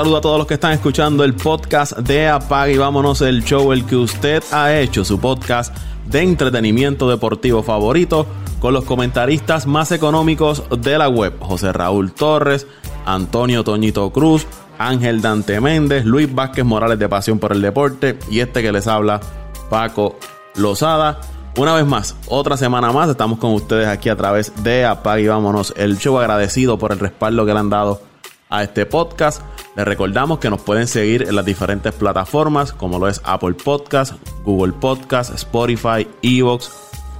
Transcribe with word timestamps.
Saludo 0.00 0.16
a 0.16 0.20
todos 0.22 0.38
los 0.38 0.46
que 0.46 0.54
están 0.54 0.72
escuchando 0.72 1.24
el 1.24 1.34
podcast 1.34 1.94
de 1.98 2.26
Apag 2.26 2.70
y 2.70 2.78
vámonos 2.78 3.20
el 3.20 3.44
show, 3.44 3.70
el 3.70 3.84
que 3.84 3.96
usted 3.96 4.42
ha 4.50 4.74
hecho, 4.74 5.04
su 5.04 5.20
podcast 5.20 5.76
de 6.06 6.22
entretenimiento 6.22 7.06
deportivo 7.06 7.62
favorito, 7.62 8.26
con 8.60 8.72
los 8.72 8.84
comentaristas 8.84 9.66
más 9.66 9.92
económicos 9.92 10.64
de 10.70 10.96
la 10.96 11.10
web, 11.10 11.34
José 11.40 11.74
Raúl 11.74 12.12
Torres, 12.12 12.66
Antonio 13.04 13.62
Toñito 13.62 14.10
Cruz, 14.10 14.46
Ángel 14.78 15.20
Dante 15.20 15.60
Méndez, 15.60 16.06
Luis 16.06 16.34
Vázquez 16.34 16.64
Morales 16.64 16.98
de 16.98 17.06
Pasión 17.06 17.38
por 17.38 17.52
el 17.52 17.60
Deporte 17.60 18.18
y 18.30 18.40
este 18.40 18.62
que 18.62 18.72
les 18.72 18.86
habla, 18.86 19.20
Paco 19.68 20.16
Lozada. 20.56 21.20
Una 21.58 21.74
vez 21.74 21.84
más, 21.84 22.16
otra 22.26 22.56
semana 22.56 22.90
más, 22.90 23.10
estamos 23.10 23.38
con 23.38 23.52
ustedes 23.52 23.86
aquí 23.86 24.08
a 24.08 24.16
través 24.16 24.50
de 24.64 24.86
Apag 24.86 25.20
y 25.20 25.28
vámonos 25.28 25.74
el 25.76 25.98
show 25.98 26.18
agradecido 26.18 26.78
por 26.78 26.90
el 26.90 27.00
respaldo 27.00 27.44
que 27.44 27.52
le 27.52 27.58
han 27.58 27.68
dado 27.68 28.09
a 28.50 28.62
este 28.62 28.84
podcast. 28.86 29.42
Les 29.76 29.86
recordamos 29.86 30.38
que 30.38 30.50
nos 30.50 30.60
pueden 30.60 30.86
seguir 30.86 31.22
en 31.22 31.34
las 31.34 31.44
diferentes 31.44 31.94
plataformas 31.94 32.72
como 32.72 32.98
lo 32.98 33.08
es 33.08 33.20
Apple 33.24 33.54
Podcast, 33.54 34.14
Google 34.44 34.72
Podcast, 34.74 35.34
Spotify, 35.34 36.06
Evox, 36.22 36.70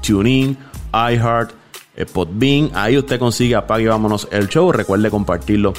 TuneIn, 0.06 0.58
iHeart, 0.92 1.52
eh, 1.96 2.06
Podbean. 2.06 2.70
Ahí 2.74 2.98
usted 2.98 3.18
consigue 3.18 3.54
Apague 3.54 3.88
Vámonos 3.88 4.28
el 4.30 4.48
show. 4.48 4.72
Recuerde 4.72 5.10
compartirlo 5.10 5.72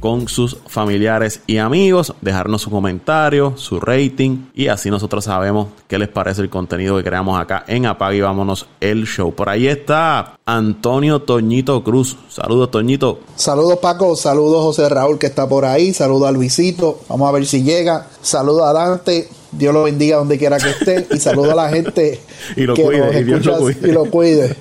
con 0.00 0.28
sus 0.28 0.56
familiares 0.66 1.40
y 1.46 1.58
amigos, 1.58 2.14
dejarnos 2.20 2.62
su 2.62 2.70
comentario, 2.70 3.54
su 3.56 3.80
rating 3.80 4.46
y 4.54 4.68
así 4.68 4.90
nosotros 4.90 5.24
sabemos 5.24 5.68
qué 5.88 5.98
les 5.98 6.08
parece 6.08 6.42
el 6.42 6.50
contenido 6.50 6.96
que 6.96 7.04
creamos 7.04 7.38
acá 7.40 7.64
en 7.66 7.86
Apague 7.86 8.18
y 8.18 8.20
Vámonos 8.20 8.66
el 8.80 9.06
show. 9.06 9.34
Por 9.34 9.48
ahí 9.48 9.66
está 9.66 10.38
Antonio 10.44 11.22
Toñito 11.22 11.82
Cruz. 11.82 12.16
Saludos 12.28 12.70
Toñito. 12.70 13.20
Saludos 13.36 13.78
Paco, 13.80 14.14
saludos 14.16 14.62
José 14.62 14.88
Raúl 14.88 15.18
que 15.18 15.26
está 15.26 15.48
por 15.48 15.64
ahí, 15.64 15.92
saludos 15.92 16.28
a 16.28 16.32
Luisito, 16.32 17.00
vamos 17.08 17.28
a 17.28 17.32
ver 17.32 17.46
si 17.46 17.62
llega, 17.62 18.06
saludos 18.22 18.62
a 18.62 18.72
Dante, 18.72 19.28
Dios 19.52 19.72
lo 19.72 19.84
bendiga 19.84 20.18
donde 20.18 20.38
quiera 20.38 20.58
que 20.58 20.70
esté 20.70 21.06
y 21.10 21.18
saludos 21.18 21.52
a 21.52 21.56
la 21.56 21.68
gente 21.70 22.20
y 22.56 22.62
lo 22.62 22.74
cuide, 22.74 23.20
y, 23.20 23.92
lo 23.92 24.04
cuide. 24.10 24.56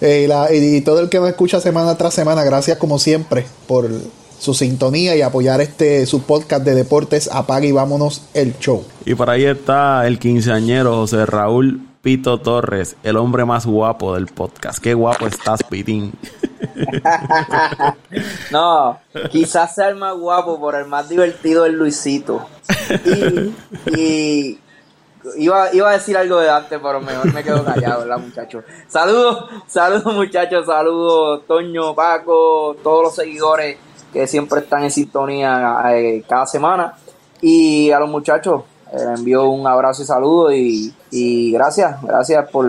Eh, 0.00 0.28
y, 0.52 0.76
y 0.76 0.80
todo 0.82 1.00
el 1.00 1.08
que 1.08 1.20
me 1.20 1.28
escucha 1.28 1.60
semana 1.60 1.96
tras 1.96 2.12
semana, 2.12 2.44
gracias 2.44 2.76
como 2.76 2.98
siempre 2.98 3.46
por 3.66 3.88
su 4.38 4.54
sintonía 4.54 5.16
y 5.16 5.22
apoyar 5.22 5.60
este 5.60 6.06
su 6.06 6.22
podcast 6.22 6.64
de 6.64 6.74
deportes 6.74 7.28
Apague 7.32 7.68
y 7.68 7.72
vámonos 7.72 8.22
el 8.34 8.58
show. 8.58 8.84
Y 9.04 9.14
por 9.14 9.30
ahí 9.30 9.44
está 9.44 10.06
el 10.06 10.18
quinceañero 10.18 10.94
José 10.96 11.26
Raúl 11.26 11.80
Pito 12.06 12.38
Torres, 12.38 12.94
el 13.02 13.16
hombre 13.16 13.44
más 13.44 13.66
guapo 13.66 14.14
del 14.14 14.26
podcast. 14.26 14.78
Qué 14.78 14.94
guapo 14.94 15.26
estás, 15.26 15.64
Pitín. 15.64 16.12
no, 18.52 19.00
quizás 19.32 19.74
sea 19.74 19.88
el 19.88 19.96
más 19.96 20.14
guapo, 20.14 20.60
por 20.60 20.76
el 20.76 20.86
más 20.86 21.08
divertido 21.08 21.66
el 21.66 21.72
Luisito. 21.72 22.46
Y, 23.96 24.56
iba, 25.36 25.74
iba 25.74 25.90
a 25.90 25.94
decir 25.94 26.16
algo 26.16 26.38
de 26.38 26.48
antes, 26.48 26.78
pero 26.80 27.00
mejor 27.00 27.34
me 27.34 27.42
quedo 27.42 27.64
callado, 27.64 28.02
¿verdad, 28.02 28.18
muchachos? 28.18 28.64
Saludos, 28.86 29.46
saludos, 29.66 30.14
muchachos, 30.14 30.64
saludos, 30.64 31.42
Toño, 31.48 31.92
Paco, 31.92 32.76
todos 32.84 33.02
los 33.02 33.14
seguidores 33.16 33.78
que 34.12 34.26
siempre 34.26 34.60
están 34.60 34.84
en 34.84 34.90
sintonía 34.90 35.82
eh, 35.92 36.24
cada 36.28 36.46
semana. 36.46 36.94
Y 37.40 37.90
a 37.90 37.98
los 37.98 38.08
muchachos, 38.08 38.62
les 38.92 39.02
eh, 39.02 39.14
envío 39.16 39.48
un 39.48 39.66
abrazo 39.66 40.02
y 40.02 40.06
saludo 40.06 40.52
y, 40.52 41.52
gracias, 41.52 42.02
gracias 42.02 42.48
por... 42.50 42.66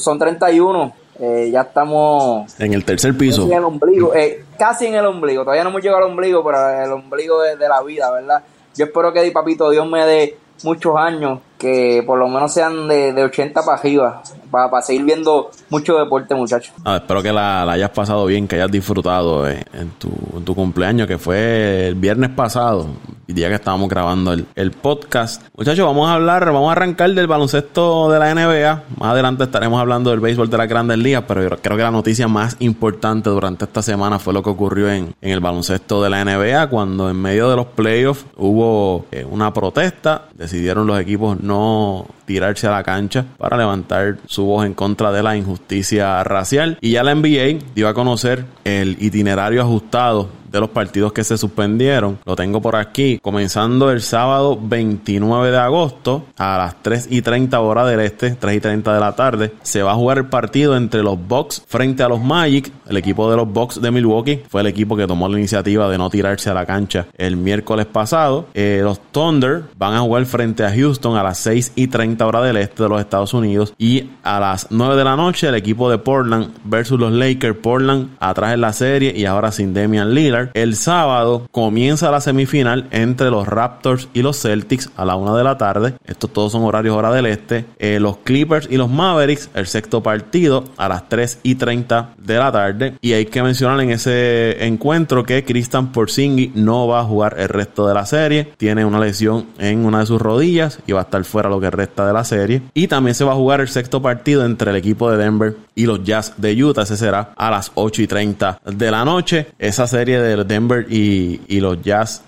son 0.00 0.18
31, 0.18 0.92
eh, 1.18 1.50
ya 1.52 1.62
estamos... 1.62 2.58
En 2.60 2.72
el 2.72 2.84
tercer 2.84 3.16
piso. 3.16 3.42
Casi 3.42 3.52
en 3.52 3.58
el 3.58 3.64
ombligo, 3.64 4.12
casi 4.58 4.86
en 4.86 4.94
el 4.94 5.06
ombligo, 5.06 5.42
todavía 5.42 5.64
no 5.64 5.70
hemos 5.70 5.82
llegado 5.82 6.04
al 6.04 6.10
ombligo, 6.10 6.44
pero 6.44 6.68
el 6.68 6.92
ombligo 6.92 7.42
de, 7.42 7.56
de 7.56 7.68
la 7.68 7.82
vida, 7.82 8.10
¿verdad? 8.10 8.42
Yo 8.74 8.86
espero 8.86 9.12
que, 9.12 9.30
papito, 9.30 9.70
Dios 9.70 9.88
me 9.88 10.04
dé 10.06 10.38
muchos 10.62 10.96
años 10.96 11.40
que 11.58 12.02
por 12.06 12.18
lo 12.18 12.28
menos 12.28 12.52
sean 12.52 12.88
de, 12.88 13.12
de 13.12 13.24
80 13.24 13.62
para 13.62 13.78
arriba, 13.78 14.22
para, 14.50 14.82
seguir 14.82 15.04
viendo 15.04 15.50
mucho 15.70 15.98
deporte, 15.98 16.34
muchachos. 16.34 16.74
Ah, 16.84 16.96
espero 16.96 17.22
que 17.22 17.32
la, 17.32 17.62
hayas 17.62 17.90
pasado 17.90 18.26
bien, 18.26 18.46
que 18.46 18.56
hayas 18.56 18.70
disfrutado 18.70 19.48
eh, 19.48 19.64
en, 19.72 19.90
tu, 19.90 20.10
en, 20.36 20.44
tu, 20.44 20.54
cumpleaños, 20.54 21.06
que 21.06 21.18
fue 21.18 21.88
el 21.88 21.94
viernes 21.94 22.30
pasado, 22.30 22.86
el 23.26 23.34
día 23.34 23.48
que 23.48 23.54
estábamos 23.54 23.88
grabando 23.88 24.32
el, 24.32 24.46
el, 24.54 24.70
podcast. 24.70 25.42
Muchachos, 25.56 25.84
vamos 25.86 26.08
a 26.08 26.14
hablar, 26.14 26.44
vamos 26.46 26.68
a 26.68 26.72
arrancar 26.72 27.10
del 27.10 27.26
baloncesto 27.26 28.10
de 28.10 28.18
la 28.18 28.34
NBA. 28.34 28.82
Más 28.98 29.10
adelante 29.10 29.44
estaremos 29.44 29.80
hablando 29.80 30.10
del 30.10 30.20
béisbol 30.20 30.50
de 30.50 30.58
las 30.58 30.68
grandes 30.68 30.98
ligas, 30.98 31.24
pero 31.26 31.42
yo 31.42 31.48
creo 31.48 31.76
que 31.76 31.82
la 31.82 31.90
noticia 31.90 32.28
más 32.28 32.56
importante 32.60 33.30
durante 33.30 33.64
esta 33.64 33.82
semana 33.82 34.18
fue 34.18 34.32
lo 34.32 34.42
que 34.42 34.50
ocurrió 34.50 34.90
en, 34.90 35.14
en 35.20 35.30
el 35.30 35.40
baloncesto 35.40 36.02
de 36.02 36.10
la 36.10 36.24
NBA, 36.24 36.68
cuando 36.68 37.10
en 37.10 37.20
medio 37.20 37.48
de 37.48 37.56
los 37.56 37.66
playoffs 37.66 38.26
hubo 38.36 39.06
eh, 39.10 39.26
una 39.28 39.52
protesta, 39.52 40.28
decidieron 40.34 40.86
los 40.86 41.00
equipos 41.00 41.40
no 41.46 42.06
tirarse 42.26 42.66
a 42.66 42.72
la 42.72 42.82
cancha 42.82 43.24
para 43.38 43.56
levantar 43.56 44.18
su 44.26 44.44
voz 44.44 44.66
en 44.66 44.74
contra 44.74 45.12
de 45.12 45.22
la 45.22 45.36
injusticia 45.36 46.22
racial. 46.24 46.78
Y 46.80 46.92
ya 46.92 47.02
la 47.02 47.14
NBA 47.14 47.64
dio 47.74 47.88
a 47.88 47.94
conocer 47.94 48.44
el 48.64 48.96
itinerario 49.00 49.62
ajustado 49.62 50.28
de 50.56 50.60
los 50.60 50.70
partidos 50.70 51.12
que 51.12 51.24
se 51.24 51.36
suspendieron. 51.36 52.18
Lo 52.24 52.34
tengo 52.34 52.60
por 52.60 52.76
aquí. 52.76 53.18
Comenzando 53.22 53.90
el 53.90 54.00
sábado 54.00 54.58
29 54.60 55.50
de 55.50 55.58
agosto 55.58 56.24
a 56.36 56.58
las 56.58 56.82
3 56.82 57.08
y 57.10 57.22
30 57.22 57.60
horas 57.60 57.88
del 57.88 58.00
este, 58.00 58.30
3 58.30 58.56
y 58.56 58.60
30 58.60 58.94
de 58.94 59.00
la 59.00 59.14
tarde, 59.14 59.52
se 59.62 59.82
va 59.82 59.92
a 59.92 59.94
jugar 59.94 60.18
el 60.18 60.26
partido 60.26 60.76
entre 60.76 61.02
los 61.02 61.18
Bucks 61.26 61.62
frente 61.66 62.02
a 62.02 62.08
los 62.08 62.20
Magic. 62.20 62.72
El 62.88 62.96
equipo 62.96 63.30
de 63.30 63.36
los 63.36 63.52
Bucks 63.52 63.80
de 63.80 63.90
Milwaukee 63.90 64.42
fue 64.48 64.62
el 64.62 64.66
equipo 64.66 64.96
que 64.96 65.06
tomó 65.06 65.28
la 65.28 65.38
iniciativa 65.38 65.88
de 65.88 65.98
no 65.98 66.10
tirarse 66.10 66.50
a 66.50 66.54
la 66.54 66.66
cancha 66.66 67.06
el 67.16 67.36
miércoles 67.36 67.86
pasado. 67.86 68.46
Eh, 68.54 68.80
los 68.82 69.00
Thunder 69.12 69.64
van 69.76 69.94
a 69.94 70.00
jugar 70.00 70.24
frente 70.26 70.64
a 70.64 70.72
Houston 70.72 71.16
a 71.16 71.22
las 71.22 71.38
6 71.38 71.72
y 71.74 71.88
30 71.88 72.26
horas 72.26 72.44
del 72.44 72.56
este 72.56 72.82
de 72.82 72.88
los 72.88 73.00
Estados 73.00 73.34
Unidos. 73.34 73.74
Y 73.78 74.10
a 74.22 74.40
las 74.40 74.68
9 74.70 74.96
de 74.96 75.04
la 75.04 75.16
noche, 75.16 75.48
el 75.48 75.54
equipo 75.54 75.90
de 75.90 75.98
Portland 75.98 76.48
versus 76.64 76.98
los 76.98 77.12
Lakers. 77.12 77.56
Portland 77.56 78.16
atrás 78.20 78.54
en 78.54 78.60
la 78.60 78.72
serie 78.72 79.12
y 79.14 79.24
ahora 79.24 79.52
sin 79.52 79.74
Damian 79.74 80.14
Lillard. 80.14 80.45
El 80.54 80.76
sábado 80.76 81.46
comienza 81.50 82.10
la 82.10 82.20
semifinal 82.20 82.88
entre 82.90 83.30
los 83.30 83.46
Raptors 83.46 84.08
y 84.14 84.22
los 84.22 84.40
Celtics 84.40 84.90
a 84.96 85.04
la 85.04 85.16
una 85.16 85.36
de 85.36 85.44
la 85.44 85.58
tarde. 85.58 85.94
Estos 86.04 86.32
todos 86.32 86.52
son 86.52 86.64
horarios 86.64 86.96
hora 86.96 87.12
del 87.12 87.26
este. 87.26 87.64
Eh, 87.78 87.98
los 88.00 88.18
Clippers 88.18 88.68
y 88.70 88.76
los 88.76 88.90
Mavericks, 88.90 89.50
el 89.54 89.66
sexto 89.66 90.02
partido 90.02 90.64
a 90.76 90.88
las 90.88 91.08
3 91.08 91.40
y 91.42 91.54
30 91.54 92.14
de 92.18 92.38
la 92.38 92.52
tarde. 92.52 92.94
Y 93.00 93.12
hay 93.12 93.26
que 93.26 93.42
mencionar 93.42 93.80
en 93.80 93.90
ese 93.90 94.64
encuentro 94.66 95.24
que 95.24 95.44
Christian 95.44 95.92
Porzingis 95.92 96.54
no 96.54 96.86
va 96.86 97.00
a 97.00 97.04
jugar 97.04 97.36
el 97.38 97.48
resto 97.48 97.86
de 97.86 97.94
la 97.94 98.06
serie. 98.06 98.52
Tiene 98.56 98.84
una 98.84 99.00
lesión 99.00 99.46
en 99.58 99.84
una 99.84 100.00
de 100.00 100.06
sus 100.06 100.20
rodillas 100.20 100.80
y 100.86 100.92
va 100.92 101.00
a 101.00 101.04
estar 101.04 101.24
fuera 101.24 101.48
lo 101.48 101.60
que 101.60 101.70
resta 101.70 102.06
de 102.06 102.12
la 102.12 102.24
serie. 102.24 102.62
Y 102.74 102.88
también 102.88 103.14
se 103.14 103.24
va 103.24 103.32
a 103.32 103.36
jugar 103.36 103.60
el 103.60 103.68
sexto 103.68 104.02
partido 104.02 104.44
entre 104.44 104.70
el 104.70 104.76
equipo 104.76 105.10
de 105.10 105.16
Denver 105.16 105.56
y 105.74 105.86
los 105.86 106.02
Jazz 106.02 106.34
de 106.36 106.62
Utah. 106.62 106.82
Ese 106.82 106.96
será 106.96 107.32
a 107.36 107.50
las 107.50 107.70
8 107.74 108.02
y 108.02 108.06
30 108.06 108.60
de 108.64 108.90
la 108.90 109.04
noche. 109.04 109.48
Esa 109.58 109.86
serie 109.86 110.20
de 110.20 110.25
Denver 110.44 110.86
y, 110.90 111.60
los 111.60 111.82
Jazz, 111.82 112.22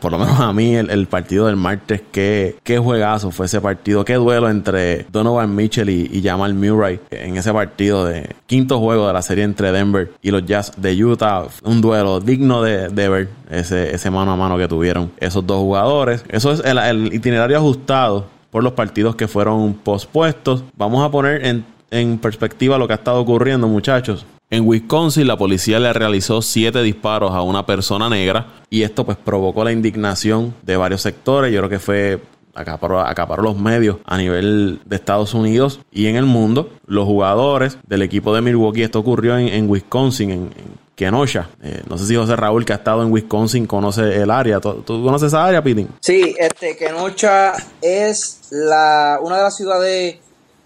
por 0.00 0.12
lo 0.12 0.18
menos 0.18 0.38
a 0.40 0.52
mí, 0.52 0.74
el, 0.74 1.06
partido 1.06 1.46
del 1.46 1.56
martes, 1.56 2.02
qué, 2.10 2.56
juegazo 2.82 3.30
fue 3.30 3.46
ese 3.46 3.60
partido, 3.60 4.04
qué 4.04 4.14
duelo 4.14 4.50
entre 4.50 5.06
Donovan 5.10 5.54
Mitchell 5.54 5.88
y, 5.88 6.22
Jamal 6.22 6.54
Murray 6.54 6.98
en 7.10 7.36
ese 7.36 7.52
partido 7.52 8.04
de 8.04 8.34
quinto 8.46 8.80
juego 8.80 9.06
de 9.06 9.12
la 9.12 9.22
serie 9.22 9.44
entre 9.44 9.70
Denver 9.70 10.10
y 10.22 10.30
los 10.30 10.44
Jazz 10.44 10.72
de 10.76 11.04
Utah. 11.04 11.44
Un 11.62 11.80
duelo 11.80 12.20
digno 12.20 12.62
de, 12.62 12.88
ver 12.88 13.28
ese, 13.50 13.94
ese 13.94 14.10
mano 14.10 14.32
a 14.32 14.36
mano 14.36 14.58
que 14.58 14.66
tuvieron 14.66 15.12
esos 15.18 15.46
dos 15.46 15.58
jugadores. 15.58 16.24
Eso 16.28 16.52
es 16.52 16.64
el, 16.64 16.78
el 16.78 17.14
itinerario 17.14 17.58
ajustado 17.58 18.26
por 18.50 18.64
los 18.64 18.72
partidos 18.72 19.16
que 19.16 19.28
fueron 19.28 19.74
pospuestos. 19.74 20.64
Vamos 20.76 21.04
a 21.04 21.10
poner 21.10 21.44
en, 21.44 21.64
en 21.90 22.18
perspectiva 22.18 22.78
lo 22.78 22.86
que 22.86 22.94
ha 22.94 22.96
estado 22.96 23.20
ocurriendo, 23.20 23.68
muchachos. 23.68 24.26
En 24.48 24.66
Wisconsin, 24.66 25.26
la 25.26 25.36
policía 25.36 25.80
le 25.80 25.92
realizó 25.92 26.40
siete 26.40 26.80
disparos 26.82 27.32
a 27.32 27.42
una 27.42 27.66
persona 27.66 28.08
negra 28.08 28.46
y 28.70 28.82
esto 28.82 29.04
pues 29.04 29.16
provocó 29.16 29.64
la 29.64 29.72
indignación 29.72 30.54
de 30.62 30.76
varios 30.76 31.02
sectores. 31.02 31.52
Yo 31.52 31.58
creo 31.60 31.70
que 31.70 31.78
fue 31.80 32.20
acaparó, 32.54 33.00
acaparó 33.00 33.42
los 33.42 33.58
medios 33.58 33.96
a 34.04 34.16
nivel 34.16 34.80
de 34.84 34.96
Estados 34.96 35.34
Unidos 35.34 35.80
y 35.90 36.06
en 36.06 36.14
el 36.14 36.26
mundo. 36.26 36.70
Los 36.86 37.06
jugadores 37.06 37.76
del 37.88 38.02
equipo 38.02 38.32
de 38.34 38.40
Milwaukee, 38.40 38.82
esto 38.82 39.00
ocurrió 39.00 39.36
en, 39.36 39.68
Wisconsin, 39.68 40.30
en, 40.30 40.50
Kenosha. 40.94 41.50
Eh, 41.62 41.82
no 41.88 41.98
sé 41.98 42.06
si 42.06 42.14
José 42.14 42.36
Raúl, 42.36 42.64
que 42.64 42.72
ha 42.72 42.76
estado 42.76 43.02
en 43.02 43.12
Wisconsin, 43.12 43.66
conoce 43.66 44.22
el 44.22 44.30
área. 44.30 44.60
¿Tú, 44.60 44.84
conoces 44.86 45.26
esa 45.28 45.44
área, 45.44 45.62
Pitín? 45.62 45.88
Sí, 46.00 46.34
este, 46.38 46.76
Kenosha 46.76 47.52
es 47.82 48.48
la, 48.50 49.18
una 49.20 49.38
de 49.38 49.42
las 49.42 49.56
ciudades 49.56 50.18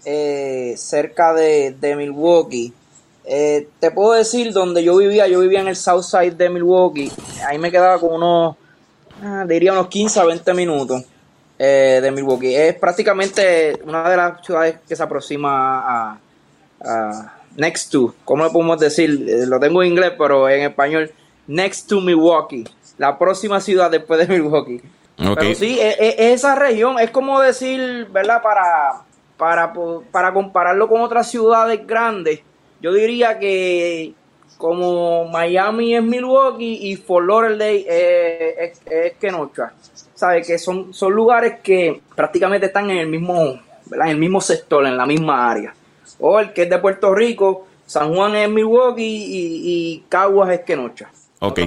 eh, 0.05 0.75
cerca 0.77 1.33
de, 1.33 1.71
de 1.71 1.95
Milwaukee 1.95 2.73
eh, 3.23 3.67
te 3.79 3.91
puedo 3.91 4.13
decir, 4.13 4.51
donde 4.51 4.83
yo 4.83 4.97
vivía, 4.97 5.27
yo 5.27 5.39
vivía 5.39 5.61
en 5.61 5.67
el 5.67 5.75
south 5.75 6.03
side 6.03 6.31
de 6.31 6.49
Milwaukee. 6.49 7.11
Ahí 7.47 7.57
me 7.57 7.71
quedaba 7.71 7.99
con 7.99 8.13
unos, 8.13 8.55
ah, 9.23 9.45
diría 9.47 9.73
unos 9.73 9.87
15 9.87 10.19
a 10.19 10.25
20 10.25 10.53
minutos 10.53 11.03
eh, 11.59 11.99
de 12.01 12.11
Milwaukee. 12.11 12.55
Es 12.55 12.75
prácticamente 12.75 13.79
una 13.85 14.09
de 14.09 14.17
las 14.17 14.45
ciudades 14.45 14.77
que 14.87 14.95
se 14.95 15.03
aproxima 15.03 16.11
a, 16.13 16.19
next 17.55 17.91
to, 17.91 18.15
¿cómo 18.25 18.43
le 18.43 18.49
podemos 18.49 18.79
decir? 18.79 19.25
Eh, 19.27 19.45
lo 19.45 19.59
tengo 19.59 19.83
en 19.83 19.89
inglés, 19.89 20.13
pero 20.17 20.49
en 20.49 20.63
español, 20.63 21.11
next 21.45 21.87
to 21.87 22.01
Milwaukee. 22.01 22.63
la 22.97 23.19
próxima 23.19 23.61
ciudad 23.61 23.91
después 23.91 24.27
de 24.27 24.33
Milwaukee. 24.33 24.81
Pero 25.17 25.53
sí, 25.53 25.79
e, 25.79 25.89
e, 25.99 26.33
esa 26.33 26.55
región 26.55 26.99
es 26.99 27.11
como 27.11 27.39
decir, 27.39 28.07
¿verdad? 28.11 28.41
Para, 28.41 29.03
para, 29.37 29.73
para 30.11 30.33
compararlo 30.33 30.87
con 30.87 31.01
otras 31.01 31.29
ciudades 31.29 31.85
grandes, 31.85 32.41
yo 32.81 32.93
diría 32.93 33.39
que 33.39 34.13
como 34.57 35.25
Miami 35.25 35.95
es 35.95 36.03
Milwaukee 36.03 36.79
y 36.81 36.95
Fort 36.95 37.27
Lauderdale 37.27 37.85
es, 37.87 38.81
es, 38.85 39.13
Kenosha. 39.19 39.73
¿Sabes? 40.13 40.45
Que 40.45 40.59
son, 40.59 40.93
son 40.93 41.13
lugares 41.13 41.59
que 41.63 41.99
prácticamente 42.15 42.67
están 42.67 42.91
en 42.91 42.97
el 42.97 43.07
mismo, 43.07 43.59
¿verdad? 43.87 44.07
En 44.07 44.11
el 44.11 44.17
mismo 44.19 44.39
sector, 44.39 44.85
en 44.85 44.95
la 44.95 45.07
misma 45.07 45.49
área. 45.49 45.73
O 46.19 46.39
el 46.39 46.53
que 46.53 46.63
es 46.63 46.69
de 46.69 46.77
Puerto 46.77 47.15
Rico, 47.15 47.65
San 47.87 48.13
Juan 48.13 48.35
es 48.35 48.49
Milwaukee 48.49 49.03
y, 49.03 49.61
y 49.63 50.03
Caguas 50.07 50.51
es 50.51 50.59
Kenosha. 50.61 51.09
Ok. 51.39 51.61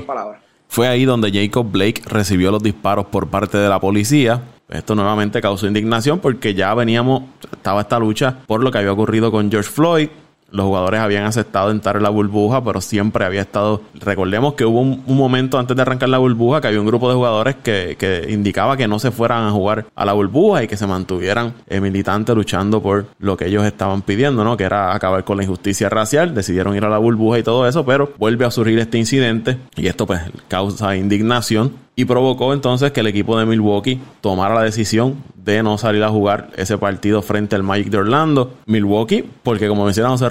Fue 0.69 0.89
ahí 0.89 1.05
donde 1.05 1.33
Jacob 1.33 1.71
Blake 1.71 2.03
recibió 2.07 2.51
los 2.53 2.63
disparos 2.63 3.07
por 3.07 3.29
parte 3.29 3.59
de 3.59 3.69
la 3.69 3.81
policía. 3.81 4.41
Esto 4.69 4.95
nuevamente 4.95 5.41
causó 5.41 5.67
indignación 5.67 6.21
porque 6.21 6.55
ya 6.55 6.73
veníamos, 6.75 7.25
estaba 7.53 7.83
esta 7.83 7.99
lucha 7.99 8.39
por 8.47 8.63
lo 8.63 8.71
que 8.71 8.79
había 8.79 8.93
ocurrido 8.93 9.31
con 9.31 9.51
George 9.51 9.71
Floyd, 9.71 10.09
los 10.55 10.67
jugadores 10.67 11.01
habían 11.01 11.25
aceptado 11.25 11.73
entrar 11.73 11.97
en 11.97 12.05
la 12.05 12.11
burbuja, 12.11 12.63
pero 12.63 12.81
siempre 12.81 13.25
había 13.25 13.41
estado. 13.41 13.83
Recordemos 13.95 14.55
que 14.55 14.65
hubo 14.65 14.81
un, 14.81 15.03
momento 15.05 15.59
antes 15.59 15.75
de 15.75 15.83
arrancar 15.83 16.09
la 16.09 16.19
burbuja 16.19 16.61
que 16.61 16.69
había 16.69 16.81
un 16.81 16.87
grupo 16.87 17.09
de 17.09 17.17
jugadores 17.17 17.57
que, 17.57 17.97
que, 17.99 18.27
indicaba 18.31 18.77
que 18.77 18.87
no 18.87 19.01
se 19.01 19.11
fueran 19.11 19.45
a 19.45 19.51
jugar 19.51 19.87
a 19.97 20.05
la 20.05 20.13
burbuja 20.13 20.63
y 20.63 20.69
que 20.69 20.77
se 20.77 20.87
mantuvieran 20.87 21.55
eh, 21.67 21.81
militantes 21.81 22.37
luchando 22.37 22.81
por 22.81 23.07
lo 23.19 23.37
que 23.37 23.49
ellos 23.49 23.65
estaban 23.65 24.03
pidiendo, 24.03 24.45
¿no? 24.45 24.57
Que 24.57 24.63
era 24.63 24.95
acabar 24.95 25.25
con 25.25 25.39
la 25.39 25.43
injusticia 25.43 25.89
racial. 25.89 26.35
Decidieron 26.35 26.77
ir 26.77 26.85
a 26.85 26.89
la 26.89 26.99
burbuja 26.99 27.41
y 27.41 27.43
todo 27.43 27.67
eso, 27.67 27.85
pero 27.85 28.13
vuelve 28.19 28.45
a 28.45 28.53
surgir 28.53 28.79
este 28.79 28.99
incidente 28.99 29.59
y 29.77 29.89
esto 29.89 30.07
pues 30.07 30.21
causa 30.47 30.95
indignación 30.95 31.85
y 31.97 32.05
provocó 32.05 32.53
entonces 32.53 32.93
que 32.93 33.01
el 33.01 33.07
equipo 33.07 33.39
de 33.39 33.47
Milwaukee 33.47 34.01
tomara 34.21 34.55
la 34.55 34.63
decisión 34.63 35.17
de 35.37 35.63
no 35.63 35.79
salir 35.79 36.03
a 36.03 36.09
jugar 36.09 36.51
ese 36.57 36.79
partido 36.79 37.23
frente 37.23 37.55
al 37.55 37.63
Magic 37.63 37.89
de 37.89 37.99
Orlando. 37.99 38.55
Milwaukee, 38.67 39.25
porque 39.43 39.69
como 39.69 39.85
menciona 39.85 40.09
José 40.09 40.29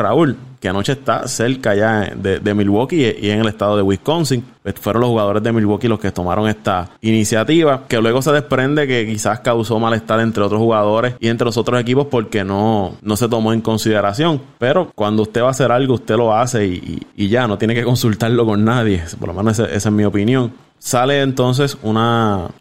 Que 0.59 0.69
anoche 0.69 0.93
está 0.93 1.27
cerca 1.27 1.75
ya 1.75 2.13
de, 2.15 2.53
Milwaukee 2.53 3.15
y 3.19 3.29
en 3.29 3.41
el 3.41 3.47
estado 3.47 3.75
de 3.75 3.81
Wisconsin. 3.81 4.45
Pues 4.61 4.75
fueron 4.79 5.01
los 5.01 5.09
jugadores 5.09 5.43
de 5.43 5.51
Milwaukee 5.51 5.89
los 5.89 5.99
que 5.99 6.11
tomaron 6.11 6.47
esta 6.47 6.91
iniciativa, 7.01 7.83
que 7.87 7.99
luego 7.99 8.21
se 8.21 8.31
desprende 8.31 8.87
que 8.87 9.05
quizás 9.05 9.41
causó 9.41 9.77
malestar 9.77 10.21
entre 10.21 10.41
otros 10.41 10.61
jugadores 10.61 11.15
y 11.19 11.27
entre 11.27 11.45
los 11.45 11.57
otros 11.57 11.81
equipos 11.81 12.07
porque 12.07 12.45
no, 12.45 12.95
no 13.01 13.17
se 13.17 13.27
tomó 13.27 13.51
en 13.51 13.59
consideración. 13.59 14.41
Pero 14.57 14.91
cuando 14.95 15.23
usted 15.23 15.41
va 15.41 15.47
a 15.47 15.51
hacer 15.51 15.71
algo, 15.71 15.95
usted 15.95 16.15
lo 16.15 16.33
hace 16.33 16.65
y, 16.65 17.27
ya, 17.27 17.47
no 17.47 17.57
tiene 17.57 17.75
que 17.75 17.83
consultarlo 17.83 18.45
con 18.45 18.63
nadie. 18.63 19.03
Por 19.19 19.29
lo 19.29 19.33
menos 19.33 19.59
esa 19.59 19.89
es 19.89 19.91
mi 19.91 20.05
opinión. 20.05 20.53
Sale 20.83 21.21
entonces 21.21 21.77
un 21.81 21.97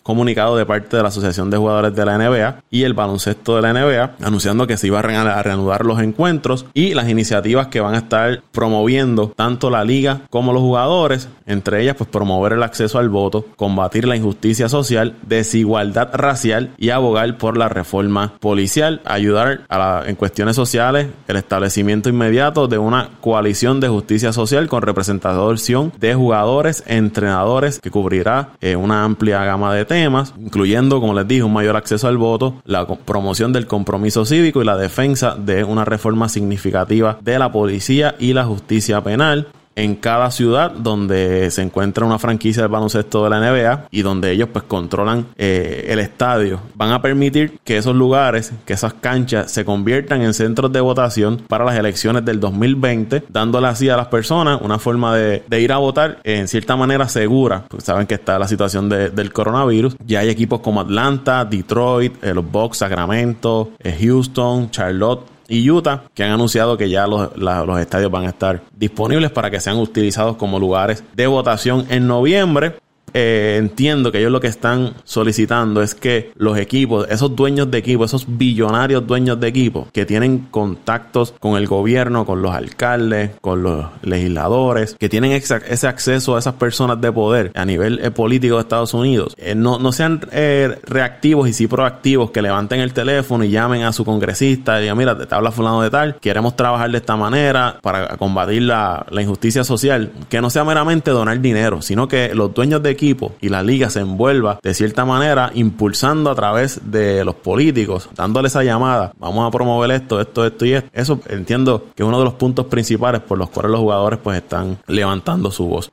comunicado 0.04 0.56
de 0.56 0.64
parte 0.64 0.96
de 0.96 1.02
la 1.02 1.08
Asociación 1.08 1.50
de 1.50 1.56
Jugadores 1.56 1.92
de 1.92 2.06
la 2.06 2.16
NBA 2.18 2.62
y 2.70 2.84
el 2.84 2.94
baloncesto 2.94 3.56
de 3.56 3.62
la 3.62 3.72
NBA 3.72 4.14
anunciando 4.24 4.68
que 4.68 4.76
se 4.76 4.86
iba 4.86 5.00
a 5.00 5.42
reanudar 5.42 5.84
los 5.84 6.00
encuentros 6.00 6.66
y 6.72 6.94
las 6.94 7.08
iniciativas 7.08 7.66
que 7.66 7.80
van 7.80 7.96
a 7.96 7.98
estar 7.98 8.40
promoviendo 8.52 9.32
tanto 9.34 9.70
la 9.70 9.82
liga 9.82 10.20
como 10.30 10.52
los 10.52 10.62
jugadores, 10.62 11.28
entre 11.46 11.82
ellas 11.82 11.96
pues 11.96 12.08
promover 12.08 12.52
el 12.52 12.62
acceso 12.62 13.00
al 13.00 13.08
voto, 13.08 13.44
combatir 13.56 14.06
la 14.06 14.14
injusticia 14.14 14.68
social, 14.68 15.16
desigualdad 15.22 16.14
racial 16.14 16.70
y 16.78 16.90
abogar 16.90 17.38
por 17.38 17.58
la 17.58 17.68
reforma 17.68 18.34
policial, 18.38 19.00
ayudar 19.04 19.62
en 20.06 20.14
cuestiones 20.14 20.54
sociales 20.54 21.08
el 21.26 21.36
establecimiento 21.36 22.08
inmediato 22.08 22.68
de 22.68 22.78
una 22.78 23.10
coalición 23.20 23.80
de 23.80 23.88
justicia 23.88 24.32
social 24.32 24.68
con 24.68 24.82
representación 24.82 25.92
de 25.98 26.14
jugadores, 26.14 26.84
entrenadores 26.86 27.80
que 27.80 27.90
cubren 27.90 28.11
eh, 28.60 28.76
una 28.76 29.04
amplia 29.04 29.44
gama 29.44 29.74
de 29.74 29.84
temas, 29.84 30.34
incluyendo, 30.38 31.00
como 31.00 31.14
les 31.14 31.26
dije, 31.26 31.42
un 31.42 31.52
mayor 31.52 31.76
acceso 31.76 32.08
al 32.08 32.18
voto, 32.18 32.60
la 32.64 32.86
promoción 32.86 33.52
del 33.52 33.66
compromiso 33.66 34.24
cívico 34.24 34.62
y 34.62 34.64
la 34.64 34.76
defensa 34.76 35.34
de 35.36 35.64
una 35.64 35.84
reforma 35.84 36.28
significativa 36.28 37.18
de 37.22 37.38
la 37.38 37.50
policía 37.50 38.14
y 38.18 38.32
la 38.32 38.44
justicia 38.44 39.00
penal 39.02 39.48
en 39.76 39.96
cada 39.96 40.30
ciudad 40.30 40.70
donde 40.70 41.50
se 41.50 41.62
encuentra 41.62 42.04
una 42.04 42.18
franquicia 42.18 42.62
de 42.62 42.68
baloncesto 42.68 43.24
de 43.24 43.30
la 43.30 43.40
NBA 43.40 43.88
y 43.90 44.02
donde 44.02 44.32
ellos 44.32 44.48
pues 44.52 44.64
controlan 44.64 45.26
eh, 45.36 45.86
el 45.88 45.98
estadio. 45.98 46.60
Van 46.74 46.92
a 46.92 47.02
permitir 47.02 47.58
que 47.64 47.76
esos 47.76 47.94
lugares, 47.94 48.52
que 48.64 48.72
esas 48.74 48.94
canchas 48.94 49.50
se 49.50 49.64
conviertan 49.64 50.22
en 50.22 50.34
centros 50.34 50.72
de 50.72 50.80
votación 50.80 51.42
para 51.48 51.64
las 51.64 51.76
elecciones 51.76 52.24
del 52.24 52.40
2020, 52.40 53.24
dándole 53.28 53.68
así 53.68 53.88
a 53.88 53.96
las 53.96 54.08
personas 54.08 54.60
una 54.60 54.78
forma 54.78 55.16
de, 55.16 55.42
ir 55.62 55.72
a 55.72 55.76
votar 55.76 56.18
en 56.24 56.48
cierta 56.48 56.74
manera 56.76 57.08
segura, 57.08 57.64
porque 57.68 57.84
saben 57.84 58.06
que 58.06 58.14
está 58.14 58.38
la 58.38 58.48
situación 58.48 58.88
del 58.88 59.32
coronavirus. 59.32 59.96
Ya 60.04 60.20
hay 60.20 60.28
equipos 60.28 60.60
como 60.60 60.80
Atlanta, 60.80 61.44
Detroit, 61.44 62.22
eh, 62.22 62.34
los 62.34 62.50
Bucks, 62.50 62.78
Sacramento, 62.78 63.70
eh, 63.78 63.96
Houston, 64.00 64.70
Charlotte, 64.70 65.31
y 65.48 65.68
Utah, 65.70 66.04
que 66.14 66.24
han 66.24 66.30
anunciado 66.32 66.76
que 66.76 66.88
ya 66.88 67.06
los, 67.06 67.36
los 67.36 67.80
estadios 67.80 68.10
van 68.10 68.26
a 68.26 68.30
estar 68.30 68.62
disponibles 68.76 69.30
para 69.30 69.50
que 69.50 69.60
sean 69.60 69.78
utilizados 69.78 70.36
como 70.36 70.58
lugares 70.58 71.04
de 71.14 71.26
votación 71.26 71.86
en 71.90 72.06
noviembre. 72.06 72.76
Eh, 73.14 73.56
entiendo 73.58 74.10
que 74.10 74.18
ellos 74.18 74.32
lo 74.32 74.40
que 74.40 74.46
están 74.46 74.94
solicitando 75.04 75.82
es 75.82 75.94
que 75.94 76.32
los 76.36 76.58
equipos, 76.58 77.06
esos 77.10 77.34
dueños 77.36 77.70
de 77.70 77.78
equipos, 77.78 78.10
esos 78.10 78.26
billonarios 78.28 79.06
dueños 79.06 79.38
de 79.38 79.48
equipos 79.48 79.88
que 79.92 80.06
tienen 80.06 80.46
contactos 80.50 81.34
con 81.38 81.56
el 81.56 81.66
gobierno, 81.66 82.24
con 82.24 82.42
los 82.42 82.54
alcaldes, 82.54 83.32
con 83.40 83.62
los 83.62 83.86
legisladores, 84.02 84.96
que 84.98 85.08
tienen 85.08 85.32
ese 85.32 85.86
acceso 85.86 86.36
a 86.36 86.38
esas 86.38 86.54
personas 86.54 87.00
de 87.00 87.12
poder 87.12 87.52
a 87.54 87.64
nivel 87.64 88.00
eh, 88.02 88.10
político 88.10 88.56
de 88.56 88.62
Estados 88.62 88.94
Unidos, 88.94 89.34
eh, 89.36 89.54
no, 89.54 89.78
no, 89.78 89.92
sean 89.92 90.20
reactivos 90.22 91.48
y 91.48 91.52
sí 91.52 91.66
proactivos, 91.66 92.30
que 92.30 92.42
levanten 92.42 92.80
el 92.80 92.92
teléfono 92.92 93.44
y 93.44 93.50
llamen 93.50 93.82
a 93.82 93.92
su 93.92 94.04
congresista 94.04 94.78
y 94.78 94.82
digan, 94.82 94.96
mira, 94.96 95.18
te 95.18 95.34
habla 95.34 95.50
fulano 95.50 95.82
de 95.82 95.90
tal, 95.90 96.16
queremos 96.16 96.56
trabajar 96.56 96.90
de 96.90 96.98
esta 96.98 97.16
manera 97.16 97.78
para 97.82 98.16
combatir 98.16 98.62
la, 98.62 99.04
la 99.10 99.22
injusticia 99.22 99.64
social, 99.64 100.12
que 100.28 100.40
no 100.40 100.50
sea 100.50 100.64
meramente 100.64 101.10
donar 101.10 101.40
dinero, 101.40 101.82
sino 101.82 102.08
que 102.08 102.34
los 102.34 102.54
dueños 102.54 102.82
de 102.82 102.96
equipos 103.02 103.32
y 103.40 103.48
la 103.48 103.62
liga 103.62 103.90
se 103.90 104.00
envuelva 104.00 104.60
de 104.62 104.74
cierta 104.74 105.04
manera 105.04 105.50
impulsando 105.54 106.30
a 106.30 106.34
través 106.36 106.80
de 106.84 107.24
los 107.24 107.34
políticos, 107.34 108.08
dándole 108.14 108.46
esa 108.46 108.62
llamada, 108.62 109.12
vamos 109.18 109.46
a 109.46 109.50
promover 109.50 109.90
esto, 109.90 110.20
esto, 110.20 110.46
esto 110.46 110.64
y 110.64 110.74
esto. 110.74 110.88
Eso 110.92 111.20
entiendo 111.28 111.86
que 111.96 112.04
es 112.04 112.08
uno 112.08 112.18
de 112.18 112.24
los 112.24 112.34
puntos 112.34 112.66
principales 112.66 113.22
por 113.22 113.38
los 113.38 113.50
cuales 113.50 113.72
los 113.72 113.80
jugadores 113.80 114.20
pues 114.22 114.38
están 114.38 114.78
levantando 114.86 115.50
su 115.50 115.66
voz. 115.66 115.90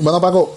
Bueno, 0.00 0.20
Paco, 0.20 0.56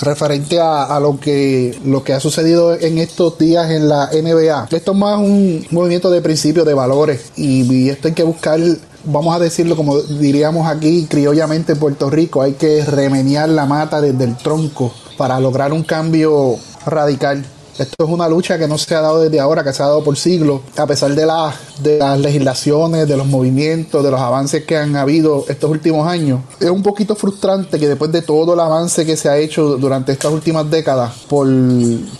referente 0.00 0.58
a, 0.58 0.98
lo 0.98 1.20
que 1.20 1.78
lo 1.84 2.02
que 2.02 2.14
ha 2.14 2.20
sucedido 2.20 2.74
en 2.74 2.98
estos 2.98 3.38
días 3.38 3.70
en 3.70 3.88
la 3.88 4.08
NBA, 4.10 4.68
esto 4.70 4.92
es 4.92 4.98
más 4.98 5.18
un 5.18 5.66
movimiento 5.70 6.10
de 6.10 6.22
principios, 6.22 6.66
de 6.66 6.74
valores, 6.74 7.32
y, 7.36 7.62
y 7.72 7.90
esto 7.90 8.08
hay 8.08 8.14
que 8.14 8.22
buscar 8.22 8.58
vamos 9.06 9.34
a 9.34 9.38
decirlo 9.38 9.76
como 9.76 10.00
diríamos 10.00 10.68
aquí 10.68 11.06
criollamente 11.08 11.72
en 11.72 11.78
Puerto 11.78 12.10
Rico, 12.10 12.42
hay 12.42 12.54
que 12.54 12.84
remeniar 12.84 13.48
la 13.48 13.66
mata 13.66 14.00
desde 14.00 14.24
el 14.24 14.36
tronco 14.36 14.92
para 15.16 15.38
lograr 15.40 15.72
un 15.72 15.82
cambio 15.82 16.56
radical. 16.86 17.44
Esto 17.76 18.04
es 18.04 18.08
una 18.08 18.28
lucha 18.28 18.56
que 18.56 18.68
no 18.68 18.78
se 18.78 18.94
ha 18.94 19.00
dado 19.00 19.20
desde 19.20 19.40
ahora, 19.40 19.64
que 19.64 19.72
se 19.72 19.82
ha 19.82 19.86
dado 19.86 20.04
por 20.04 20.16
siglos, 20.16 20.60
a 20.76 20.86
pesar 20.86 21.12
de, 21.12 21.26
de 21.82 21.98
las 21.98 22.20
legislaciones, 22.20 23.08
de 23.08 23.16
los 23.16 23.26
movimientos, 23.26 24.04
de 24.04 24.12
los 24.12 24.20
avances 24.20 24.64
que 24.64 24.76
han 24.76 24.94
habido 24.94 25.44
estos 25.48 25.72
últimos 25.72 26.06
años. 26.06 26.40
Es 26.60 26.70
un 26.70 26.84
poquito 26.84 27.16
frustrante 27.16 27.80
que 27.80 27.88
después 27.88 28.12
de 28.12 28.22
todo 28.22 28.54
el 28.54 28.60
avance 28.60 29.04
que 29.04 29.16
se 29.16 29.28
ha 29.28 29.38
hecho 29.38 29.76
durante 29.76 30.12
estas 30.12 30.30
últimas 30.30 30.70
décadas, 30.70 31.14
por, 31.28 31.48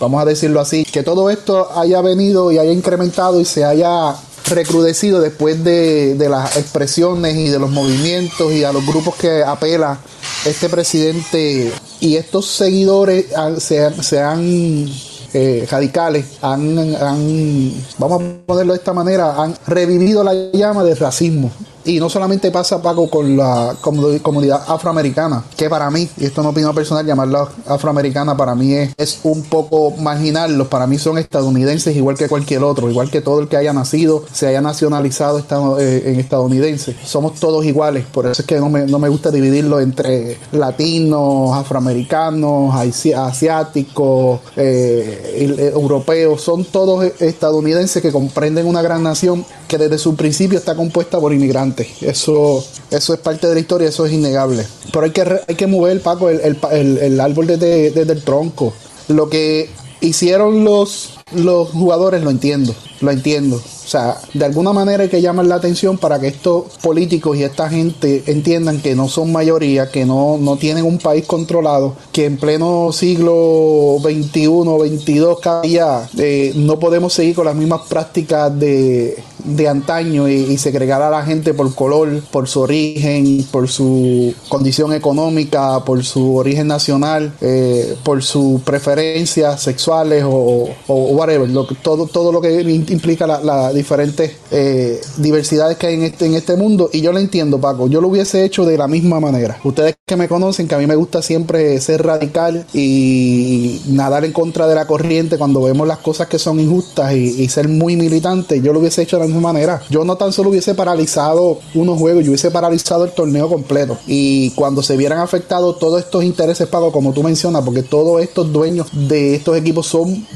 vamos 0.00 0.20
a 0.20 0.24
decirlo 0.24 0.58
así, 0.58 0.84
que 0.84 1.04
todo 1.04 1.30
esto 1.30 1.68
haya 1.76 2.00
venido 2.00 2.50
y 2.50 2.58
haya 2.58 2.72
incrementado 2.72 3.40
y 3.40 3.44
se 3.44 3.64
haya 3.64 4.16
recrudecido 4.50 5.20
después 5.20 5.62
de, 5.64 6.16
las 6.28 6.56
expresiones 6.56 7.36
y 7.36 7.48
de 7.48 7.58
los 7.58 7.70
movimientos 7.70 8.52
y 8.52 8.64
a 8.64 8.72
los 8.72 8.84
grupos 8.86 9.14
que 9.16 9.42
apela 9.42 9.98
este 10.44 10.68
presidente 10.68 11.72
y 12.00 12.16
estos 12.16 12.46
seguidores 12.46 13.26
se, 13.58 14.20
han 14.20 14.88
eh, 15.32 15.66
radicales 15.70 16.26
han, 16.42 16.78
han, 16.96 17.72
vamos 17.98 18.22
a 18.22 18.46
ponerlo 18.46 18.72
de 18.72 18.78
esta 18.78 18.92
manera, 18.92 19.42
han 19.42 19.56
revivido 19.66 20.22
la 20.22 20.34
llama 20.52 20.84
del 20.84 20.96
racismo. 20.96 21.50
Y 21.86 22.00
no 22.00 22.08
solamente 22.08 22.50
pasa, 22.50 22.80
Paco, 22.80 23.10
con 23.10 23.36
la 23.36 23.76
comunidad 23.80 24.62
afroamericana, 24.66 25.44
que 25.54 25.68
para 25.68 25.90
mí, 25.90 26.08
y 26.16 26.24
esto 26.24 26.42
no 26.42 26.48
opinión 26.48 26.74
personal, 26.74 27.04
llamarla 27.04 27.46
afroamericana 27.66 28.34
para 28.36 28.54
mí 28.54 28.72
es, 28.72 28.94
es 28.96 29.20
un 29.24 29.42
poco 29.42 29.90
marginarlos. 29.90 30.68
Para 30.68 30.86
mí 30.86 30.98
son 30.98 31.18
estadounidenses 31.18 31.94
igual 31.94 32.16
que 32.16 32.28
cualquier 32.28 32.62
otro, 32.62 32.88
igual 32.88 33.10
que 33.10 33.20
todo 33.20 33.40
el 33.40 33.48
que 33.48 33.58
haya 33.58 33.74
nacido, 33.74 34.24
se 34.32 34.46
haya 34.46 34.62
nacionalizado 34.62 35.38
eh, 35.78 36.02
en 36.06 36.20
estadounidense. 36.20 36.96
Somos 37.04 37.38
todos 37.38 37.66
iguales, 37.66 38.06
por 38.06 38.26
eso 38.26 38.40
es 38.40 38.46
que 38.48 38.58
no 38.58 38.70
me, 38.70 38.86
no 38.86 38.98
me 38.98 39.10
gusta 39.10 39.30
dividirlo 39.30 39.80
entre 39.80 40.38
latinos, 40.52 41.54
afroamericanos, 41.54 42.74
asiáticos, 42.74 44.40
eh, 44.56 45.70
europeos. 45.74 46.40
Son 46.40 46.64
todos 46.64 47.04
estadounidenses 47.20 48.00
que 48.00 48.10
comprenden 48.10 48.66
una 48.66 48.80
gran 48.80 49.02
nación 49.02 49.44
que 49.68 49.76
desde 49.76 49.98
su 49.98 50.14
principio 50.16 50.58
está 50.58 50.74
compuesta 50.74 51.20
por 51.20 51.32
inmigrantes 51.32 51.73
Eso, 52.00 52.64
eso 52.90 53.14
es 53.14 53.20
parte 53.20 53.46
de 53.46 53.54
la 53.54 53.60
historia, 53.60 53.88
eso 53.88 54.06
es 54.06 54.12
innegable. 54.12 54.66
Pero 54.92 55.04
hay 55.04 55.10
que, 55.10 55.40
hay 55.48 55.54
que 55.54 55.66
mover, 55.66 56.00
Paco, 56.00 56.30
el, 56.30 56.40
el, 56.40 56.98
el, 56.98 57.20
árbol 57.20 57.46
desde, 57.46 57.90
desde 57.90 58.12
el 58.12 58.22
tronco. 58.22 58.72
Lo 59.08 59.28
que 59.28 59.68
hicieron 60.00 60.64
los, 60.64 61.14
los 61.34 61.70
jugadores 61.70 62.22
lo 62.22 62.30
entiendo, 62.30 62.74
lo 63.00 63.10
entiendo. 63.10 63.56
O 63.56 63.86
sea, 63.86 64.18
de 64.32 64.44
alguna 64.44 64.72
manera 64.72 65.02
hay 65.02 65.08
que 65.10 65.20
llamar 65.20 65.46
la 65.46 65.56
atención 65.56 65.98
para 65.98 66.18
que 66.18 66.28
estos 66.28 66.64
políticos 66.82 67.36
y 67.36 67.42
esta 67.42 67.68
gente 67.68 68.22
entiendan 68.26 68.80
que 68.80 68.94
no 68.94 69.08
son 69.08 69.30
mayoría, 69.30 69.90
que 69.90 70.06
no, 70.06 70.38
no 70.38 70.56
tienen 70.56 70.84
un 70.84 70.98
país 70.98 71.26
controlado, 71.26 71.94
que 72.12 72.24
en 72.24 72.38
pleno 72.38 72.92
siglo 72.92 73.98
XXI, 74.00 74.46
XXII, 74.46 75.24
cada 75.42 75.62
día 75.62 76.08
no 76.54 76.78
podemos 76.78 77.12
seguir 77.12 77.34
con 77.34 77.44
las 77.44 77.54
mismas 77.54 77.82
prácticas 77.82 78.58
de, 78.58 79.22
de 79.44 79.68
antaño 79.68 80.28
y, 80.28 80.54
segregar 80.58 81.02
a 81.02 81.10
la 81.10 81.24
gente 81.24 81.52
por 81.52 81.74
color, 81.74 82.22
por 82.30 82.48
su 82.48 82.60
origen, 82.60 83.44
por 83.50 83.68
su 83.68 84.34
condición 84.48 84.92
económica, 84.92 85.84
por 85.84 86.04
su 86.04 86.36
origen 86.36 86.68
nacional, 86.68 87.32
eh, 87.40 87.96
por 88.02 88.22
sus 88.22 88.62
preferencias 88.62 89.60
sexuales 89.62 90.24
o, 90.26 90.70
whatever, 90.88 91.50
todo, 91.82 92.06
todo 92.06 92.32
lo 92.32 92.40
que 92.40 92.62
implica 92.62 93.26
la, 93.26 93.40
la 93.40 93.72
diferentes 93.72 94.32
eh, 94.50 95.00
diversidades 95.18 95.76
que 95.76 95.88
hay 95.88 95.94
en 95.94 96.02
este, 96.04 96.26
en 96.26 96.34
este 96.34 96.56
mundo. 96.56 96.90
Y 96.92 97.00
yo 97.00 97.12
lo 97.12 97.18
entiendo, 97.18 97.60
Paco. 97.60 97.88
Yo 97.88 98.00
lo 98.00 98.08
hubiese 98.08 98.44
hecho 98.44 98.64
de 98.64 98.78
la 98.78 98.88
misma 98.88 99.20
manera. 99.20 99.58
Ustedes 99.64 99.96
que 100.06 100.16
me 100.16 100.28
conocen, 100.28 100.68
que 100.68 100.74
a 100.74 100.78
mí 100.78 100.86
me 100.86 100.96
gusta 100.96 101.22
siempre 101.22 101.80
ser 101.80 102.04
radical 102.04 102.66
y 102.72 103.80
nadar 103.88 104.24
en 104.24 104.32
contra 104.32 104.66
de 104.66 104.74
la 104.74 104.86
corriente 104.86 105.38
cuando 105.38 105.62
vemos 105.62 105.88
las 105.88 105.98
cosas 105.98 106.28
que 106.28 106.38
son 106.38 106.60
injustas 106.60 107.14
y, 107.14 107.48
ser 107.48 107.68
muy 107.68 107.96
militante, 107.96 108.60
yo 108.60 108.72
lo 108.72 108.80
hubiese 108.80 109.02
hecho 109.02 109.16
de 109.16 109.20
la 109.20 109.26
misma 109.34 109.52
manera. 109.52 109.82
Yo 109.90 110.04
no 110.04 110.16
tan 110.16 110.32
solo 110.32 110.50
hubiese 110.50 110.74
paralizado 110.74 111.58
unos 111.74 111.98
juegos, 111.98 112.24
yo 112.24 112.30
hubiese 112.30 112.50
paralizado 112.50 113.04
el 113.04 113.12
torneo 113.12 113.48
completo. 113.48 113.98
Y 114.06 114.50
cuando 114.50 114.82
se 114.82 114.96
vieran 114.96 115.20
afectados 115.20 115.78
todos 115.78 116.00
estos 116.00 116.24
intereses, 116.24 116.68
Paco, 116.68 116.92
como 116.92 117.12
tú 117.12 117.22
mencionas, 117.22 117.62
porque 117.64 117.82
todos 117.82 118.22
estos 118.22 118.52
dueños 118.52 118.86
de 118.92 119.34
estos 119.34 119.56
equipos 119.56 119.86
son 119.86 120.26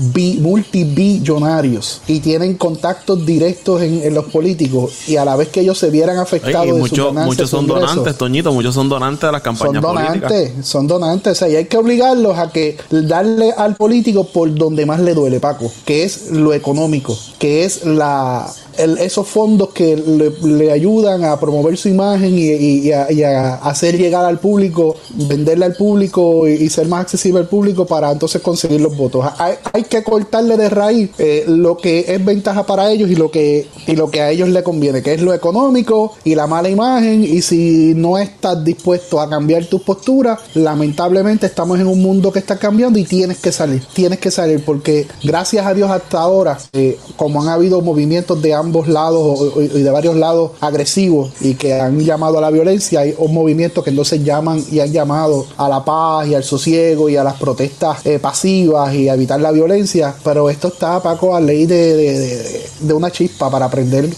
multibillonarios 0.41 2.03
y 2.07 2.21
tienen 2.21 2.57
contactos 2.57 3.25
directos 3.25 3.83
en, 3.83 4.15
los 4.15 4.25
políticos 4.27 5.09
y 5.09 5.17
a 5.17 5.25
la 5.25 5.37
vez 5.37 5.49
que 5.49 5.61
ellos 5.61 5.79
se 5.79 5.91
vieran 5.91 6.19
afectados. 6.19 6.79
muchos 6.79 7.51
son 7.51 7.67
donantes, 7.67 8.17
Toñito, 8.17 8.53
muchos 8.53 8.75
son 8.75 8.89
donantes 8.89 9.21
de 9.21 9.33
las 9.33 9.43
campañas 9.43 9.83
son 9.83 9.95
donantes, 9.95 10.53
Son 10.63 10.87
donantes, 10.87 11.33
o 11.33 11.35
sea, 11.35 11.49
y 11.49 11.57
hay 11.57 11.67
que 11.67 11.77
obligarlos 11.77 12.39
a 12.39 12.51
que 12.51 12.77
darle 12.91 13.53
al 13.53 13.77
político 13.77 14.25
por 14.25 14.55
donde 14.55 14.87
más 14.87 15.01
le 15.01 15.15
duele, 15.15 15.41
Paco, 15.41 15.71
que 15.85 16.05
es 16.05 16.31
lo 16.31 16.55
económico, 16.55 17.17
que 17.39 17.65
es 17.65 17.85
la 17.85 18.51
esos 18.99 19.27
fondos 19.27 19.71
que 19.71 19.97
le, 19.97 20.71
ayudan 20.73 21.25
a 21.25 21.39
promover 21.39 21.77
su 21.77 21.89
imagen 21.89 22.35
y, 22.37 22.91
a, 22.93 23.55
hacer 23.57 23.99
llegar 23.99 24.25
al 24.25 24.39
público, 24.39 24.97
venderle 25.11 25.67
al 25.67 25.75
público 25.75 26.47
y, 26.47 26.69
ser 26.69 26.87
más 26.87 27.03
accesible 27.03 27.41
al 27.41 27.49
público 27.49 27.87
para 27.87 28.11
entonces 28.11 28.41
conseguir 28.41 28.81
los 28.81 28.97
votos. 28.97 29.25
Hay, 29.39 29.85
que 29.85 30.03
cortarle 30.03 30.57
de 30.57 30.69
raíz 30.69 31.11
eh, 31.19 31.45
lo 31.47 31.77
que 31.77 32.05
es 32.09 32.23
ventaja 32.23 32.67
para 32.67 32.91
ellos 32.91 33.11
y 33.11 33.17
lo 33.17 33.31
que 33.31 33.67
y 33.87 33.97
lo 33.97 34.11
que 34.11 34.21
a 34.21 34.31
ellos 34.31 34.49
le 34.51 34.63
conviene, 34.63 35.03
que 35.03 35.15
es 35.15 35.23
lo 35.23 35.33
económico 35.33 36.13
y 36.25 36.35
la 36.35 36.47
mala 36.47 36.69
imagen. 36.69 37.25
Y 37.25 37.43
si 37.43 37.95
no 37.95 38.19
estás 38.19 38.63
dispuesto 38.65 39.21
a 39.21 39.29
cambiar 39.29 39.65
tu 39.67 39.81
postura, 39.83 40.39
lamentablemente 40.55 41.47
estamos 41.47 41.81
en 41.81 41.87
un 41.87 42.03
mundo 42.03 42.31
que 42.31 42.39
está 42.39 42.59
cambiando 42.59 42.99
y 42.99 43.05
tienes 43.05 43.39
que 43.39 43.51
salir, 43.51 43.83
tienes 43.93 44.19
que 44.19 44.31
salir 44.31 44.65
porque 44.65 45.07
gracias 45.23 45.67
a 45.67 45.75
Dios 45.75 45.91
hasta 45.91 46.21
ahora, 46.21 46.59
eh, 46.73 46.99
como 47.17 47.43
han 47.43 47.49
habido 47.49 47.81
movimientos 47.81 48.41
de 48.43 48.55
ambos 48.55 48.78
lados 48.87 49.55
y 49.57 49.81
de 49.81 49.91
varios 49.91 50.15
lados 50.15 50.53
agresivos 50.61 51.33
y 51.41 51.55
que 51.55 51.75
han 51.75 51.99
llamado 51.99 52.39
a 52.39 52.41
la 52.41 52.51
violencia, 52.51 53.01
hay 53.01 53.15
un 53.19 53.35
movimiento 53.35 53.83
que 53.83 53.91
entonces 53.91 54.23
llaman 54.23 54.63
y 54.71 54.81
han 54.81 54.93
llamado 54.93 55.47
a 55.57 55.69
la 55.69 55.85
paz 55.85 56.29
y 56.29 56.35
al 56.35 56.45
sosiego 56.45 57.09
y 57.09 57.17
a 57.17 57.25
las 57.25 57.35
protestas 57.35 58.05
eh, 58.07 58.19
pasivas 58.19 58.95
y 58.95 59.09
a 59.09 59.15
evitar 59.15 59.41
la 59.41 59.51
violencia, 59.51 60.15
pero 60.23 60.51
esto 60.51 60.69
está, 60.69 61.03
Paco, 61.03 61.35
a 61.35 61.41
ley 61.41 61.67
de, 61.67 62.63
de, 62.81 62.95
una 62.95 63.11
chispa 63.11 63.51
para 63.51 63.67
aprender. 63.67 64.09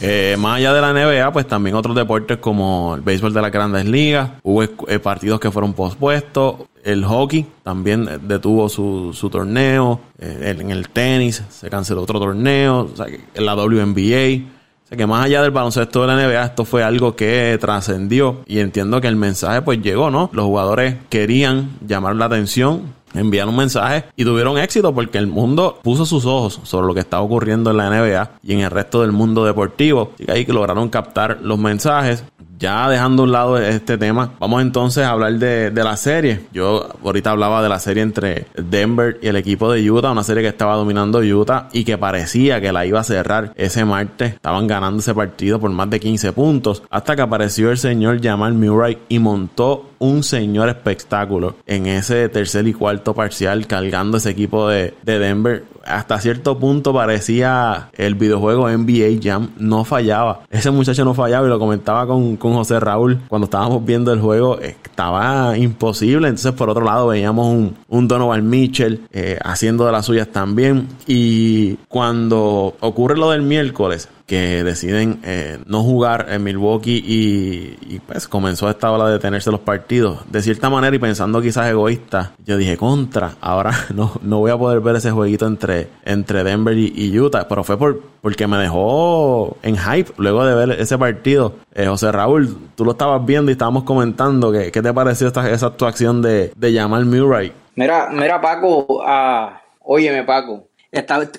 Eh, 0.00 0.36
más 0.38 0.58
allá 0.58 0.72
de 0.72 0.80
la 0.80 0.92
NBA, 0.92 1.32
pues 1.32 1.48
también 1.48 1.74
otros 1.74 1.96
deportes 1.96 2.38
como 2.38 2.94
el 2.94 3.00
béisbol 3.00 3.34
de 3.34 3.42
las 3.42 3.50
grandes 3.50 3.84
ligas, 3.84 4.30
hubo 4.44 4.62
eh, 4.62 4.98
partidos 5.02 5.40
que 5.40 5.50
fueron 5.50 5.72
pospuestos, 5.72 6.56
el 6.88 7.04
hockey 7.04 7.46
también 7.62 8.08
detuvo 8.22 8.68
su, 8.70 9.12
su 9.12 9.28
torneo, 9.28 10.00
eh, 10.18 10.56
en 10.58 10.70
el 10.70 10.88
tenis 10.88 11.42
se 11.50 11.68
canceló 11.68 12.02
otro 12.02 12.18
torneo, 12.18 12.88
en 13.34 13.46
la 13.46 13.54
WNBA. 13.54 14.56
Que 14.96 15.06
más 15.06 15.26
allá 15.26 15.42
del 15.42 15.50
baloncesto 15.50 16.00
de 16.00 16.06
la 16.06 16.16
NBA, 16.16 16.44
esto 16.46 16.64
fue 16.64 16.82
algo 16.82 17.14
que 17.14 17.58
trascendió 17.60 18.38
y 18.46 18.60
entiendo 18.60 19.02
que 19.02 19.08
el 19.08 19.16
mensaje 19.16 19.60
pues 19.60 19.82
llegó, 19.82 20.10
¿no? 20.10 20.30
Los 20.32 20.46
jugadores 20.46 20.96
querían 21.10 21.72
llamar 21.86 22.16
la 22.16 22.24
atención, 22.24 22.94
enviar 23.12 23.48
un 23.48 23.56
mensaje 23.56 24.06
y 24.16 24.24
tuvieron 24.24 24.56
éxito 24.56 24.94
porque 24.94 25.18
el 25.18 25.26
mundo 25.26 25.78
puso 25.82 26.06
sus 26.06 26.24
ojos 26.24 26.60
sobre 26.62 26.86
lo 26.86 26.94
que 26.94 27.00
estaba 27.00 27.22
ocurriendo 27.22 27.70
en 27.70 27.76
la 27.76 27.90
NBA 27.90 28.30
y 28.42 28.54
en 28.54 28.60
el 28.60 28.70
resto 28.70 29.02
del 29.02 29.12
mundo 29.12 29.44
deportivo. 29.44 30.12
Y 30.16 30.30
ahí 30.30 30.46
lograron 30.46 30.88
captar 30.88 31.40
los 31.42 31.58
mensajes 31.58 32.24
ya 32.58 32.88
dejando 32.88 33.22
a 33.22 33.26
un 33.26 33.32
lado 33.32 33.58
este 33.58 33.96
tema, 33.98 34.32
vamos 34.38 34.62
entonces 34.62 35.04
a 35.04 35.10
hablar 35.10 35.34
de, 35.34 35.70
la 35.78 35.96
serie. 35.96 36.40
Yo 36.52 36.88
ahorita 37.04 37.30
hablaba 37.30 37.62
de 37.62 37.68
la 37.68 37.78
serie 37.78 38.02
entre 38.02 38.46
Denver 38.56 39.18
y 39.22 39.28
el 39.28 39.36
equipo 39.36 39.70
de 39.70 39.88
Utah, 39.88 40.10
una 40.10 40.24
serie 40.24 40.42
que 40.42 40.48
estaba 40.48 40.74
dominando 40.74 41.20
Utah 41.20 41.68
y 41.72 41.84
que 41.84 41.96
parecía 41.96 42.60
que 42.60 42.72
la 42.72 42.84
iba 42.84 43.00
a 43.00 43.04
cerrar 43.04 43.52
ese 43.56 43.84
martes. 43.84 44.34
Estaban 44.34 44.66
ganando 44.66 44.98
ese 44.98 45.14
partido 45.14 45.60
por 45.60 45.70
más 45.70 45.88
de 45.88 46.00
15 46.00 46.32
puntos 46.32 46.82
hasta 46.90 47.14
que 47.14 47.22
apareció 47.22 47.70
el 47.70 47.78
señor 47.78 48.20
Jamal 48.20 48.54
Murray 48.54 48.98
y 49.08 49.18
montó 49.18 49.90
un 50.00 50.22
señor 50.22 50.68
espectáculo 50.68 51.56
en 51.66 51.86
ese 51.86 52.28
tercer 52.28 52.66
y 52.66 52.72
cuarto 52.72 53.14
parcial 53.14 53.66
cargando 53.66 54.18
ese 54.18 54.30
equipo 54.30 54.68
de, 54.68 54.94
de 55.02 55.18
Denver 55.18 55.64
hasta 55.88 56.20
cierto 56.20 56.58
punto 56.58 56.92
parecía 56.92 57.90
el 57.94 58.14
videojuego 58.14 58.68
NBA 58.68 59.20
Jam 59.22 59.50
no 59.58 59.84
fallaba. 59.84 60.40
Ese 60.50 60.70
muchacho 60.70 61.04
no 61.04 61.14
fallaba 61.14 61.46
y 61.46 61.50
lo 61.50 61.58
comentaba 61.58 62.06
con, 62.06 62.36
José 62.36 62.80
Raúl 62.80 63.20
cuando 63.28 63.46
estábamos 63.46 63.84
viendo 63.84 64.12
el 64.12 64.20
juego. 64.20 64.58
Estaba 64.58 65.56
imposible. 65.56 66.28
Entonces, 66.28 66.52
por 66.52 66.70
otro 66.70 66.84
lado, 66.84 67.08
veíamos 67.08 67.46
un, 67.46 67.76
un 67.88 68.08
Donovan 68.08 68.48
Mitchell 68.48 69.06
eh, 69.12 69.38
haciendo 69.44 69.86
de 69.86 69.92
las 69.92 70.06
suyas 70.06 70.28
también. 70.28 70.88
Y 71.06 71.74
cuando 71.88 72.76
ocurre 72.80 73.16
lo 73.16 73.30
del 73.30 73.42
miércoles, 73.42 74.08
que 74.28 74.62
deciden 74.62 75.20
eh, 75.24 75.58
no 75.64 75.82
jugar 75.82 76.26
en 76.28 76.44
Milwaukee 76.44 77.02
y, 77.02 77.98
pues 78.00 78.28
comenzó 78.28 78.68
esta 78.68 78.92
ola 78.92 79.06
de 79.06 79.14
detenerse 79.14 79.50
los 79.50 79.60
partidos. 79.60 80.20
De 80.30 80.42
cierta 80.42 80.68
manera 80.68 80.94
y 80.94 80.98
pensando 80.98 81.40
quizás 81.40 81.66
egoísta, 81.70 82.32
yo 82.44 82.58
dije 82.58 82.76
contra, 82.76 83.36
ahora 83.40 83.72
no, 83.94 84.12
no 84.20 84.38
voy 84.40 84.50
a 84.50 84.58
poder 84.58 84.80
ver 84.80 84.96
ese 84.96 85.10
jueguito 85.10 85.46
entre, 85.46 85.88
entre 86.04 86.44
Denver 86.44 86.76
y, 86.76 87.18
Utah, 87.18 87.48
pero 87.48 87.64
fue 87.64 87.78
por, 87.78 88.02
porque 88.20 88.46
me 88.46 88.58
dejó 88.58 89.56
en 89.62 89.78
hype 89.78 90.12
luego 90.18 90.44
de 90.44 90.54
ver 90.54 90.78
ese 90.78 90.98
partido. 90.98 91.54
Eh, 91.74 91.86
José 91.86 92.12
Raúl, 92.12 92.54
tú 92.76 92.84
lo 92.84 92.92
estabas 92.92 93.24
viendo 93.24 93.50
y 93.50 93.52
estábamos 93.52 93.84
comentando, 93.84 94.52
que, 94.52 94.70
¿qué 94.70 94.82
te 94.82 94.92
pareció 94.92 95.28
esta, 95.28 95.50
esa 95.50 95.68
actuación 95.68 96.20
de, 96.20 96.52
de 96.54 96.74
Jamal 96.74 97.06
Murray? 97.06 97.50
Mira, 97.76 98.10
mira 98.12 98.38
Paco, 98.42 98.86
uh, 98.90 99.52
óyeme 99.80 100.22
Paco, 100.24 100.68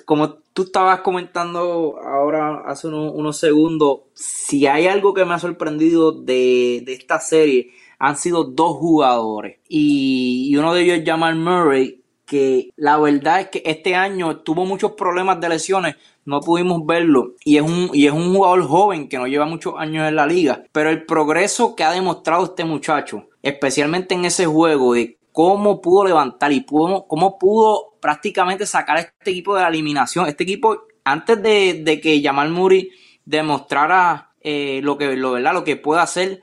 como 0.04 0.39
tú 0.52 0.62
estabas 0.62 1.00
comentando 1.00 1.98
ahora 2.02 2.62
hace 2.66 2.88
unos, 2.88 3.38
segundos, 3.38 4.00
si 4.14 4.66
hay 4.66 4.86
algo 4.86 5.14
que 5.14 5.24
me 5.24 5.34
ha 5.34 5.38
sorprendido 5.38 6.12
de, 6.12 6.84
esta 6.86 7.20
serie, 7.20 7.70
han 7.98 8.16
sido 8.16 8.44
dos 8.44 8.76
jugadores. 8.76 9.58
Y, 9.68 10.54
uno 10.56 10.74
de 10.74 10.82
ellos 10.82 10.98
es 10.98 11.04
Jamal 11.04 11.36
Murray, 11.36 12.02
que 12.26 12.70
la 12.76 12.96
verdad 12.98 13.40
es 13.40 13.48
que 13.48 13.62
este 13.64 13.94
año 13.94 14.38
tuvo 14.38 14.64
muchos 14.64 14.92
problemas 14.92 15.40
de 15.40 15.48
lesiones, 15.48 15.96
no 16.24 16.40
pudimos 16.40 16.86
verlo. 16.86 17.34
Y 17.44 17.56
es 17.56 17.62
un, 17.62 17.90
y 17.92 18.06
es 18.06 18.12
un 18.12 18.34
jugador 18.34 18.62
joven 18.62 19.08
que 19.08 19.18
no 19.18 19.26
lleva 19.26 19.46
muchos 19.46 19.74
años 19.76 20.08
en 20.08 20.16
la 20.16 20.26
liga. 20.26 20.62
Pero 20.72 20.90
el 20.90 21.04
progreso 21.04 21.74
que 21.74 21.84
ha 21.84 21.92
demostrado 21.92 22.44
este 22.44 22.64
muchacho, 22.64 23.28
especialmente 23.42 24.14
en 24.14 24.24
ese 24.24 24.46
juego, 24.46 24.94
de 24.94 25.18
cómo 25.32 25.80
pudo 25.80 26.04
levantar 26.04 26.52
y 26.52 26.64
cómo 26.64 27.38
pudo 27.38 27.90
prácticamente 28.00 28.66
sacar 28.66 28.96
a 28.96 29.00
este 29.00 29.30
equipo 29.30 29.54
de 29.54 29.62
la 29.62 29.68
eliminación. 29.68 30.26
Este 30.26 30.44
equipo, 30.44 30.84
antes 31.04 31.42
de, 31.42 32.00
que 32.02 32.22
Jamal 32.22 32.50
Murray 32.50 32.90
demostrara 33.24 34.32
eh, 34.40 34.80
lo, 34.82 34.98
que, 34.98 35.16
lo, 35.16 35.32
¿verdad? 35.32 35.52
lo 35.52 35.64
que 35.64 35.76
puede 35.76 36.00
hacer, 36.00 36.42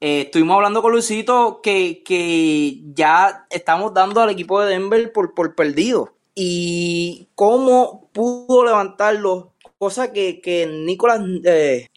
eh, 0.00 0.22
estuvimos 0.22 0.56
hablando 0.56 0.82
con 0.82 0.92
Luisito 0.92 1.60
que, 1.62 2.02
que, 2.04 2.80
ya 2.94 3.46
estamos 3.50 3.94
dando 3.94 4.20
al 4.20 4.30
equipo 4.30 4.60
de 4.60 4.70
Denver 4.70 5.12
por, 5.12 5.34
por 5.34 5.54
perdido. 5.54 6.14
Y 6.34 7.28
cómo 7.34 8.08
pudo 8.12 8.64
levantarlo, 8.64 9.52
cosa 9.78 10.12
que, 10.12 10.40
que 10.40 10.66
Nicolás 10.66 11.20
eh, 11.44 11.88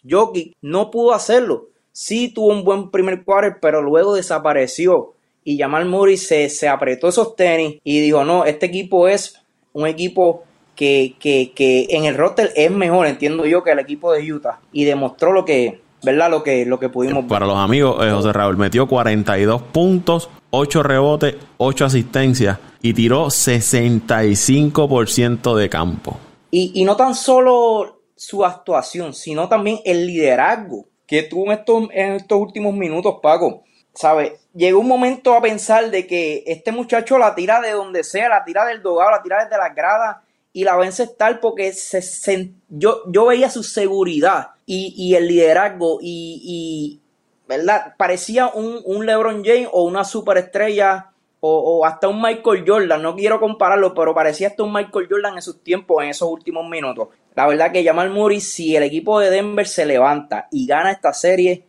no 0.62 0.92
pudo 0.92 1.14
hacerlo. 1.14 1.70
Sí 1.94 2.34
tuvo 2.34 2.48
un 2.48 2.66
buen 2.66 2.92
primer 2.92 3.24
quarter, 3.24 3.60
pero 3.62 3.82
luego 3.82 4.16
desapareció 4.16 5.15
y 5.46 5.58
Jamal 5.60 5.86
Murray 5.86 6.18
se, 6.18 6.50
se 6.50 6.68
apretó 6.68 7.08
esos 7.08 7.36
tenis 7.36 7.78
y 7.84 8.02
dijo, 8.02 8.26
no, 8.26 8.46
este 8.46 8.66
equipo 8.66 9.08
es 9.08 9.40
un 9.74 9.86
equipo 9.86 10.44
que, 10.76 11.14
que, 11.20 11.52
que, 11.56 11.86
en 11.92 12.06
el 12.06 12.18
roster 12.18 12.52
es 12.56 12.72
mejor, 12.72 13.06
entiendo 13.06 13.46
yo, 13.46 13.64
que 13.64 13.70
el 13.72 13.78
equipo 13.80 14.12
de 14.12 14.34
Utah. 14.34 14.60
Y 14.74 14.86
demostró 14.86 15.32
lo 15.32 15.46
que, 15.46 15.82
¿verdad? 16.04 16.32
Lo 16.32 16.42
que, 16.42 16.66
lo 16.66 16.80
que 16.80 16.90
pudimos 16.90 17.26
Para 17.26 17.46
los 17.46 17.58
amigos, 17.58 18.04
eh, 18.04 18.10
José 18.10 18.34
Raúl 18.34 18.58
metió 18.58 18.88
42 18.88 19.62
puntos, 19.62 20.32
8 20.50 20.82
rebotes, 20.84 21.36
8 21.58 21.86
asistencias 21.86 22.58
y 22.82 22.94
tiró 22.94 23.28
65% 23.28 25.56
de 25.56 25.70
campo. 25.70 26.18
Y, 26.50 26.72
y 26.74 26.86
no 26.86 26.96
tan 26.96 27.14
solo 27.14 28.02
su 28.16 28.44
actuación, 28.44 29.14
sino 29.14 29.48
también 29.48 29.78
el 29.86 30.08
liderazgo 30.08 30.88
que 31.06 31.22
tuvo 31.24 31.46
en 31.46 31.52
estos, 31.52 31.84
en 31.94 32.14
estos 32.14 32.40
últimos 32.40 32.74
minutos, 32.74 33.18
Paco. 33.22 33.64
¿Sabes? 33.96 34.34
Llegó 34.54 34.80
un 34.80 34.88
momento 34.88 35.34
a 35.34 35.42
pensar 35.42 35.90
de 35.90 36.06
que 36.06 36.44
este 36.48 36.72
muchacho 36.72 37.18
la 37.18 37.34
tira 37.34 37.62
de 37.62 37.72
donde 37.72 38.04
sea, 38.04 38.28
la 38.28 38.44
tira 38.44 38.66
del 38.66 38.82
dogado, 38.82 39.12
la 39.12 39.24
tira 39.24 39.44
desde 39.44 39.58
las 39.58 39.74
gradas 39.74 40.18
y 40.52 40.64
la 40.64 40.76
va 40.76 40.86
a 40.86 41.42
porque 41.42 41.74
se, 41.74 42.52
yo, 42.70 43.04
yo 43.08 43.26
veía 43.26 43.50
su 43.50 43.64
seguridad 43.64 44.52
y, 44.66 44.94
y 44.98 45.16
el 45.16 45.28
liderazgo 45.28 46.00
y, 46.02 46.42
y, 46.44 47.02
¿verdad? 47.48 47.94
Parecía 47.98 48.48
un, 48.48 48.82
un, 48.86 49.06
LeBron 49.06 49.44
James 49.44 49.70
o 49.72 49.84
una 49.84 50.04
superestrella 50.04 51.12
o, 51.40 51.58
o, 51.58 51.86
hasta 51.86 52.08
un 52.08 52.22
Michael 52.22 52.64
Jordan. 52.66 53.02
No 53.02 53.16
quiero 53.16 53.40
compararlo, 53.40 53.94
pero 53.94 54.14
parecía 54.14 54.48
hasta 54.48 54.64
un 54.64 54.74
Michael 54.74 55.08
Jordan 55.10 55.36
en 55.36 55.42
sus 55.42 55.62
tiempos, 55.62 56.04
en 56.04 56.10
esos 56.10 56.30
últimos 56.30 56.68
minutos. 56.70 57.10
La 57.36 57.48
verdad 57.48 57.72
que 57.72 57.84
Jamal 57.84 58.10
Murray, 58.10 58.40
si 58.40 58.76
el 58.76 58.84
equipo 58.84 59.20
de 59.20 59.30
Denver 59.30 59.68
se 59.68 59.86
levanta 59.86 60.48
y 60.52 60.66
gana 60.66 60.92
esta 60.92 61.12
serie, 61.14 61.66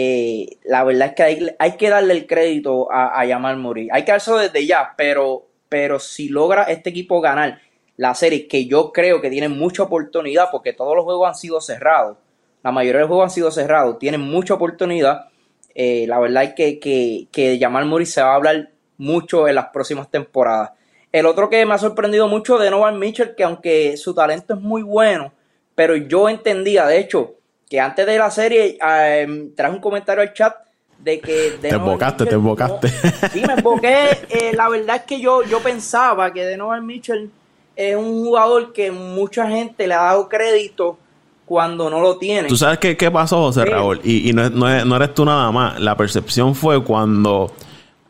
eh, 0.00 0.58
la 0.62 0.84
verdad 0.84 1.08
es 1.08 1.14
que 1.14 1.22
hay, 1.24 1.56
hay, 1.58 1.72
que 1.72 1.90
darle 1.90 2.14
el 2.14 2.28
crédito 2.28 2.86
a, 2.92 3.20
a 3.20 3.26
Jamal 3.26 3.56
Murray. 3.56 3.88
Hay 3.90 4.04
que 4.04 4.12
hacerlo 4.12 4.38
desde 4.38 4.64
ya, 4.64 4.94
pero, 4.96 5.48
pero 5.68 5.98
si 5.98 6.28
logra 6.28 6.62
este 6.62 6.90
equipo 6.90 7.20
ganar 7.20 7.58
la 7.96 8.14
serie, 8.14 8.46
que 8.46 8.66
yo 8.66 8.92
creo 8.92 9.20
que 9.20 9.28
tiene 9.28 9.48
mucha 9.48 9.82
oportunidad, 9.82 10.50
porque 10.52 10.72
todos 10.72 10.94
los 10.94 11.04
juegos 11.04 11.26
han 11.26 11.34
sido 11.34 11.60
cerrados, 11.60 12.16
la 12.62 12.70
mayoría 12.70 12.98
de 12.98 13.00
los 13.00 13.08
juegos 13.08 13.24
han 13.24 13.34
sido 13.34 13.50
cerrados, 13.50 13.98
tienen 13.98 14.20
mucha 14.20 14.54
oportunidad. 14.54 15.30
Eh, 15.74 16.06
la 16.06 16.20
verdad 16.20 16.44
es 16.44 16.54
que, 16.54 16.78
que, 16.78 17.26
que 17.32 17.58
Jamal 17.60 17.86
Murray 17.86 18.06
se 18.06 18.22
va 18.22 18.34
a 18.34 18.36
hablar 18.36 18.70
mucho 18.98 19.48
en 19.48 19.56
las 19.56 19.70
próximas 19.70 20.08
temporadas. 20.08 20.70
El 21.10 21.26
otro 21.26 21.50
que 21.50 21.66
me 21.66 21.74
ha 21.74 21.78
sorprendido 21.78 22.28
mucho 22.28 22.56
de 22.58 22.70
Novan 22.70 23.00
Mitchell, 23.00 23.34
que 23.34 23.42
aunque 23.42 23.96
su 23.96 24.14
talento 24.14 24.54
es 24.54 24.60
muy 24.60 24.82
bueno, 24.82 25.32
pero 25.74 25.96
yo 25.96 26.28
entendía, 26.28 26.86
de 26.86 27.00
hecho, 27.00 27.37
que 27.68 27.80
antes 27.80 28.06
de 28.06 28.18
la 28.18 28.30
serie 28.30 28.78
eh, 28.84 29.50
traje 29.54 29.74
un 29.74 29.80
comentario 29.80 30.22
al 30.22 30.32
chat 30.32 30.54
de 30.98 31.20
que... 31.20 31.58
te 31.60 31.68
embocaste, 31.68 32.26
te 32.26 32.34
embocaste. 32.34 32.88
sí, 33.32 33.42
me 33.46 33.54
emboqué. 33.54 34.26
Eh, 34.28 34.52
la 34.54 34.68
verdad 34.68 34.96
es 34.96 35.02
que 35.02 35.20
yo, 35.20 35.42
yo 35.44 35.60
pensaba 35.60 36.32
que 36.32 36.48
Donovan 36.50 36.84
Mitchell 36.84 37.30
es 37.76 37.94
un 37.96 38.24
jugador 38.24 38.72
que 38.72 38.90
mucha 38.90 39.48
gente 39.48 39.86
le 39.86 39.94
ha 39.94 40.02
dado 40.02 40.28
crédito 40.28 40.98
cuando 41.44 41.88
no 41.88 42.00
lo 42.00 42.18
tiene. 42.18 42.48
¿Tú 42.48 42.56
sabes 42.56 42.78
qué, 42.78 42.96
qué 42.96 43.10
pasó, 43.10 43.38
José 43.42 43.62
sí. 43.62 43.68
Raúl? 43.68 44.00
Y, 44.02 44.28
y 44.28 44.32
no, 44.32 44.50
no, 44.50 44.84
no, 44.84 44.96
eres 44.96 45.14
tú 45.14 45.24
nada 45.24 45.50
más. 45.52 45.80
La 45.80 45.96
percepción 45.96 46.54
fue 46.54 46.82
cuando 46.82 47.52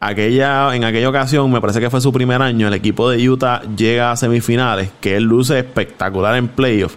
aquella, 0.00 0.74
en 0.74 0.84
aquella 0.84 1.08
ocasión, 1.08 1.50
me 1.50 1.60
parece 1.60 1.80
que 1.80 1.90
fue 1.90 2.00
su 2.00 2.12
primer 2.12 2.40
año, 2.40 2.68
el 2.68 2.74
equipo 2.74 3.10
de 3.10 3.28
Utah 3.28 3.62
llega 3.76 4.10
a 4.10 4.16
semifinales, 4.16 4.90
que 5.00 5.16
él 5.16 5.24
luce 5.24 5.58
espectacular 5.58 6.36
en 6.36 6.48
playoffs. 6.48 6.96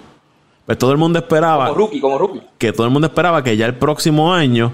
Pues 0.71 0.79
todo 0.79 0.93
el 0.93 0.97
mundo 0.97 1.19
esperaba... 1.19 1.67
Como 1.67 1.77
rookie, 1.79 1.99
como 1.99 2.17
rookie. 2.17 2.41
Que 2.57 2.71
todo 2.71 2.87
el 2.87 2.93
mundo 2.93 3.07
esperaba 3.07 3.43
que 3.43 3.57
ya 3.57 3.65
el 3.65 3.75
próximo 3.75 4.33
año 4.33 4.71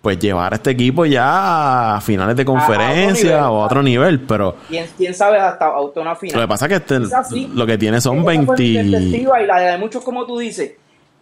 pues 0.00 0.18
llevar 0.18 0.54
a 0.54 0.56
este 0.56 0.70
equipo 0.70 1.04
ya 1.04 1.96
a 1.96 2.00
finales 2.00 2.36
de 2.36 2.44
conferencia 2.46 3.42
a, 3.42 3.44
a 3.44 3.50
o 3.50 3.60
a 3.60 3.66
otro 3.66 3.82
nivel, 3.82 4.20
pero... 4.20 4.56
¿Quién, 4.66 4.88
quién 4.96 5.12
sabe 5.12 5.38
hasta, 5.38 5.76
hasta 5.76 6.00
una 6.00 6.16
final? 6.16 6.36
Lo 6.36 6.46
que 6.46 6.48
pasa 6.48 6.64
es 6.64 6.68
que 6.70 6.76
este, 6.76 7.06
sí, 7.28 7.50
lo 7.52 7.66
que 7.66 7.76
tiene 7.76 8.00
son 8.00 8.24
20... 8.24 8.62
Y 8.62 9.26
la 9.46 9.58
de 9.58 9.76
muchos 9.76 10.02
como 10.02 10.24
tú 10.24 10.38
dices. 10.38 10.72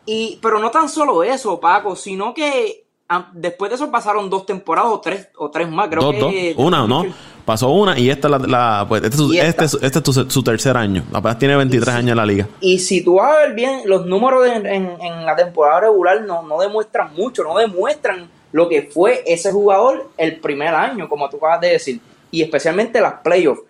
Y, 0.06 0.38
pero 0.40 0.60
no 0.60 0.70
tan 0.70 0.88
solo 0.88 1.24
eso, 1.24 1.58
Paco, 1.58 1.96
sino 1.96 2.32
que 2.32 2.84
después 3.32 3.68
de 3.68 3.74
eso 3.74 3.90
pasaron 3.90 4.30
dos 4.30 4.46
temporadas 4.46 4.92
o 4.92 5.00
tres, 5.00 5.28
o 5.38 5.50
tres 5.50 5.68
más, 5.68 5.88
creo 5.88 6.12
dos, 6.12 6.14
que... 6.32 6.54
Dos. 6.54 6.64
Una, 6.64 6.86
¿no? 6.86 7.04
Pasó 7.44 7.70
una 7.70 7.98
y 7.98 8.08
esta, 8.08 8.28
la, 8.28 8.38
la 8.38 8.86
pues 8.88 9.02
este, 9.02 9.16
este, 9.16 9.64
este, 9.64 9.86
este, 9.86 9.98
es 9.98 10.04
su, 10.04 10.30
su, 10.30 10.42
tercer 10.42 10.76
año. 10.76 11.04
Apenas 11.12 11.38
tiene 11.38 11.56
23 11.56 11.84
si, 11.84 11.98
años 11.98 12.10
en 12.12 12.16
la 12.16 12.24
liga. 12.24 12.48
Y 12.60 12.78
si 12.78 13.02
tú 13.04 13.16
vas 13.16 13.34
a 13.34 13.38
ver 13.40 13.54
bien, 13.54 13.82
los 13.84 14.06
números 14.06 14.44
de, 14.44 14.54
en, 14.54 14.66
en, 14.66 15.26
la 15.26 15.36
temporada 15.36 15.80
regular 15.80 16.22
no, 16.22 16.42
no 16.42 16.58
demuestran 16.58 17.12
mucho, 17.14 17.44
no 17.44 17.58
demuestran 17.58 18.30
lo 18.52 18.68
que 18.68 18.82
fue 18.82 19.22
ese 19.26 19.52
jugador 19.52 20.10
el 20.16 20.40
primer 20.40 20.74
año, 20.74 21.08
como 21.08 21.28
tú 21.28 21.36
acabas 21.36 21.60
de 21.60 21.70
decir, 21.70 22.00
y 22.30 22.40
especialmente 22.42 23.00
las 23.00 23.14
playoffs. 23.14 23.62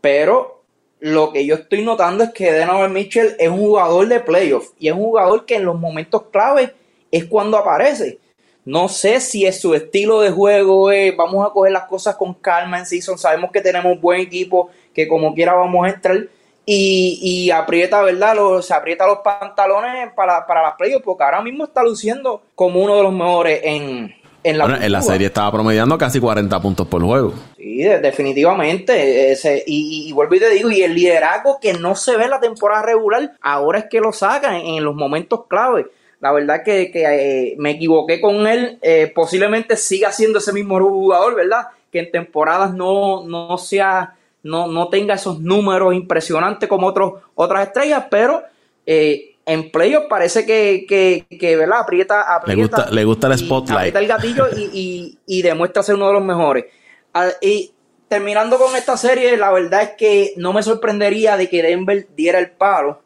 Pero 0.00 0.62
lo 1.00 1.32
que 1.32 1.46
yo 1.46 1.54
estoy 1.54 1.82
notando 1.82 2.24
es 2.24 2.30
que 2.32 2.52
Donovan 2.52 2.92
Mitchell 2.92 3.34
es 3.38 3.48
un 3.48 3.58
jugador 3.58 4.08
de 4.08 4.20
playoffs 4.20 4.72
y 4.78 4.88
es 4.88 4.94
un 4.94 5.04
jugador 5.04 5.46
que 5.46 5.56
en 5.56 5.64
los 5.64 5.78
momentos 5.78 6.24
clave 6.30 6.74
es 7.10 7.24
cuando 7.24 7.56
aparece. 7.56 8.18
No 8.64 8.88
sé 8.88 9.20
si 9.20 9.44
es 9.44 9.60
su 9.60 9.74
estilo 9.74 10.20
de 10.20 10.30
juego, 10.30 10.90
es, 10.92 11.16
vamos 11.16 11.44
a 11.44 11.52
coger 11.52 11.72
las 11.72 11.84
cosas 11.84 12.14
con 12.16 12.34
calma 12.34 12.78
en 12.78 12.86
season, 12.86 13.18
sabemos 13.18 13.50
que 13.50 13.60
tenemos 13.60 13.92
un 13.92 14.00
buen 14.00 14.20
equipo, 14.20 14.70
que 14.94 15.08
como 15.08 15.34
quiera 15.34 15.54
vamos 15.54 15.84
a 15.84 15.90
entrar 15.90 16.28
y, 16.64 17.18
y 17.20 17.50
aprieta, 17.50 18.02
¿verdad? 18.02 18.36
Los, 18.36 18.66
se 18.66 18.74
aprieta 18.74 19.06
los 19.06 19.18
pantalones 19.18 20.12
para, 20.14 20.46
para 20.46 20.62
las 20.62 20.74
playoffs, 20.76 21.04
porque 21.04 21.24
ahora 21.24 21.42
mismo 21.42 21.64
está 21.64 21.82
luciendo 21.82 22.42
como 22.54 22.80
uno 22.80 22.96
de 22.96 23.02
los 23.02 23.12
mejores 23.12 23.60
en, 23.64 24.14
en 24.44 24.58
la, 24.58 24.66
bueno, 24.66 24.82
en 24.82 24.92
la 24.92 25.02
serie 25.02 25.26
estaba 25.26 25.50
promediando 25.50 25.98
casi 25.98 26.20
40 26.20 26.60
puntos 26.60 26.86
por 26.86 27.02
juego. 27.02 27.34
Sí, 27.56 27.82
definitivamente. 27.82 29.32
Ese, 29.32 29.64
y, 29.66 30.08
y, 30.08 30.12
vuelvo 30.12 30.36
y 30.36 30.40
te 30.40 30.50
digo, 30.50 30.70
y 30.70 30.82
el 30.82 30.94
liderazgo 30.94 31.58
que 31.60 31.74
no 31.74 31.96
se 31.96 32.16
ve 32.16 32.24
en 32.24 32.30
la 32.30 32.40
temporada 32.40 32.82
regular, 32.82 33.32
ahora 33.40 33.80
es 33.80 33.86
que 33.90 34.00
lo 34.00 34.12
sacan 34.12 34.54
en, 34.54 34.66
en 34.66 34.84
los 34.84 34.94
momentos 34.94 35.46
clave. 35.48 35.86
La 36.22 36.30
verdad 36.30 36.62
que, 36.62 36.92
que 36.92 37.02
eh, 37.02 37.56
me 37.58 37.72
equivoqué 37.72 38.20
con 38.20 38.46
él. 38.46 38.78
Eh, 38.80 39.10
posiblemente 39.12 39.76
siga 39.76 40.12
siendo 40.12 40.38
ese 40.38 40.52
mismo 40.52 40.78
jugador, 40.78 41.34
¿verdad? 41.34 41.66
Que 41.90 41.98
en 41.98 42.12
temporadas 42.12 42.72
no, 42.72 43.26
no 43.26 43.58
sea, 43.58 44.14
no, 44.44 44.68
no 44.68 44.88
tenga 44.88 45.14
esos 45.14 45.40
números 45.40 45.92
impresionantes 45.92 46.68
como 46.68 46.86
otros, 46.86 47.14
otras 47.34 47.66
estrellas, 47.66 48.04
pero 48.08 48.40
eh, 48.86 49.34
en 49.44 49.72
playoff 49.72 50.04
parece 50.08 50.46
que, 50.46 50.86
que, 50.88 51.26
que 51.36 51.56
¿verdad? 51.56 51.80
Aprieta, 51.80 52.36
aprieta, 52.36 52.56
Le 52.56 52.62
gusta, 52.62 52.90
le 52.92 53.04
gusta 53.04 53.26
el 53.26 53.38
spotlight. 53.38 53.96
Aprieta 53.96 53.98
el 53.98 54.06
gatillo 54.06 54.46
y, 54.56 54.70
y, 54.72 55.18
y, 55.26 55.42
demuestra 55.42 55.82
ser 55.82 55.96
uno 55.96 56.06
de 56.06 56.12
los 56.12 56.24
mejores. 56.24 56.66
Ah, 57.12 57.30
y 57.40 57.72
terminando 58.06 58.58
con 58.58 58.76
esta 58.76 58.96
serie, 58.96 59.36
la 59.36 59.50
verdad 59.50 59.82
es 59.82 59.90
que 59.98 60.34
no 60.36 60.52
me 60.52 60.62
sorprendería 60.62 61.36
de 61.36 61.48
que 61.48 61.64
Denver 61.64 62.06
diera 62.14 62.38
el 62.38 62.52
palo. 62.52 63.02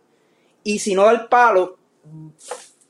Y 0.64 0.80
si 0.80 0.94
no 0.94 1.04
da 1.04 1.12
el 1.12 1.28
palo, 1.28 1.78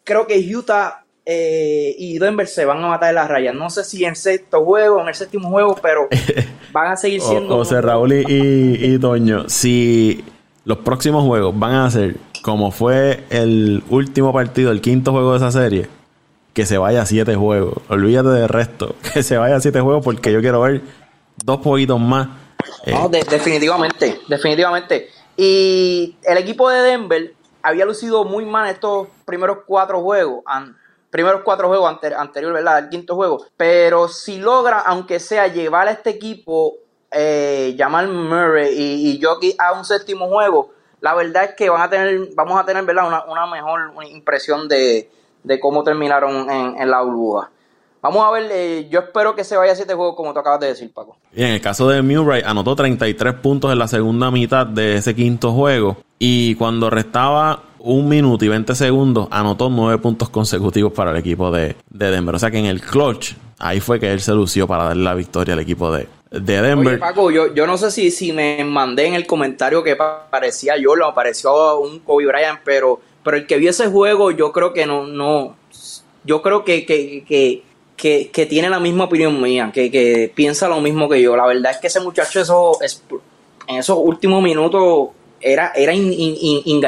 creo 0.06 0.26
que 0.26 0.38
Utah 0.56 1.04
eh, 1.26 1.94
y 1.98 2.18
Denver 2.18 2.46
se 2.46 2.64
van 2.64 2.82
a 2.82 2.88
matar 2.88 3.10
en 3.10 3.16
las 3.16 3.28
rayas. 3.28 3.54
No 3.54 3.68
sé 3.68 3.84
si 3.84 4.04
en 4.04 4.16
sexto 4.16 4.64
juego, 4.64 5.02
en 5.02 5.08
el 5.08 5.14
séptimo 5.14 5.50
juego, 5.50 5.76
pero 5.82 6.08
van 6.72 6.92
a 6.92 6.96
seguir 6.96 7.20
siendo... 7.20 7.56
José 7.56 7.82
Raúl 7.82 8.12
y, 8.12 8.24
y, 8.26 8.94
y 8.94 8.98
Toño, 9.00 9.48
si 9.48 10.24
los 10.64 10.78
próximos 10.78 11.24
juegos 11.24 11.58
van 11.58 11.74
a 11.74 11.90
ser 11.90 12.16
como 12.46 12.70
fue 12.70 13.24
el 13.30 13.82
último 13.90 14.32
partido, 14.32 14.70
el 14.70 14.80
quinto 14.80 15.10
juego 15.10 15.32
de 15.32 15.38
esa 15.38 15.50
serie, 15.50 15.88
que 16.54 16.64
se 16.64 16.78
vaya 16.78 17.02
a 17.02 17.06
siete 17.06 17.34
juegos. 17.34 17.82
Olvídate 17.88 18.28
del 18.28 18.48
resto. 18.48 18.94
Que 19.12 19.24
se 19.24 19.36
vaya 19.36 19.56
a 19.56 19.60
siete 19.60 19.80
juegos 19.80 20.04
porque 20.04 20.32
yo 20.32 20.40
quiero 20.40 20.60
ver 20.60 20.80
dos 21.44 21.60
jueguitos 21.60 22.00
más. 22.00 22.28
No, 22.86 23.08
de, 23.08 23.24
definitivamente, 23.24 24.20
definitivamente. 24.28 25.08
Y 25.36 26.14
el 26.22 26.38
equipo 26.38 26.70
de 26.70 26.82
Denver 26.82 27.34
había 27.66 27.84
lucido 27.84 28.24
muy 28.24 28.44
mal 28.44 28.68
estos 28.68 29.08
primeros 29.24 29.58
cuatro 29.66 30.00
juegos. 30.00 30.44
Primeros 31.10 31.42
cuatro 31.42 31.66
juegos 31.66 31.88
anter, 31.90 32.14
anterior, 32.14 32.52
¿verdad? 32.52 32.78
El 32.78 32.88
quinto 32.88 33.16
juego. 33.16 33.44
Pero 33.56 34.06
si 34.06 34.38
logra, 34.38 34.80
aunque 34.80 35.18
sea, 35.18 35.48
llevar 35.48 35.88
a 35.88 35.90
este 35.90 36.10
equipo, 36.10 36.76
eh, 37.10 37.74
Jamal 37.76 38.08
Murray 38.08 38.72
y, 38.72 39.10
y 39.10 39.20
Jockey 39.22 39.56
a 39.58 39.72
un 39.72 39.84
séptimo 39.84 40.28
juego, 40.28 40.70
la 41.00 41.14
verdad 41.14 41.44
es 41.44 41.54
que 41.54 41.68
van 41.68 41.82
a 41.82 41.90
tener, 41.90 42.28
vamos 42.34 42.60
a 42.60 42.64
tener 42.64 42.84
¿verdad? 42.84 43.08
Una, 43.08 43.24
una 43.24 43.46
mejor 43.46 43.92
impresión 44.10 44.68
de, 44.68 45.10
de 45.42 45.58
cómo 45.58 45.82
terminaron 45.82 46.48
en, 46.48 46.80
en, 46.80 46.90
la 46.90 47.02
burbuja. 47.02 47.50
Vamos 48.02 48.24
a 48.24 48.30
ver, 48.30 48.48
eh, 48.52 48.88
yo 48.90 49.00
espero 49.00 49.34
que 49.34 49.42
se 49.42 49.56
vaya 49.56 49.72
a 49.72 49.76
siete 49.76 49.94
juegos 49.94 50.14
como 50.16 50.32
tú 50.32 50.38
acabas 50.38 50.60
de 50.60 50.68
decir, 50.68 50.92
Paco. 50.92 51.16
Y 51.34 51.42
en 51.42 51.50
el 51.50 51.60
caso 51.60 51.88
de 51.88 52.02
Murray, 52.02 52.42
anotó 52.44 52.76
33 52.76 53.34
puntos 53.34 53.72
en 53.72 53.78
la 53.78 53.88
segunda 53.88 54.30
mitad 54.30 54.66
de 54.66 54.96
ese 54.96 55.14
quinto 55.14 55.52
juego. 55.52 55.96
Y 56.18 56.54
cuando 56.54 56.88
restaba 56.88 57.62
un 57.78 58.08
minuto 58.08 58.44
y 58.44 58.48
20 58.48 58.74
segundos, 58.74 59.28
anotó 59.30 59.70
nueve 59.70 59.98
puntos 59.98 60.28
consecutivos 60.28 60.92
para 60.92 61.10
el 61.10 61.16
equipo 61.16 61.50
de, 61.50 61.76
de 61.90 62.10
Denver. 62.10 62.34
O 62.34 62.38
sea 62.38 62.50
que 62.50 62.58
en 62.58 62.66
el 62.66 62.80
clutch, 62.80 63.34
ahí 63.58 63.80
fue 63.80 64.00
que 64.00 64.12
él 64.12 64.20
se 64.20 64.32
lució 64.32 64.66
para 64.66 64.84
darle 64.84 65.04
la 65.04 65.14
victoria 65.14 65.54
al 65.54 65.60
equipo 65.60 65.92
de, 65.92 66.08
de 66.30 66.62
Denver. 66.62 66.94
Oye, 66.94 66.98
Paco, 66.98 67.30
yo, 67.30 67.54
yo 67.54 67.66
no 67.66 67.78
sé 67.78 67.90
si, 67.90 68.10
si 68.10 68.32
me 68.32 68.64
mandé 68.64 69.06
en 69.06 69.14
el 69.14 69.26
comentario 69.26 69.82
que 69.82 69.96
parecía 69.96 70.76
yo, 70.76 70.96
lo 70.96 71.06
apareció 71.06 71.78
un 71.78 72.00
Kobe 72.00 72.26
Bryant, 72.26 72.60
pero, 72.64 73.00
pero 73.22 73.36
el 73.36 73.46
que 73.46 73.56
vio 73.56 73.70
ese 73.70 73.86
juego, 73.88 74.30
yo 74.30 74.52
creo 74.52 74.72
que 74.72 74.86
no, 74.86 75.06
no, 75.06 75.56
yo 76.24 76.42
creo 76.42 76.64
que, 76.64 76.84
que, 76.84 77.24
que, 77.26 77.62
que, 77.96 78.30
que 78.32 78.46
tiene 78.46 78.68
la 78.68 78.78
misma 78.78 79.04
opinión 79.04 79.40
mía, 79.40 79.70
que, 79.72 79.90
que, 79.90 80.30
piensa 80.34 80.68
lo 80.68 80.80
mismo 80.80 81.08
que 81.08 81.20
yo. 81.20 81.36
La 81.36 81.46
verdad 81.46 81.72
es 81.72 81.78
que 81.78 81.86
ese 81.86 82.00
muchacho 82.00 82.40
eso, 82.40 82.80
es, 82.82 83.02
en 83.66 83.76
esos 83.76 83.98
últimos 84.00 84.42
minutos 84.42 85.08
era, 85.40 85.72
era 85.74 85.94
in. 85.94 86.80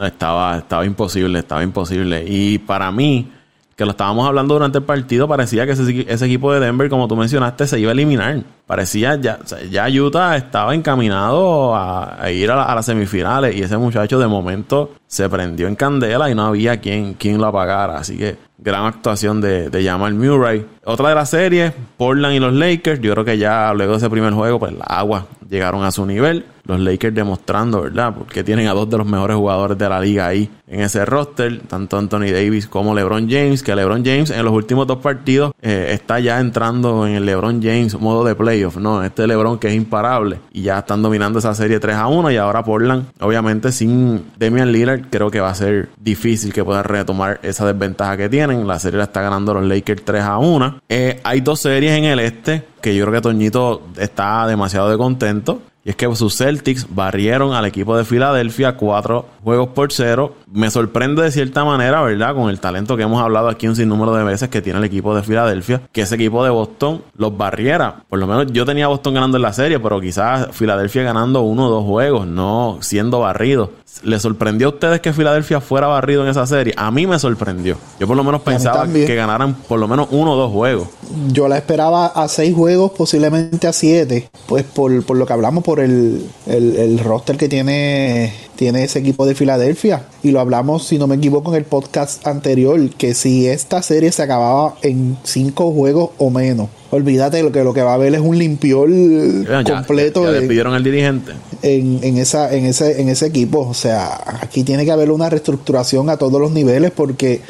Estaba, 0.00 0.58
estaba 0.58 0.84
imposible, 0.84 1.38
estaba 1.38 1.62
imposible. 1.62 2.24
Y 2.26 2.58
para 2.58 2.90
mí, 2.90 3.30
que 3.76 3.84
lo 3.84 3.92
estábamos 3.92 4.26
hablando 4.26 4.54
durante 4.54 4.78
el 4.78 4.84
partido, 4.84 5.26
parecía 5.28 5.66
que 5.66 5.72
ese, 5.72 6.26
equipo 6.26 6.52
de 6.52 6.60
Denver, 6.60 6.88
como 6.88 7.08
tú 7.08 7.16
mencionaste, 7.16 7.66
se 7.66 7.80
iba 7.80 7.90
a 7.90 7.92
eliminar. 7.92 8.42
Parecía 8.66 9.14
ya, 9.14 9.38
ya 9.70 9.86
Utah 9.88 10.36
estaba 10.36 10.74
encaminado 10.74 11.74
a, 11.76 12.30
ir 12.32 12.50
a, 12.50 12.74
las 12.74 12.84
semifinales 12.84 13.54
y 13.54 13.62
ese 13.62 13.76
muchacho 13.76 14.18
de 14.18 14.26
momento 14.26 14.94
se 15.06 15.28
prendió 15.28 15.68
en 15.68 15.76
candela 15.76 16.28
y 16.28 16.34
no 16.34 16.46
había 16.46 16.80
quien, 16.80 17.14
quien 17.14 17.38
lo 17.38 17.46
apagara. 17.46 17.96
Así 17.96 18.16
que 18.16 18.36
gran 18.58 18.84
actuación 18.84 19.40
de, 19.40 19.70
de 19.70 19.84
Jamal 19.84 20.14
Murray. 20.14 20.66
Otra 20.84 21.10
de 21.10 21.14
las 21.14 21.30
series, 21.30 21.72
Portland 21.96 22.34
y 22.34 22.40
los 22.40 22.52
Lakers. 22.52 23.00
Yo 23.00 23.12
creo 23.12 23.24
que 23.24 23.38
ya 23.38 23.72
luego 23.72 23.92
de 23.92 23.98
ese 23.98 24.10
primer 24.10 24.32
juego, 24.32 24.58
pues 24.58 24.72
la 24.72 24.84
agua 24.84 25.26
llegaron 25.48 25.84
a 25.84 25.92
su 25.92 26.04
nivel 26.04 26.44
los 26.66 26.80
Lakers 26.80 27.14
demostrando, 27.14 27.82
¿verdad? 27.82 28.14
Porque 28.16 28.42
tienen 28.42 28.66
a 28.66 28.72
dos 28.72 28.90
de 28.90 28.98
los 28.98 29.06
mejores 29.06 29.36
jugadores 29.36 29.78
de 29.78 29.88
la 29.88 30.00
liga 30.00 30.26
ahí 30.26 30.50
en 30.66 30.80
ese 30.80 31.04
roster, 31.04 31.60
tanto 31.68 31.96
Anthony 31.96 32.32
Davis 32.32 32.66
como 32.66 32.94
LeBron 32.94 33.28
James, 33.30 33.62
que 33.62 33.74
LeBron 33.74 34.04
James 34.04 34.30
en 34.30 34.44
los 34.44 34.52
últimos 34.52 34.86
dos 34.86 34.98
partidos 34.98 35.52
eh, 35.62 35.88
está 35.90 36.18
ya 36.18 36.40
entrando 36.40 37.06
en 37.06 37.14
el 37.14 37.26
LeBron 37.26 37.62
James 37.62 37.98
modo 37.98 38.24
de 38.24 38.34
¿no? 38.78 39.02
Este 39.02 39.26
LeBron 39.26 39.58
que 39.58 39.68
es 39.68 39.74
imparable 39.74 40.40
y 40.52 40.62
ya 40.62 40.78
están 40.78 41.02
dominando 41.02 41.38
esa 41.38 41.54
serie 41.54 41.80
3 41.80 41.96
a 41.96 42.06
1 42.06 42.30
y 42.30 42.36
ahora 42.36 42.64
Portland, 42.64 43.06
obviamente 43.20 43.72
sin 43.72 44.24
Damian 44.38 44.72
Lillard, 44.72 45.02
creo 45.10 45.30
que 45.30 45.40
va 45.40 45.50
a 45.50 45.54
ser 45.54 45.88
difícil 45.98 46.52
que 46.52 46.64
puedan 46.64 46.84
retomar 46.84 47.40
esa 47.42 47.66
desventaja 47.66 48.16
que 48.16 48.28
tienen. 48.28 48.66
La 48.66 48.78
serie 48.78 48.98
la 48.98 49.04
está 49.04 49.22
ganando 49.22 49.54
los 49.54 49.64
Lakers 49.64 50.04
3 50.04 50.22
a 50.22 50.38
1. 50.38 50.80
Eh, 50.88 51.20
hay 51.22 51.40
dos 51.40 51.60
series 51.60 51.92
en 51.92 52.04
el 52.04 52.20
este 52.20 52.64
que 52.80 52.94
yo 52.94 53.04
creo 53.04 53.14
que 53.14 53.22
Toñito 53.22 53.82
está 53.98 54.46
demasiado 54.46 54.90
de 54.90 54.96
contento. 54.96 55.60
Y 55.86 55.90
es 55.90 55.94
que 55.94 56.12
sus 56.16 56.36
Celtics 56.36 56.88
barrieron 56.90 57.54
al 57.54 57.64
equipo 57.64 57.96
de 57.96 58.04
Filadelfia 58.04 58.76
cuatro 58.76 59.26
juegos 59.44 59.68
por 59.68 59.92
cero. 59.92 60.34
Me 60.50 60.68
sorprende 60.68 61.22
de 61.22 61.30
cierta 61.30 61.64
manera, 61.64 62.02
¿verdad? 62.02 62.34
Con 62.34 62.50
el 62.50 62.58
talento 62.58 62.96
que 62.96 63.04
hemos 63.04 63.22
hablado 63.22 63.48
aquí 63.48 63.68
un 63.68 63.76
sinnúmero 63.76 64.12
de 64.12 64.24
veces 64.24 64.48
que 64.48 64.60
tiene 64.60 64.80
el 64.80 64.84
equipo 64.84 65.14
de 65.14 65.22
Filadelfia, 65.22 65.82
que 65.92 66.00
ese 66.00 66.16
equipo 66.16 66.42
de 66.42 66.50
Boston 66.50 67.02
los 67.16 67.38
barriera. 67.38 68.02
Por 68.08 68.18
lo 68.18 68.26
menos 68.26 68.48
yo 68.50 68.64
tenía 68.64 68.88
Boston 68.88 69.14
ganando 69.14 69.36
en 69.36 69.44
la 69.44 69.52
serie, 69.52 69.78
pero 69.78 70.00
quizás 70.00 70.48
Filadelfia 70.50 71.04
ganando 71.04 71.42
uno 71.42 71.68
o 71.68 71.70
dos 71.70 71.84
juegos, 71.84 72.26
no 72.26 72.78
siendo 72.80 73.20
barrido. 73.20 73.70
¿Le 74.02 74.20
sorprendió 74.20 74.68
a 74.68 74.70
ustedes 74.70 75.00
que 75.00 75.12
Filadelfia 75.12 75.60
fuera 75.60 75.86
barrido 75.86 76.22
en 76.22 76.28
esa 76.28 76.46
serie? 76.46 76.74
A 76.76 76.90
mí 76.90 77.06
me 77.06 77.18
sorprendió. 77.18 77.76
Yo 77.98 78.06
por 78.06 78.16
lo 78.16 78.24
menos 78.24 78.42
pensaba 78.42 78.86
que 78.86 79.14
ganaran 79.14 79.54
por 79.54 79.78
lo 79.78 79.88
menos 79.88 80.08
uno 80.10 80.32
o 80.32 80.36
dos 80.36 80.52
juegos. 80.52 80.88
Yo 81.28 81.48
la 81.48 81.56
esperaba 81.56 82.06
a 82.06 82.28
seis 82.28 82.54
juegos, 82.54 82.92
posiblemente 82.92 83.66
a 83.66 83.72
siete. 83.72 84.28
Pues 84.46 84.64
por, 84.64 85.04
por 85.04 85.16
lo 85.16 85.26
que 85.26 85.32
hablamos, 85.32 85.64
por 85.64 85.80
el, 85.80 86.28
el, 86.46 86.98
roster 86.98 87.36
que 87.36 87.48
tiene, 87.48 88.34
tiene 88.56 88.84
ese 88.84 88.98
equipo 88.98 89.24
de 89.24 89.34
Filadelfia. 89.34 90.02
Y 90.26 90.32
lo 90.32 90.40
hablamos, 90.40 90.84
si 90.84 90.98
no 90.98 91.06
me 91.06 91.14
equivoco, 91.14 91.52
en 91.52 91.58
el 91.58 91.64
podcast 91.64 92.26
anterior, 92.26 92.90
que 92.90 93.14
si 93.14 93.46
esta 93.46 93.80
serie 93.80 94.10
se 94.10 94.22
acababa 94.22 94.74
en 94.82 95.16
cinco 95.22 95.70
juegos 95.70 96.10
o 96.18 96.30
menos, 96.30 96.68
olvídate 96.90 97.44
lo 97.44 97.52
que 97.52 97.62
lo 97.62 97.72
que 97.72 97.82
va 97.82 97.92
a 97.92 97.94
haber 97.94 98.12
es 98.12 98.20
un 98.20 98.36
limpiol 98.36 99.46
completo. 99.64 100.24
Ya, 100.24 100.66
al 100.74 100.82
dirigente. 100.82 101.30
En, 101.62 102.00
en, 102.02 102.18
esa, 102.18 102.52
en, 102.52 102.66
ese, 102.66 103.00
en 103.00 103.08
ese 103.08 103.26
equipo. 103.26 103.60
O 103.60 103.74
sea, 103.74 104.20
aquí 104.40 104.64
tiene 104.64 104.84
que 104.84 104.90
haber 104.90 105.12
una 105.12 105.30
reestructuración 105.30 106.10
a 106.10 106.16
todos 106.16 106.40
los 106.40 106.50
niveles 106.50 106.90
porque 106.90 107.40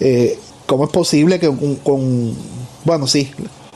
eh, 0.00 0.38
¿cómo 0.66 0.84
es 0.84 0.90
posible 0.90 1.40
que 1.40 1.50
con, 1.82 2.34
bueno, 2.84 3.06
sí, 3.06 3.30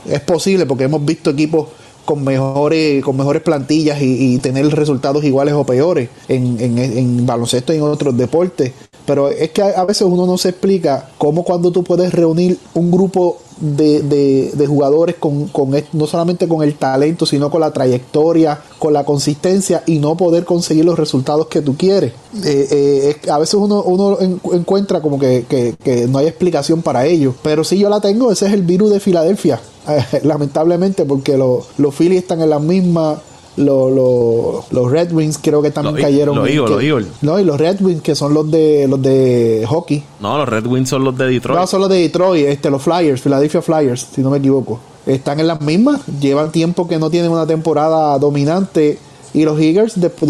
es 0.06 0.20
posible 0.20 0.66
porque 0.66 0.84
hemos 0.84 1.02
visto 1.02 1.30
equipos 1.30 1.68
con 2.10 2.24
mejores, 2.24 3.04
con 3.04 3.16
mejores 3.16 3.40
plantillas 3.40 4.02
y, 4.02 4.38
tener 4.38 4.66
resultados 4.74 5.22
iguales 5.22 5.54
o 5.54 5.62
peores 5.62 6.08
en, 6.26 6.58
en, 6.58 7.24
baloncesto 7.24 7.72
y 7.72 7.76
en 7.76 7.82
otros 7.82 8.16
deportes. 8.16 8.72
Pero 9.06 9.28
es 9.28 9.50
que 9.50 9.62
a, 9.62 9.84
veces 9.84 10.02
uno 10.02 10.26
no 10.26 10.36
se 10.36 10.48
explica 10.48 11.08
cómo 11.18 11.44
cuando 11.44 11.70
tú 11.70 11.84
puedes 11.84 12.12
reunir 12.12 12.58
un 12.74 12.90
grupo 12.90 13.38
de, 13.60 14.50
de, 14.52 14.66
jugadores 14.66 15.16
con, 15.16 15.48
con, 15.48 15.70
no 15.92 16.06
solamente 16.06 16.48
con 16.48 16.62
el 16.62 16.74
talento, 16.74 17.26
sino 17.26 17.50
con 17.50 17.60
la 17.60 17.72
trayectoria, 17.72 18.60
con 18.78 18.92
la 18.92 19.04
consistencia 19.04 19.82
y 19.86 19.98
no 19.98 20.16
poder 20.16 20.44
conseguir 20.44 20.84
los 20.84 20.98
resultados 20.98 21.46
que 21.48 21.60
tú 21.60 21.76
quieres. 21.76 22.12
Eh, 22.44 23.16
eh, 23.24 23.30
a 23.30 23.38
veces 23.38 23.54
uno, 23.54 23.82
uno 23.82 24.18
encuentra 24.52 25.00
como 25.00 25.18
que, 25.18 25.44
que, 25.48 26.06
no 26.08 26.18
hay 26.18 26.26
explicación 26.26 26.82
para 26.82 27.06
ello. 27.06 27.34
Pero 27.42 27.64
si 27.64 27.78
yo 27.78 27.88
la 27.88 28.00
tengo, 28.00 28.32
ese 28.32 28.46
es 28.46 28.52
el 28.52 28.62
virus 28.62 28.90
de 28.90 29.00
Filadelfia. 29.00 29.60
lamentablemente, 30.22 31.04
porque 31.04 31.36
los 31.36 31.94
Phillies 31.94 32.22
están 32.22 32.40
en 32.42 32.50
la 32.50 32.58
misma 32.58 33.20
los 33.56 34.90
Red 34.90 35.12
Wings 35.12 35.38
creo 35.38 35.62
que 35.62 35.70
también 35.70 35.96
cayeron. 35.96 36.36
Los 36.36 36.48
Eagles, 36.48 37.06
No, 37.22 37.38
y 37.38 37.44
los 37.44 37.58
Red 37.58 37.80
Wings 37.80 38.02
que 38.02 38.14
son 38.14 38.34
los 38.34 38.50
de 38.50 38.86
los 38.88 39.00
de 39.02 39.64
hockey. 39.68 40.02
No, 40.20 40.38
los 40.38 40.48
Red 40.48 40.66
Wings 40.66 40.88
son 40.88 41.04
los 41.04 41.16
de 41.16 41.26
Detroit. 41.26 41.58
No, 41.58 41.66
son 41.66 41.80
los 41.80 41.90
de 41.90 41.98
Detroit, 41.98 42.46
este, 42.46 42.70
los 42.70 42.82
Flyers, 42.82 43.20
Philadelphia 43.20 43.62
Flyers, 43.62 44.08
si 44.14 44.20
no 44.20 44.30
me 44.30 44.38
equivoco. 44.38 44.80
Están 45.06 45.40
en 45.40 45.46
las 45.46 45.60
mismas, 45.60 46.02
llevan 46.20 46.52
tiempo 46.52 46.86
que 46.86 46.98
no 46.98 47.10
tienen 47.10 47.30
una 47.30 47.46
temporada 47.46 48.18
dominante 48.18 48.98
y 49.32 49.44
los 49.44 49.60
Eagles 49.60 50.00
después, 50.00 50.28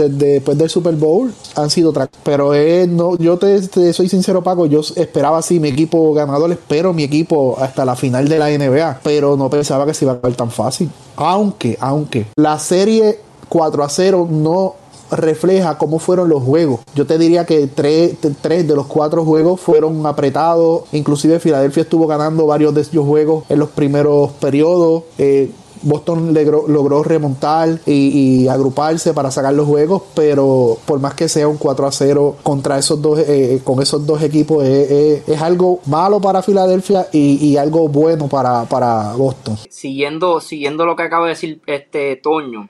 del 0.59 0.71
Super 0.71 0.95
Bowl 0.95 1.33
han 1.57 1.71
sido 1.71 1.91
otra. 1.91 2.09
Pero 2.23 2.53
no, 2.89 3.17
yo 3.17 3.39
te, 3.39 3.93
soy 3.93 4.09
sincero, 4.09 4.43
Paco. 4.43 4.67
Yo 4.67 4.81
esperaba 4.97 5.39
así 5.39 5.61
mi 5.61 5.69
equipo 5.69 6.13
ganador. 6.13 6.53
Espero 6.53 6.93
mi 6.93 7.05
equipo 7.05 7.57
hasta 7.59 7.85
la 7.85 7.97
final 7.97 8.29
de 8.29 8.39
la 8.39 8.51
NBA. 8.51 9.01
Pero 9.03 9.37
no 9.37 9.49
pensaba 9.49 9.87
que 9.87 9.95
se 9.95 10.05
iba 10.05 10.15
a 10.15 10.21
caer 10.21 10.37
tan 10.37 10.51
fácil. 10.51 10.91
Aunque, 11.17 11.77
aunque 11.81 12.27
la 12.37 12.59
serie 12.59 13.21
4 13.49 13.85
a 13.85 13.89
0 13.89 14.29
no 14.31 14.75
refleja 15.11 15.77
cómo 15.79 15.99
fueron 15.99 16.29
los 16.29 16.43
juegos. 16.43 16.81
Yo 16.95 17.07
te 17.07 17.19
diría 17.19 17.45
que 17.45 17.67
tres, 17.67 18.15
tres, 18.41 18.67
de 18.67 18.75
los 18.75 18.87
cuatro 18.87 19.25
juegos 19.25 19.61
fueron 19.61 20.07
apretados. 20.07 20.83
Inclusive 20.93 21.41
Filadelfia 21.41 21.83
estuvo 21.83 22.07
ganando 22.07 22.47
varios 22.47 22.75
de 22.75 22.83
esos 22.83 23.05
juegos 23.05 23.45
en 23.49 23.59
los 23.59 23.71
primeros 23.71 24.33
periodos. 24.33 25.05
Eh, 25.19 25.51
Boston 25.83 26.35
logró, 26.35 27.03
remontar 27.03 27.81
y, 27.87 28.49
agruparse 28.49 29.13
para 29.15 29.31
sacar 29.31 29.55
los 29.55 29.67
juegos, 29.67 30.03
pero 30.15 30.77
por 30.87 31.01
más 31.01 31.15
que 31.15 31.29
sea 31.29 31.49
un 31.49 31.57
4 31.57 31.87
a 31.87 31.93
0 31.93 32.37
contra 32.43 32.79
esos 32.79 33.01
dos, 33.01 33.19
eh, 33.19 33.55
eh, 33.55 33.61
con 33.63 33.81
esos 33.81 34.07
dos 34.07 34.23
equipos, 34.23 34.65
es 34.65 35.43
algo 35.43 35.81
malo 35.87 36.21
para 36.21 36.43
Filadelfia 36.43 37.07
y, 37.13 37.57
algo 37.57 37.89
bueno 37.89 38.29
para, 38.29 38.65
para, 38.65 39.15
Boston. 39.15 39.57
Siguiendo, 39.69 40.41
siguiendo 40.41 40.87
lo 40.87 40.97
que 40.97 41.03
acaba 41.03 41.27
de 41.27 41.31
decir 41.31 41.61
este 41.67 42.17
Toño, 42.17 42.69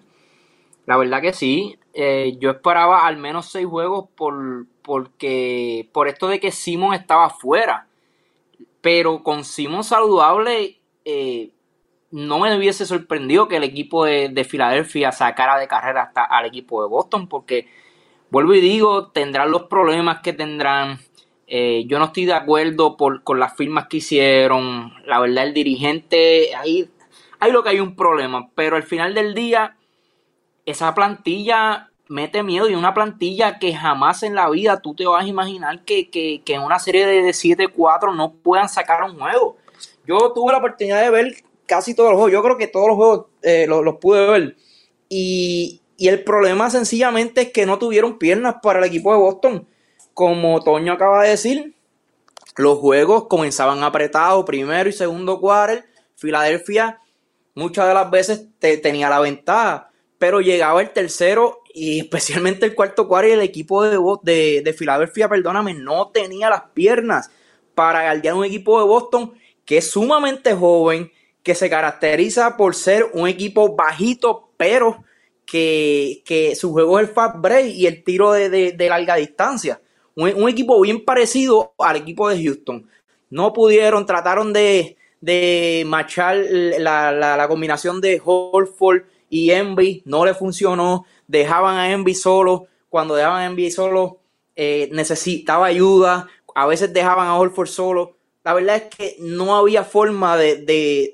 la 0.86 0.96
verdad 0.96 1.20
que 1.20 1.32
sí, 1.32 1.78
eh, 1.92 2.36
yo 2.38 2.50
esperaba 2.50 3.06
al 3.06 3.16
menos 3.16 3.46
seis 3.46 3.66
juegos 3.66 4.08
por, 4.16 4.66
porque, 4.82 5.88
por 5.92 6.08
esto 6.08 6.28
de 6.28 6.38
que 6.38 6.52
Simon 6.52 6.94
estaba 6.94 7.30
fuera, 7.30 7.88
pero 8.80 9.22
con 9.22 9.44
Simon 9.44 9.84
saludable, 9.84 10.78
eh, 11.04 11.50
no 12.10 12.38
me 12.40 12.56
hubiese 12.56 12.86
sorprendido 12.86 13.48
que 13.48 13.56
el 13.56 13.64
equipo 13.64 14.04
de, 14.04 14.44
Filadelfia 14.44 15.12
sacara 15.12 15.58
de 15.58 15.68
carrera 15.68 16.02
hasta 16.02 16.24
al 16.24 16.46
equipo 16.46 16.82
de 16.82 16.88
Boston, 16.88 17.28
porque 17.28 17.68
vuelvo 18.30 18.54
y 18.54 18.60
digo, 18.60 19.08
tendrán 19.08 19.50
los 19.50 19.64
problemas 19.64 20.20
que 20.20 20.32
tendrán. 20.32 20.98
Eh, 21.46 21.84
yo 21.86 21.98
no 21.98 22.06
estoy 22.06 22.26
de 22.26 22.34
acuerdo 22.34 22.96
con 22.96 23.40
las 23.40 23.56
firmas 23.56 23.86
que 23.88 23.98
hicieron. 23.98 24.92
La 25.06 25.20
verdad, 25.20 25.44
el 25.44 25.54
dirigente, 25.54 26.54
ahí, 26.54 26.88
hay 27.38 27.52
lo 27.52 27.62
que 27.62 27.70
hay 27.70 27.80
un 27.80 27.96
problema, 27.96 28.50
pero 28.54 28.76
al 28.76 28.82
final 28.82 29.14
del 29.14 29.34
día, 29.34 29.76
esa 30.66 30.94
plantilla 30.94 31.90
mete 32.08 32.42
miedo 32.42 32.68
y 32.68 32.74
una 32.74 32.92
plantilla 32.92 33.60
que 33.60 33.72
jamás 33.72 34.24
en 34.24 34.34
la 34.34 34.50
vida 34.50 34.82
tú 34.82 34.94
te 34.94 35.06
vas 35.06 35.24
a 35.24 35.28
imaginar 35.28 35.84
que, 35.84 36.10
que 36.10 36.42
en 36.46 36.62
una 36.62 36.80
serie 36.80 37.06
de 37.06 37.22
7-4 37.22 38.16
no 38.16 38.32
puedan 38.32 38.68
sacar 38.68 39.04
un 39.04 39.16
juego. 39.16 39.56
Yo 40.06 40.32
tuve 40.32 40.52
la 40.52 40.58
oportunidad 40.58 41.02
de 41.02 41.10
ver 41.10 41.34
casi 41.70 41.94
todos 41.94 42.10
los 42.10 42.18
juegos. 42.18 42.32
Yo 42.32 42.42
creo 42.42 42.58
que 42.58 42.66
todos 42.66 42.88
los 42.88 42.96
juegos 42.96 43.26
eh, 43.42 43.66
los, 43.68 43.96
pude 43.98 44.26
ver. 44.26 44.56
Y, 45.08 45.80
el 45.98 46.24
problema 46.24 46.70
sencillamente 46.70 47.42
es 47.42 47.52
que 47.52 47.66
no 47.66 47.78
tuvieron 47.78 48.18
piernas 48.18 48.56
para 48.62 48.80
el 48.80 48.86
equipo 48.86 49.12
de 49.12 49.18
Boston. 49.18 49.68
Como 50.14 50.62
Toño 50.64 50.94
acaba 50.94 51.22
de 51.22 51.30
decir, 51.30 51.76
los 52.56 52.78
juegos 52.78 53.28
comenzaban 53.28 53.84
apretados, 53.84 54.44
primero 54.44 54.88
y 54.88 54.92
segundo 54.92 55.38
quarter. 55.38 55.84
Filadelfia 56.16 57.00
muchas 57.54 57.86
de 57.86 57.94
las 57.94 58.10
veces 58.10 58.46
tenía 58.58 59.08
la 59.10 59.20
ventaja, 59.20 59.90
pero 60.18 60.40
llegaba 60.40 60.80
el 60.80 60.90
tercero 60.90 61.60
y 61.72 62.00
especialmente 62.04 62.66
el 62.66 62.74
cuarto 62.74 63.06
quarter 63.06 63.30
y 63.30 63.34
el 63.34 63.40
equipo 63.42 63.84
de, 63.84 63.98
de, 64.22 64.62
de 64.64 64.72
Filadelfia, 64.72 65.28
perdóname, 65.28 65.74
no 65.74 66.08
tenía 66.08 66.50
las 66.50 66.62
piernas 66.72 67.30
para 67.74 68.02
guardiar 68.02 68.34
un 68.34 68.44
equipo 68.44 68.80
de 68.80 68.86
Boston 68.86 69.34
que 69.66 69.78
es 69.78 69.90
sumamente 69.90 70.54
joven, 70.54 71.12
que 71.42 71.54
se 71.54 71.70
caracteriza 71.70 72.56
por 72.56 72.74
ser 72.74 73.06
un 73.14 73.28
equipo 73.28 73.74
bajito, 73.74 74.50
pero 74.56 75.04
que, 75.46 76.54
su 76.58 76.72
juego 76.72 76.98
es 76.98 77.08
el 77.08 77.14
fast 77.14 77.36
break 77.38 77.66
y 77.66 77.86
el 77.86 78.04
tiro 78.04 78.32
de, 78.32 78.86
larga 78.88 79.16
distancia. 79.16 79.80
Un, 80.14 80.48
equipo 80.48 80.80
bien 80.80 81.04
parecido 81.04 81.72
al 81.78 81.96
equipo 81.96 82.28
de 82.28 82.42
Houston. 82.42 82.86
No 83.30 83.52
pudieron, 83.52 84.06
trataron 84.06 84.52
de, 84.52 84.96
de 85.20 85.84
machar 85.86 86.36
la, 86.36 87.46
combinación 87.48 88.00
de 88.00 88.20
Holford 88.22 89.02
y 89.28 89.50
Envy, 89.50 90.02
no 90.04 90.24
le 90.24 90.34
funcionó. 90.34 91.04
Dejaban 91.26 91.76
a 91.76 91.90
Envy 91.90 92.14
solo. 92.14 92.66
Cuando 92.88 93.14
dejaban 93.14 93.42
a 93.42 93.46
Envy 93.46 93.70
solo, 93.70 94.18
eh, 94.56 94.88
necesitaba 94.92 95.66
ayuda. 95.66 96.28
A 96.54 96.66
veces 96.66 96.92
dejaban 96.92 97.28
a 97.28 97.38
Holford 97.38 97.68
solo 97.68 98.19
la 98.42 98.54
verdad 98.54 98.76
es 98.76 98.94
que 98.94 99.16
no 99.18 99.54
había 99.56 99.84
forma 99.84 100.36
de, 100.36 100.56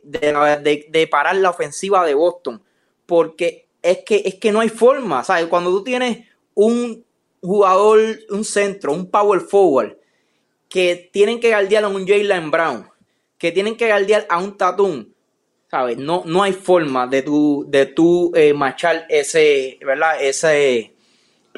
de, 0.02 1.08
parar 1.10 1.36
la 1.36 1.50
ofensiva 1.50 2.06
de 2.06 2.14
Boston, 2.14 2.62
porque 3.04 3.68
es 3.82 3.98
que, 4.04 4.22
es 4.24 4.36
que 4.36 4.52
no 4.52 4.60
hay 4.60 4.68
forma, 4.68 5.24
¿sabes? 5.24 5.46
Cuando 5.46 5.70
tú 5.70 5.82
tienes 5.82 6.26
un 6.54 7.04
jugador, 7.40 8.00
un 8.30 8.44
centro, 8.44 8.92
un 8.92 9.10
power 9.10 9.40
forward, 9.40 9.96
que 10.68 11.10
tienen 11.12 11.40
que 11.40 11.50
guardiar 11.50 11.84
a 11.84 11.88
un 11.88 12.06
Jalen 12.06 12.50
Brown, 12.50 12.88
que 13.38 13.50
tienen 13.52 13.76
que 13.76 13.86
guardiar 13.86 14.26
a 14.28 14.38
un 14.38 14.56
Tatum, 14.56 15.06
¿sabes? 15.68 15.98
No, 15.98 16.22
no 16.26 16.44
hay 16.44 16.52
forma 16.52 17.08
de 17.08 17.22
tu, 17.22 17.64
de 17.68 17.86
tu 17.86 18.32
eh, 18.36 18.54
machar 18.54 19.04
ese, 19.08 19.78
¿verdad? 19.84 20.22
Ese, 20.22 20.94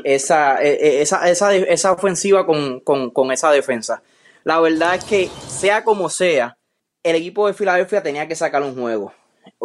esa, 0.03 0.63
e, 0.63 0.73
e, 0.73 1.03
esa, 1.03 1.29
esa, 1.29 1.55
esa 1.55 1.93
ofensiva 1.93 2.47
con, 2.47 2.81
con 2.81 3.33
esa 3.33 3.51
defensa. 3.51 4.03
La 4.49 4.61
verdad 4.61 4.95
es 4.95 5.05
que, 5.05 5.29
sea 5.47 5.85
como 5.85 6.09
sea, 6.09 6.57
el 7.03 7.17
equipo 7.17 7.47
de 7.47 7.53
Filadelfia 7.53 8.03
tenía 8.03 8.27
que 8.27 8.35
sacar 8.35 8.63
un 8.63 8.75
juego. 8.75 9.13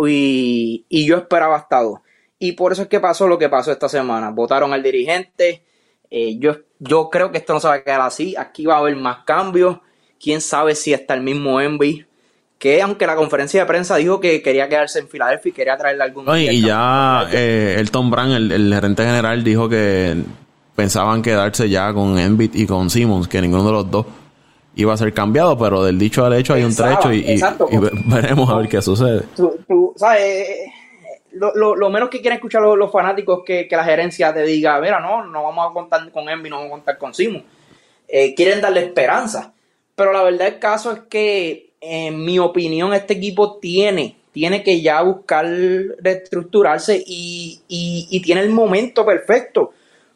Y, 0.05 0.85
yo 0.89 1.15
esperaba 1.15 1.55
hasta 1.55 1.79
Y 2.37 2.51
por 2.51 2.73
eso 2.73 2.81
es 2.81 2.87
que 2.89 2.99
pasó 2.99 3.29
lo 3.29 3.37
que 3.37 3.47
pasó 3.47 3.71
esta 3.71 3.87
semana. 3.87 4.31
Votaron 4.31 4.73
al 4.73 4.83
dirigente. 4.83 5.63
Eh, 6.11 6.37
yo, 6.37 6.57
yo 6.79 7.09
creo 7.09 7.31
que 7.31 7.37
esto 7.37 7.53
no 7.53 7.61
se 7.61 7.69
va 7.69 7.75
a 7.75 7.83
quedar 7.85 8.01
así. 8.01 8.35
Aquí 8.37 8.65
va 8.65 8.75
a 8.75 8.79
haber 8.79 8.97
más 8.97 9.19
cambios. 9.23 9.77
Quién 10.21 10.41
sabe 10.41 10.75
si 10.75 10.93
hasta 10.93 11.13
el 11.13 11.21
mismo 11.21 11.61
Envy. 11.61 12.05
Que 12.59 12.81
aunque 12.81 13.07
la 13.07 13.15
conferencia 13.15 13.61
de 13.61 13.65
prensa 13.65 13.95
dijo 13.95 14.19
que 14.19 14.41
quería 14.41 14.67
quedarse 14.67 14.99
en 14.99 15.07
Filadelfia 15.07 15.49
y 15.49 15.53
quería 15.53 15.77
traerle 15.77 16.03
algún. 16.03 16.25
y 16.37 16.61
ya 16.61 17.29
eh, 17.31 17.77
Elton 17.79 18.11
Brand, 18.11 18.33
el, 18.33 18.51
el, 18.51 18.73
gerente 18.73 19.05
general, 19.05 19.45
dijo 19.45 19.69
que 19.69 20.21
pensaban 20.75 21.21
quedarse 21.21 21.69
ya 21.69 21.93
con 21.93 22.19
Envy 22.19 22.51
y 22.53 22.65
con 22.65 22.89
Simmons, 22.89 23.29
que 23.29 23.39
ninguno 23.39 23.63
de 23.63 23.71
los 23.71 23.89
dos 23.89 24.05
iba 24.75 24.93
a 24.93 24.97
ser 24.97 25.13
cambiado, 25.13 25.57
pero 25.57 25.83
del 25.83 25.99
dicho 25.99 26.25
al 26.25 26.33
hecho 26.33 26.53
hay 26.53 26.63
un 26.63 26.75
trecho 26.75 27.13
y, 27.13 27.39
veremos 28.05 28.49
a 28.49 28.57
ver 28.57 28.67
qué 28.67 28.81
sucede. 28.81 29.23
Lo, 31.33 31.89
menos 31.89 32.09
que 32.09 32.21
quieren 32.21 32.37
escuchar 32.37 32.61
los, 32.61 32.91
fanáticos 32.91 33.43
es 33.47 33.67
que, 33.67 33.75
la 33.75 33.83
gerencia 33.83 34.33
te 34.33 34.43
diga, 34.43 34.79
mira, 34.79 34.99
no, 34.99 35.25
no 35.25 35.43
vamos 35.43 35.69
a 35.69 35.73
contar 35.73 36.11
con 36.11 36.29
Envy, 36.29 36.49
no 36.49 36.57
vamos 36.57 36.71
a 36.71 36.75
contar 36.75 36.97
con 36.97 37.13
Simon. 37.13 37.43
Eh, 38.07 38.35
quieren 38.35 38.61
darle 38.61 38.81
esperanza. 38.81 39.53
Pero 39.95 40.11
la 40.11 40.23
verdad 40.23 40.47
el 40.47 40.59
caso 40.59 40.91
es 40.91 40.99
que, 41.09 41.73
en 41.79 42.23
mi 42.23 42.39
opinión, 42.39 42.93
este 42.93 43.13
equipo 43.13 43.57
tiene, 43.57 44.15
tiene 44.31 44.63
que 44.63 44.81
ya 44.81 45.01
buscar 45.01 45.45
reestructurarse 45.99 47.03
y, 47.05 47.61
y 47.67 48.21
tiene 48.21 48.41
el 48.41 48.49
momento 48.49 49.05
perfecto. 49.05 49.71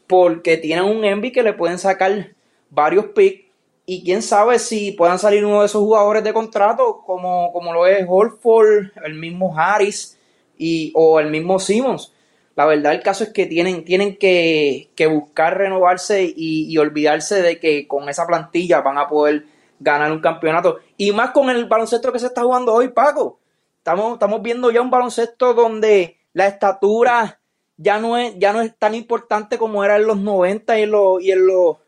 Porque 0.06 0.56
tienen 0.56 0.84
un 0.84 1.04
Envy 1.04 1.32
que 1.32 1.42
le 1.42 1.52
pueden 1.52 1.78
sacar 1.78 2.28
varios 2.70 3.06
picks 3.06 3.47
y 3.90 4.04
quién 4.04 4.20
sabe 4.20 4.58
si 4.58 4.92
puedan 4.92 5.18
salir 5.18 5.46
uno 5.46 5.60
de 5.60 5.66
esos 5.66 5.80
jugadores 5.80 6.22
de 6.22 6.34
contrato, 6.34 7.02
como, 7.06 7.50
como 7.54 7.72
lo 7.72 7.86
es 7.86 8.04
Holford, 8.06 8.88
el 9.02 9.14
mismo 9.14 9.58
Harris 9.58 10.18
y, 10.58 10.92
o 10.94 11.18
el 11.18 11.30
mismo 11.30 11.58
Simmons. 11.58 12.12
La 12.54 12.66
verdad, 12.66 12.92
el 12.92 13.02
caso 13.02 13.24
es 13.24 13.30
que 13.30 13.46
tienen, 13.46 13.86
tienen 13.86 14.18
que, 14.18 14.90
buscar 15.10 15.56
renovarse 15.56 16.30
y, 16.36 16.76
olvidarse 16.76 17.40
de 17.40 17.58
que 17.58 17.88
con 17.88 18.10
esa 18.10 18.26
plantilla 18.26 18.82
van 18.82 18.98
a 18.98 19.08
poder 19.08 19.46
ganar 19.80 20.12
un 20.12 20.20
campeonato. 20.20 20.80
Y 20.98 21.10
más 21.12 21.30
con 21.30 21.48
el 21.48 21.64
baloncesto 21.64 22.12
que 22.12 22.18
se 22.18 22.26
está 22.26 22.42
jugando 22.42 22.74
hoy, 22.74 22.88
Paco. 22.88 23.40
Estamos, 23.78 24.12
estamos 24.12 24.42
viendo 24.42 24.70
ya 24.70 24.82
un 24.82 24.90
baloncesto 24.90 25.54
donde 25.54 26.18
la 26.34 26.46
estatura 26.46 27.40
ya 27.78 27.98
no 27.98 28.18
es, 28.18 28.38
ya 28.38 28.52
no 28.52 28.60
es 28.60 28.76
tan 28.76 28.94
importante 28.94 29.56
como 29.56 29.82
era 29.82 29.96
en 29.96 30.06
los 30.06 30.18
90 30.18 30.78
y 30.78 30.82
en 30.82 30.90
los, 30.90 31.22
y 31.22 31.32
en 31.32 31.46
los 31.46 31.78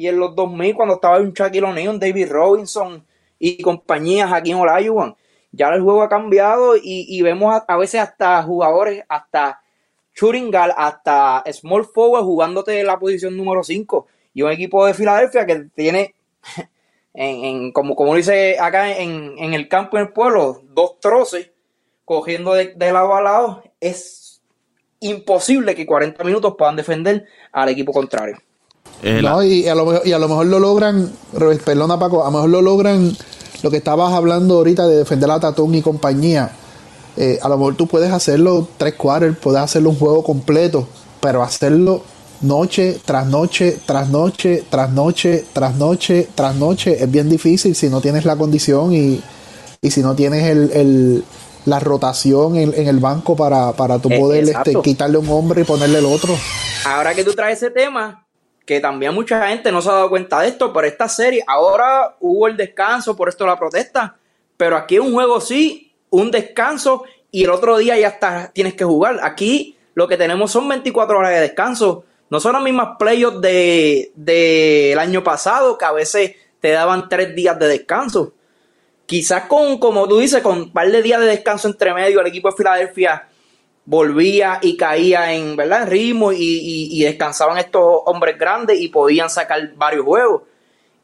y 0.00 0.08
en 0.08 0.18
los 0.18 0.34
2000 0.34 0.74
cuando 0.74 0.94
estaba 0.94 1.18
un 1.18 1.34
Shaquille 1.34 1.66
O'Neal, 1.66 2.00
David 2.00 2.30
Robinson 2.30 3.04
y 3.38 3.60
compañías 3.60 4.32
aquí 4.32 4.50
en 4.50 4.56
Olajuwon. 4.56 5.14
Ya 5.52 5.68
el 5.68 5.82
juego 5.82 6.02
ha 6.02 6.08
cambiado 6.08 6.72
y, 6.82 7.20
vemos 7.20 7.62
a, 7.68 7.76
veces 7.76 8.00
hasta 8.00 8.42
jugadores, 8.42 9.04
hasta 9.10 9.60
Churingal, 10.14 10.72
hasta 10.74 11.44
Small 11.52 11.84
Forward 11.84 12.24
jugándote 12.24 12.82
la 12.82 12.98
posición 12.98 13.36
número 13.36 13.62
5. 13.62 14.06
Y 14.32 14.40
un 14.40 14.50
equipo 14.50 14.86
de 14.86 14.94
Filadelfia 14.94 15.44
que 15.44 15.66
tiene, 15.74 16.14
en, 17.12 17.70
como, 17.70 17.94
como 17.94 18.14
dice 18.14 18.56
acá 18.58 18.96
en, 18.96 19.52
el 19.52 19.68
campo, 19.68 19.98
en 19.98 20.04
el 20.04 20.12
pueblo, 20.14 20.62
dos 20.70 20.98
troces 20.98 21.50
cogiendo 22.06 22.54
de, 22.54 22.72
de 22.74 22.90
lado 22.90 23.14
a 23.14 23.20
lado. 23.20 23.64
Es 23.80 24.40
imposible 25.00 25.74
que 25.74 25.84
40 25.84 26.24
minutos 26.24 26.54
puedan 26.56 26.76
defender 26.76 27.26
al 27.52 27.68
equipo 27.68 27.92
contrario 27.92 28.38
no, 29.02 29.42
y 29.42 29.66
a, 29.66 29.74
lo 29.74 29.86
mejor, 29.86 30.06
y 30.06 30.12
a 30.12 30.18
lo 30.18 30.28
mejor 30.28 30.46
lo 30.46 30.58
logran, 30.58 31.12
perdona 31.64 31.98
Paco, 31.98 32.22
a 32.22 32.26
lo 32.26 32.32
mejor 32.32 32.50
lo 32.50 32.62
logran 32.62 33.16
lo 33.62 33.70
que 33.70 33.78
estabas 33.78 34.12
hablando 34.12 34.56
ahorita 34.56 34.86
de 34.86 34.96
defender 34.96 35.30
a 35.30 35.40
Tatón 35.40 35.74
y 35.74 35.82
compañía. 35.82 36.52
Eh, 37.16 37.38
a 37.42 37.48
lo 37.48 37.58
mejor 37.58 37.76
tú 37.76 37.86
puedes 37.86 38.12
hacerlo 38.12 38.68
tres 38.76 38.94
quarters, 38.94 39.36
puedes 39.36 39.60
hacerlo 39.60 39.90
un 39.90 39.96
juego 39.96 40.22
completo, 40.22 40.86
pero 41.20 41.42
hacerlo 41.42 42.02
noche 42.40 42.98
tras 43.04 43.26
noche, 43.26 43.78
tras 43.84 44.08
noche, 44.08 44.64
tras 44.70 44.90
noche, 44.90 45.44
tras 45.52 45.74
noche, 45.74 46.28
tras 46.34 46.54
noche, 46.56 47.02
es 47.02 47.10
bien 47.10 47.28
difícil 47.28 47.74
si 47.74 47.88
no 47.88 48.00
tienes 48.00 48.24
la 48.24 48.36
condición 48.36 48.94
y, 48.94 49.20
y 49.82 49.90
si 49.90 50.00
no 50.00 50.14
tienes 50.14 50.44
el, 50.44 50.70
el 50.72 51.24
la 51.66 51.78
rotación 51.78 52.56
en, 52.56 52.72
en, 52.74 52.88
el 52.88 52.98
banco 53.00 53.36
para, 53.36 53.72
para 53.72 53.98
tu 53.98 54.08
poder 54.08 54.48
este, 54.48 54.74
quitarle 54.82 55.18
un 55.18 55.28
hombre 55.28 55.60
y 55.62 55.64
ponerle 55.64 55.98
el 55.98 56.06
otro. 56.06 56.34
Ahora 56.86 57.14
que 57.14 57.22
tú 57.22 57.34
traes 57.34 57.58
ese 57.58 57.70
tema, 57.70 58.26
que 58.70 58.78
también 58.78 59.12
mucha 59.12 59.48
gente 59.48 59.72
no 59.72 59.82
se 59.82 59.88
ha 59.88 59.94
dado 59.94 60.10
cuenta 60.10 60.38
de 60.38 60.46
esto, 60.46 60.72
pero 60.72 60.86
esta 60.86 61.08
serie, 61.08 61.42
ahora 61.44 62.14
hubo 62.20 62.46
el 62.46 62.56
descanso, 62.56 63.16
por 63.16 63.28
esto 63.28 63.44
la 63.44 63.58
protesta, 63.58 64.16
pero 64.56 64.76
aquí 64.76 64.96
un 65.00 65.12
juego 65.12 65.40
sí, 65.40 65.92
un 66.08 66.30
descanso 66.30 67.02
y 67.32 67.42
el 67.42 67.50
otro 67.50 67.78
día 67.78 67.98
ya 67.98 68.06
está, 68.06 68.52
tienes 68.54 68.74
que 68.74 68.84
jugar. 68.84 69.18
Aquí 69.24 69.76
lo 69.94 70.06
que 70.06 70.16
tenemos 70.16 70.52
son 70.52 70.68
24 70.68 71.18
horas 71.18 71.32
de 71.32 71.40
descanso. 71.40 72.04
No 72.30 72.38
son 72.38 72.52
las 72.52 72.62
mismas 72.62 72.90
playoffs 72.96 73.40
del 73.40 74.12
de, 74.14 74.96
año 74.96 75.24
pasado, 75.24 75.76
que 75.76 75.86
a 75.86 75.90
veces 75.90 76.36
te 76.60 76.70
daban 76.70 77.08
tres 77.08 77.34
días 77.34 77.58
de 77.58 77.66
descanso. 77.66 78.34
Quizás 79.04 79.46
con, 79.48 79.78
como 79.78 80.06
tú 80.06 80.20
dices, 80.20 80.42
con 80.42 80.58
un 80.58 80.72
par 80.72 80.88
de 80.88 81.02
días 81.02 81.18
de 81.18 81.26
descanso 81.26 81.66
entre 81.66 81.92
medio, 81.92 82.20
el 82.20 82.28
equipo 82.28 82.50
de 82.50 82.56
Filadelfia 82.56 83.29
volvía 83.90 84.60
y 84.62 84.76
caía 84.76 85.32
en, 85.34 85.56
¿verdad? 85.56 85.88
ritmo 85.88 86.30
y, 86.32 87.02
descansaban 87.02 87.58
estos 87.58 87.82
hombres 88.06 88.38
grandes 88.38 88.80
y 88.80 88.86
podían 88.86 89.28
sacar 89.28 89.74
varios 89.74 90.04
juegos. 90.04 90.42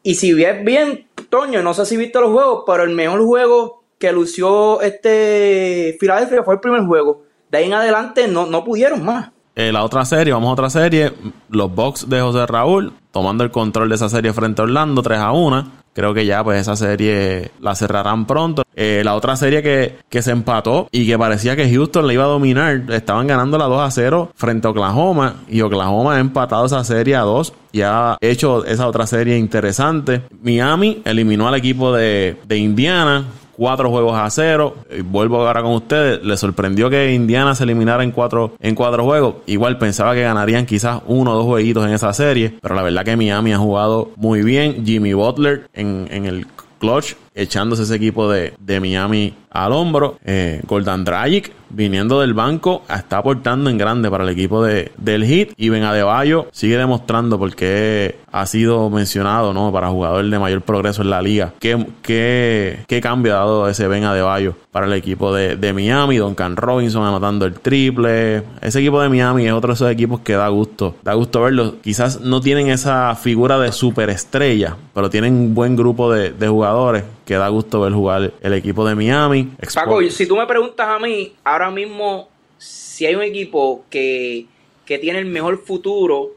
Y 0.03 0.15
si 0.15 0.33
bien, 0.33 1.05
Toño, 1.29 1.61
no 1.61 1.73
sé 1.73 1.85
si 1.85 1.97
viste 1.97 2.17
los 2.21 2.31
juegos, 2.31 2.63
pero 2.65 2.83
el 2.83 2.91
mejor 2.91 3.25
juego 3.25 3.83
que 3.99 4.13
lució 4.13 4.79
este 4.79 5.97
Filadelfia 5.99 6.43
fue 6.43 6.53
el 6.53 6.59
primer 6.61 6.85
juego. 6.85 7.23
De 7.51 7.57
ahí 7.57 7.65
en 7.65 7.73
adelante 7.73 8.25
no, 8.29 8.45
no 8.45 8.63
pudieron 8.63 9.03
más. 9.03 9.31
Eh, 9.53 9.73
la 9.73 9.83
otra 9.83 10.05
serie, 10.05 10.31
vamos 10.31 10.49
a 10.49 10.53
otra 10.53 10.69
serie. 10.69 11.11
Los 11.49 11.73
Bucks 11.73 12.07
de 12.07 12.21
José 12.21 12.45
Raúl 12.45 12.93
tomando 13.11 13.43
el 13.43 13.51
control 13.51 13.89
de 13.89 13.95
esa 13.95 14.07
serie 14.07 14.31
frente 14.31 14.61
a 14.61 14.65
Orlando 14.65 15.01
3 15.01 15.19
a 15.19 15.31
1. 15.33 15.71
Creo 15.97 16.13
que 16.13 16.27
ya 16.27 16.43
pues 16.43 16.61
esa 16.61 16.75
serie 16.75 17.49
la 17.59 17.73
cerrarán 17.73 18.27
pronto. 18.27 18.61
Eh, 18.75 19.01
la 19.03 19.15
otra 19.15 19.35
serie 19.35 19.63
que, 19.63 19.95
que, 20.09 20.21
se 20.21 20.29
empató 20.29 20.87
y 20.91 21.07
que 21.07 21.17
parecía 21.17 21.55
que 21.55 21.67
Houston 21.73 22.05
le 22.05 22.13
iba 22.13 22.23
a 22.23 22.27
dominar, 22.27 22.83
estaban 22.89 23.25
ganando 23.25 23.57
la 23.57 23.65
2 23.65 23.81
a 23.81 23.89
0 23.89 24.31
frente 24.35 24.67
a 24.67 24.69
Oklahoma 24.69 25.37
y 25.47 25.61
Oklahoma 25.61 26.17
ha 26.17 26.19
empatado 26.19 26.67
esa 26.67 26.83
serie 26.83 27.15
a 27.15 27.21
2 27.21 27.51
y 27.71 27.81
ha 27.81 28.15
hecho 28.21 28.63
esa 28.63 28.85
otra 28.85 29.07
serie 29.07 29.39
interesante. 29.39 30.21
Miami 30.43 31.01
eliminó 31.03 31.47
al 31.47 31.55
equipo 31.55 31.91
de, 31.91 32.37
de 32.45 32.57
Indiana 32.57 33.25
cuatro 33.57 33.89
juegos 33.89 34.17
a 34.17 34.29
cero. 34.29 34.75
Y 34.95 35.01
vuelvo 35.01 35.45
ahora 35.45 35.61
con 35.61 35.73
ustedes. 35.73 36.23
Le 36.23 36.37
sorprendió 36.37 36.89
que 36.89 37.13
Indiana 37.13 37.55
se 37.55 37.63
eliminara 37.63 38.03
en 38.03 38.11
cuatro, 38.11 38.53
en 38.59 38.75
cuatro 38.75 39.03
juegos. 39.03 39.35
Igual 39.47 39.77
pensaba 39.77 40.13
que 40.13 40.21
ganarían 40.21 40.65
quizás 40.65 41.01
uno 41.07 41.33
o 41.33 41.35
dos 41.35 41.45
jueguitos 41.45 41.85
en 41.85 41.93
esa 41.93 42.13
serie. 42.13 42.57
Pero 42.61 42.75
la 42.75 42.83
verdad 42.83 43.03
que 43.03 43.17
Miami 43.17 43.51
ha 43.51 43.57
jugado 43.57 44.11
muy 44.15 44.43
bien. 44.43 44.85
Jimmy 44.85 45.13
Butler 45.13 45.67
en, 45.73 46.07
en 46.11 46.25
el 46.25 46.47
clutch 46.79 47.15
echándose 47.37 47.83
ese 47.83 47.95
equipo 47.95 48.29
de, 48.29 48.53
de 48.59 48.79
Miami 48.79 49.33
al 49.51 49.71
hombro. 49.71 50.17
Eh, 50.25 50.61
Goldan 50.67 51.03
Dragic 51.05 51.51
viniendo 51.69 52.21
del 52.21 52.33
banco 52.33 52.83
está 52.89 53.17
aportando 53.17 53.69
en 53.69 53.77
grande 53.77 54.09
para 54.09 54.23
el 54.23 54.29
equipo 54.29 54.63
de, 54.63 54.91
del 54.97 55.25
Heat 55.25 55.49
y 55.57 55.69
Ben 55.69 55.83
Adebayo 55.83 56.47
sigue 56.51 56.77
demostrando 56.77 57.37
porque 57.37 58.19
ha 58.31 58.45
sido 58.45 58.89
mencionado 58.89 59.53
¿no? 59.53 59.71
para 59.71 59.89
jugador 59.89 60.25
de 60.25 60.39
mayor 60.39 60.61
progreso 60.61 61.01
en 61.01 61.09
la 61.09 61.21
liga. 61.21 61.53
¿Qué, 61.59 61.87
qué, 62.01 62.79
qué 62.87 63.01
cambio 63.01 63.33
ha 63.33 63.39
dado 63.39 63.67
ese 63.67 63.87
Ben 63.87 64.03
Adebayo 64.03 64.55
para 64.71 64.85
el 64.85 64.93
equipo 64.93 65.33
de, 65.33 65.55
de 65.55 65.73
Miami? 65.73 66.17
Duncan 66.17 66.55
Robinson 66.55 67.03
anotando 67.03 67.45
el 67.45 67.55
triple. 67.55 68.43
Ese 68.61 68.79
equipo 68.79 69.01
de 69.01 69.09
Miami 69.09 69.47
es 69.47 69.53
otro 69.53 69.69
de 69.69 69.73
esos 69.73 69.91
equipos 69.91 70.21
que 70.21 70.33
da 70.33 70.47
gusto. 70.49 70.95
Da 71.03 71.13
gusto 71.15 71.41
verlo. 71.41 71.75
Quizás 71.81 72.21
no 72.21 72.41
tienen 72.41 72.69
esa 72.69 73.15
figura 73.15 73.59
de 73.59 73.71
superestrella, 73.71 74.77
pero 74.93 75.09
tienen 75.09 75.33
un 75.33 75.55
buen 75.55 75.75
grupo 75.75 76.11
de, 76.11 76.31
de 76.31 76.47
jugadores 76.47 77.03
que 77.27 77.35
da 77.35 77.49
gusto 77.49 77.81
ver 77.81 77.91
jugar 77.91 78.33
el 78.41 78.53
equipo 78.53 78.87
de 78.87 78.95
Miami. 78.95 79.51
Paco, 79.73 80.01
si 80.09 80.25
tú 80.25 80.37
me 80.37 80.47
preguntas 80.47 80.87
a 80.87 80.97
mí, 80.97 81.33
ahora 81.43 81.69
mismo, 81.69 82.29
si 82.57 83.05
hay 83.05 83.15
un 83.15 83.21
equipo 83.21 83.83
que, 83.89 84.45
tiene 84.85 85.19
el 85.19 85.25
mejor 85.25 85.61
futuro, 85.61 86.31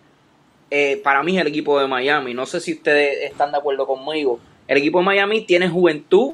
eh, 0.68 1.00
para 1.04 1.22
mí 1.22 1.36
es 1.36 1.42
el 1.42 1.46
equipo 1.46 1.78
de 1.78 1.86
Miami. 1.86 2.34
No 2.34 2.44
sé 2.44 2.58
si 2.60 2.72
ustedes 2.72 3.30
están 3.30 3.52
de 3.52 3.58
acuerdo 3.58 3.86
conmigo. 3.86 4.40
El 4.66 4.78
equipo 4.78 4.98
de 4.98 5.04
Miami 5.04 5.42
tiene 5.42 5.68
juventud 5.68 6.32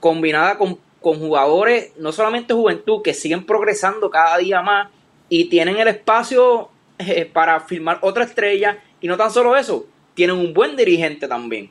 combinada 0.00 0.56
con, 0.56 0.78
jugadores, 1.02 1.92
no 1.98 2.10
solamente 2.10 2.54
juventud, 2.54 3.02
que 3.02 3.12
siguen 3.12 3.44
progresando 3.44 4.08
cada 4.08 4.38
día 4.38 4.62
más 4.62 4.88
y 5.28 5.44
tienen 5.50 5.76
el 5.76 5.88
espacio 5.88 6.70
eh, 6.98 7.26
para 7.30 7.60
firmar 7.60 7.98
otra 8.00 8.24
estrella. 8.24 8.82
Y 9.02 9.08
no 9.08 9.18
tan 9.18 9.30
solo 9.30 9.56
eso, 9.56 9.84
tienen 10.14 10.36
un 10.36 10.54
buen 10.54 10.74
dirigente 10.74 11.28
también. 11.28 11.68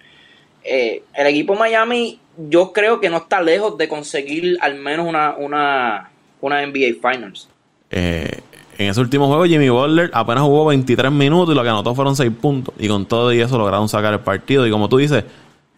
Eh, 0.72 1.02
el 1.16 1.26
equipo 1.26 1.56
Miami, 1.56 2.20
yo 2.38 2.72
creo 2.72 3.00
que 3.00 3.10
no 3.10 3.18
está 3.18 3.42
lejos 3.42 3.76
de 3.76 3.88
conseguir 3.88 4.56
al 4.62 4.76
menos 4.76 5.08
una, 5.08 5.36
una, 5.36 6.12
una 6.42 6.64
NBA 6.64 6.94
Finals. 7.02 7.50
Eh, 7.90 8.40
en 8.78 8.90
ese 8.90 9.02
último 9.02 9.26
juego, 9.28 9.46
Jimmy 9.46 9.68
Butler 9.68 10.12
apenas 10.14 10.44
jugó 10.44 10.66
23 10.66 11.12
minutos 11.12 11.56
y 11.56 11.58
lo 11.58 11.64
que 11.64 11.70
anotó 11.70 11.96
fueron 11.96 12.16
6 12.16 12.32
puntos. 12.40 12.76
Y 12.78 12.88
con 12.88 13.08
todo 13.08 13.34
y 13.34 13.42
eso 13.42 13.58
lograron 13.58 13.90
sacar 13.90 14.14
el 14.14 14.20
partido. 14.20 14.68
Y 14.68 14.70
como 14.70 14.88
tú 14.88 14.98
dices, 14.98 15.24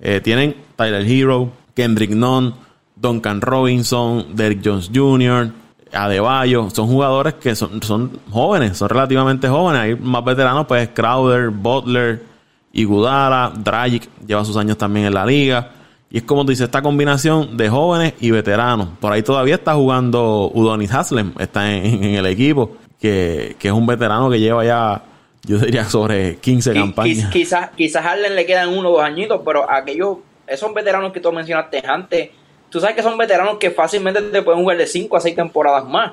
eh, 0.01 0.19
tienen 0.19 0.57
Tyler 0.75 1.07
Hero, 1.09 1.49
Kendrick 1.73 2.11
Nunn, 2.11 2.53
Duncan 2.93 3.39
Robinson, 3.39 4.35
Derrick 4.35 4.59
Jones 4.61 4.91
Jr., 4.93 5.51
Adebayo. 5.93 6.69
Son 6.69 6.87
jugadores 6.87 7.35
que 7.35 7.55
son, 7.55 7.81
son 7.81 8.19
jóvenes, 8.29 8.77
son 8.77 8.89
relativamente 8.89 9.47
jóvenes. 9.47 9.81
Hay 9.81 9.95
más 9.95 10.25
veteranos, 10.25 10.67
pues 10.67 10.89
Crowder, 10.89 11.49
Butler, 11.49 12.30
Igudala, 12.73 13.51
Dragic 13.55 14.09
lleva 14.25 14.45
sus 14.45 14.57
años 14.57 14.77
también 14.77 15.07
en 15.07 15.13
la 15.13 15.25
liga. 15.25 15.71
Y 16.09 16.17
es 16.17 16.23
como 16.23 16.43
dice, 16.43 16.65
esta 16.65 16.81
combinación 16.81 17.55
de 17.55 17.69
jóvenes 17.69 18.13
y 18.19 18.31
veteranos. 18.31 18.89
Por 18.99 19.13
ahí 19.13 19.23
todavía 19.23 19.55
está 19.55 19.75
jugando 19.75 20.51
Udonis 20.53 20.91
Haslem, 20.93 21.33
está 21.39 21.73
en, 21.73 22.03
el 22.03 22.25
equipo, 22.25 22.77
que, 22.99 23.55
es 23.61 23.71
un 23.71 23.85
veterano 23.85 24.29
que 24.29 24.39
lleva 24.39 24.65
ya, 24.65 25.03
yo 25.43 25.57
diría, 25.57 25.85
sobre 25.85 26.37
15 26.37 26.73
campañas. 26.73 27.29
Quizás 27.31 27.69
quizás 27.75 28.05
a 28.05 28.11
Harlem 28.11 28.33
le 28.33 28.45
quedan 28.45 28.69
uno 28.69 28.89
o 28.89 28.93
dos 28.93 29.03
añitos, 29.03 29.41
pero 29.45 29.69
aquellos, 29.69 30.17
esos 30.47 30.73
veteranos 30.73 31.13
que 31.13 31.21
tú 31.21 31.31
mencionaste 31.31 31.81
antes, 31.85 32.29
tú 32.69 32.81
sabes 32.81 32.95
que 32.95 33.03
son 33.03 33.17
veteranos 33.17 33.57
que 33.57 33.71
fácilmente 33.71 34.21
te 34.21 34.41
pueden 34.41 34.61
jugar 34.61 34.77
de 34.77 34.87
5 34.87 35.15
a 35.15 35.21
6 35.21 35.33
temporadas 35.33 35.87
más 35.87 36.11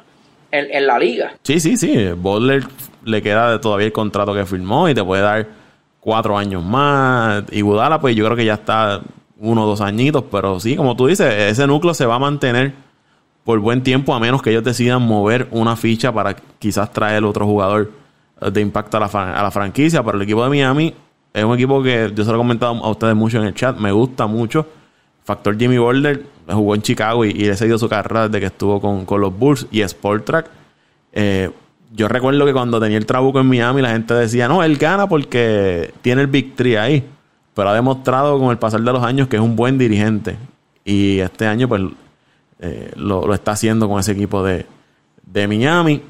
en, 0.53 0.73
en, 0.73 0.87
la 0.87 0.97
liga. 0.97 1.35
Sí, 1.43 1.59
sí, 1.59 1.77
sí. 1.77 2.13
Butler 2.17 2.65
le 3.05 3.21
queda 3.21 3.61
todavía 3.61 3.87
el 3.87 3.93
contrato 3.93 4.33
que 4.33 4.47
firmó 4.47 4.89
y 4.89 4.95
te 4.95 5.03
puede 5.03 5.23
dar 5.23 5.58
cuatro 6.01 6.37
años 6.37 6.65
más. 6.65 7.45
Y 7.51 7.63
Budala, 7.63 8.01
pues 8.01 8.17
yo 8.17 8.25
creo 8.25 8.37
que 8.37 8.45
ya 8.45 8.55
está 8.55 9.01
uno 9.39 9.65
o 9.65 9.67
dos 9.67 9.81
añitos, 9.81 10.25
pero 10.31 10.59
sí, 10.61 10.77
como 10.77 10.97
tú 10.97 11.07
dices, 11.07 11.33
ese 11.33 11.67
núcleo 11.67 11.95
se 11.95 12.07
va 12.07 12.17
a 12.17 12.19
mantener 12.19 12.75
por 13.45 13.59
buen 13.61 13.83
tiempo, 13.83 14.15
a 14.15 14.21
menos 14.21 14.43
que 14.43 14.51
ellos 14.51 14.65
decidan 14.65 15.03
mover 15.03 15.49
una 15.53 15.77
ficha 15.77 16.13
para 16.13 16.37
quizás 16.59 16.93
traer 16.93 17.25
otro 17.25 17.47
jugador 17.47 17.91
eh, 18.41 18.51
de 18.51 18.61
impacto 18.61 18.99
a 18.99 19.01
la, 19.01 19.51
franquicia. 19.51 20.03
Pero 20.03 20.17
el 20.17 20.23
equipo 20.23 20.43
de 20.43 20.51
Miami 20.51 20.95
es 21.33 21.45
un 21.45 21.55
equipo 21.55 21.83
que 21.83 22.13
yo 22.15 22.25
se 22.25 22.31
lo 22.31 22.37
he 22.37 22.39
comentado 22.39 22.73
a 22.85 22.91
ustedes 22.91 23.15
mucho 23.15 23.39
en 23.39 23.45
el 23.45 23.55
chat, 23.55 23.79
me 23.79 23.93
gusta 23.93 24.27
mucho. 24.27 24.67
Factor 25.25 25.59
Jimmy 25.59 25.79
Boulder 25.79 26.25
jugó 26.47 26.75
en 26.75 26.83
Chicago 26.83 27.25
y, 27.25 27.31
y 27.31 27.49
he 27.49 27.57
seguido 27.57 27.79
su 27.79 27.89
carrera 27.89 28.29
desde 28.29 28.41
que 28.41 28.47
estuvo 28.47 28.81
con, 28.81 29.05
con 29.05 29.21
los 29.21 29.37
Bulls 29.39 29.67
y 29.71 29.83
Sport 29.83 30.25
Track. 30.25 30.51
Eh, 31.13 31.51
yo 31.93 32.09
recuerdo 32.09 32.45
que 32.47 32.53
cuando 32.53 32.81
tenía 32.81 32.99
el 32.99 33.07
trabuco 33.07 33.41
en 33.41 33.47
Miami 33.47 33.83
la 33.83 33.91
gente 33.91 34.15
decía, 34.15 34.49
no, 34.49 34.63
él 34.63 34.77
gana 34.77 35.09
porque 35.09 35.93
tiene 36.03 36.23
el 36.23 36.27
Big 36.27 36.55
Three 36.55 36.77
ahí 36.77 37.05
pero 37.59 37.71
ha 37.71 37.75
demostrado 37.75 38.39
con 38.39 38.53
el 38.53 38.59
pasar 38.59 38.83
de 38.83 38.93
los 38.93 39.03
años 39.03 39.27
que 39.27 39.35
es 39.35 39.43
un 39.43 39.57
buen 39.57 39.79
dirigente. 39.79 40.37
Y 40.85 41.19
este 41.19 41.45
año, 41.45 41.67
pues, 41.67 41.83
eh, 42.61 42.93
lo, 42.95 43.35
está 43.35 43.51
haciendo 43.51 43.89
con 43.89 43.99
ese 43.99 44.13
equipo 44.13 44.45
de, 44.45 44.65
Miami. 45.35 46.01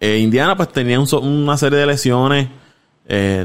Eh, 0.00 0.16
Indiana, 0.16 0.56
pues, 0.56 0.70
tenía 0.70 0.98
una 0.98 1.58
serie 1.58 1.80
de 1.80 1.84
lesiones. 1.84 2.48
Eh, 3.06 3.44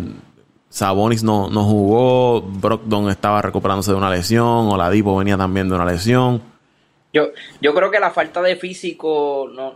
Sabonis 0.70 1.22
no, 1.22 1.50
no 1.50 1.66
jugó. 1.66 2.42
Brogdon 2.42 3.10
estaba 3.10 3.42
recuperándose 3.42 3.92
de 3.92 3.98
una 3.98 4.10
lesión. 4.10 4.46
Oladipo 4.46 5.18
venía 5.18 5.36
también 5.36 5.68
de 5.68 5.76
una 5.76 5.84
lesión. 5.84 6.42
Yo, 7.12 7.24
yo 7.60 7.74
creo 7.74 7.92
que 7.92 8.00
la 8.00 8.12
falta 8.12 8.42
de 8.42 8.56
físico 8.56 9.52
no, 9.54 9.74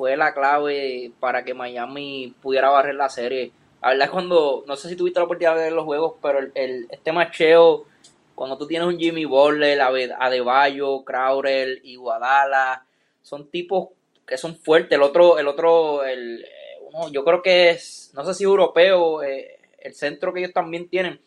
fue 0.00 0.16
la 0.16 0.32
clave 0.32 1.12
para 1.20 1.44
que 1.44 1.52
Miami 1.52 2.34
pudiera 2.40 2.70
barrer 2.70 2.94
la 2.94 3.10
serie 3.10 3.52
la 3.82 3.88
verdad 3.88 4.04
es 4.06 4.10
cuando, 4.10 4.64
no 4.66 4.76
sé 4.76 4.88
si 4.88 4.96
tuviste 4.96 5.20
la 5.20 5.24
oportunidad 5.24 5.56
de 5.56 5.64
ver 5.64 5.72
los 5.72 5.84
juegos, 5.84 6.14
pero 6.20 6.38
el, 6.54 6.86
este 6.90 7.12
macheo, 7.12 7.86
cuando 8.34 8.58
tú 8.58 8.66
tienes 8.66 8.86
un 8.86 8.98
Jimmy 8.98 9.24
Butler, 9.24 9.80
Adebayo, 9.80 11.02
Crowder, 11.02 11.80
Iguadala, 11.84 12.84
son 13.22 13.48
tipos 13.50 13.88
que 14.26 14.36
son 14.36 14.54
fuertes. 14.54 14.92
El 14.92 15.02
otro, 15.02 15.38
el 15.38 15.48
otro, 15.48 16.04
el, 16.04 16.44
uno, 16.82 17.10
yo 17.10 17.24
creo 17.24 17.42
que 17.42 17.70
es, 17.70 18.10
no 18.14 18.24
sé 18.24 18.34
si 18.34 18.44
europeo, 18.44 19.22
eh, 19.22 19.58
el 19.78 19.94
centro 19.94 20.34
que 20.34 20.40
ellos 20.40 20.52
también 20.52 20.88
tienen. 20.88 21.18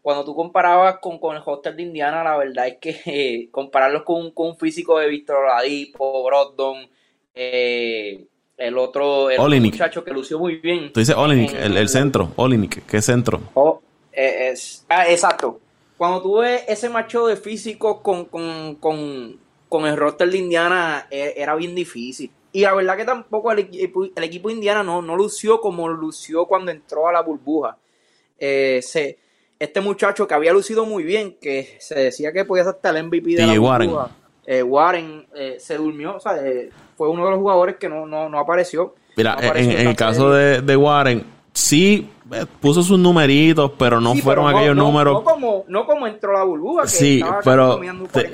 Cuando 0.00 0.24
tú 0.24 0.34
comparabas 0.34 0.98
con, 1.00 1.18
con 1.18 1.36
el 1.36 1.42
hostel 1.44 1.76
de 1.76 1.82
Indiana, 1.82 2.22
la 2.22 2.36
verdad 2.36 2.68
es 2.68 2.78
que 2.78 3.48
compararlos 3.50 4.04
con, 4.04 4.30
con, 4.30 4.50
un 4.50 4.56
físico 4.56 4.98
de 5.00 5.08
Víctor 5.08 5.44
Oladipo, 5.44 6.22
Brogdon, 6.22 6.88
eh, 7.34 8.26
el 8.56 8.76
otro, 8.76 9.30
el 9.30 9.60
muchacho 9.60 10.04
que 10.04 10.10
lució 10.12 10.38
muy 10.38 10.56
bien. 10.56 10.92
Tú 10.92 11.00
dices 11.00 11.16
Olinik, 11.16 11.54
el, 11.54 11.88
centro, 11.88 12.32
Olinik, 12.36 12.84
¿qué 12.86 13.00
centro? 13.00 13.40
Oh, 13.54 13.80
eh, 14.12 14.50
es, 14.52 14.84
ah, 14.88 15.08
exacto. 15.08 15.60
Cuando 15.96 16.22
tú 16.22 16.38
ves 16.38 16.64
ese 16.68 16.88
macho 16.88 17.26
de 17.26 17.36
físico 17.36 18.02
con, 18.02 18.26
con, 18.26 18.74
con, 18.76 19.38
con 19.68 19.86
el 19.86 19.96
roster 19.96 20.30
de 20.30 20.38
Indiana, 20.38 21.06
e, 21.10 21.34
era 21.36 21.54
bien 21.54 21.74
difícil. 21.74 22.30
Y 22.52 22.62
la 22.62 22.74
verdad 22.74 22.96
que 22.96 23.04
tampoco 23.04 23.52
el, 23.52 23.68
el 24.14 24.24
equipo 24.24 24.48
de 24.48 24.54
Indiana 24.54 24.82
no, 24.82 25.00
no 25.00 25.16
lució 25.16 25.60
como 25.60 25.88
lució 25.88 26.46
cuando 26.46 26.70
entró 26.70 27.08
a 27.08 27.12
la 27.12 27.22
burbuja. 27.22 27.78
Eh, 28.38 28.82
este 29.58 29.80
muchacho 29.82 30.26
que 30.26 30.34
había 30.34 30.52
lucido 30.52 30.86
muy 30.86 31.04
bien, 31.04 31.36
que 31.40 31.76
se 31.80 31.94
decía 31.98 32.32
que 32.32 32.44
podía 32.44 32.64
ser 32.64 32.74
hasta 32.74 32.90
el 32.90 33.04
MVP 33.04 33.36
de 33.36 33.46
la 33.46 33.58
burbuja. 33.58 34.16
Eh, 34.52 34.64
Warren 34.64 35.26
eh, 35.32 35.58
se 35.60 35.76
durmió, 35.76 36.16
o 36.16 36.18
sea, 36.18 36.32
eh, 36.44 36.70
fue 36.96 37.08
uno 37.08 37.24
de 37.24 37.30
los 37.30 37.38
jugadores 37.38 37.76
que 37.76 37.88
no, 37.88 38.04
no, 38.04 38.28
no 38.28 38.40
apareció. 38.40 38.96
Mira, 39.16 39.36
en, 39.54 39.86
el 39.86 39.94
caso 39.94 40.32
de, 40.32 40.76
Warren, 40.76 41.24
sí 41.52 42.10
puso 42.58 42.82
sus 42.82 42.98
numeritos, 42.98 43.70
pero 43.78 44.00
no 44.00 44.12
fueron 44.16 44.48
aquellos 44.48 44.74
números. 44.74 45.14
No 45.14 45.22
como, 45.22 45.64
no 45.68 45.86
como 45.86 46.08
entró 46.08 46.32
la 46.32 46.42
burbuja. 46.42 46.88
sí, 46.88 47.22
pero 47.44 47.78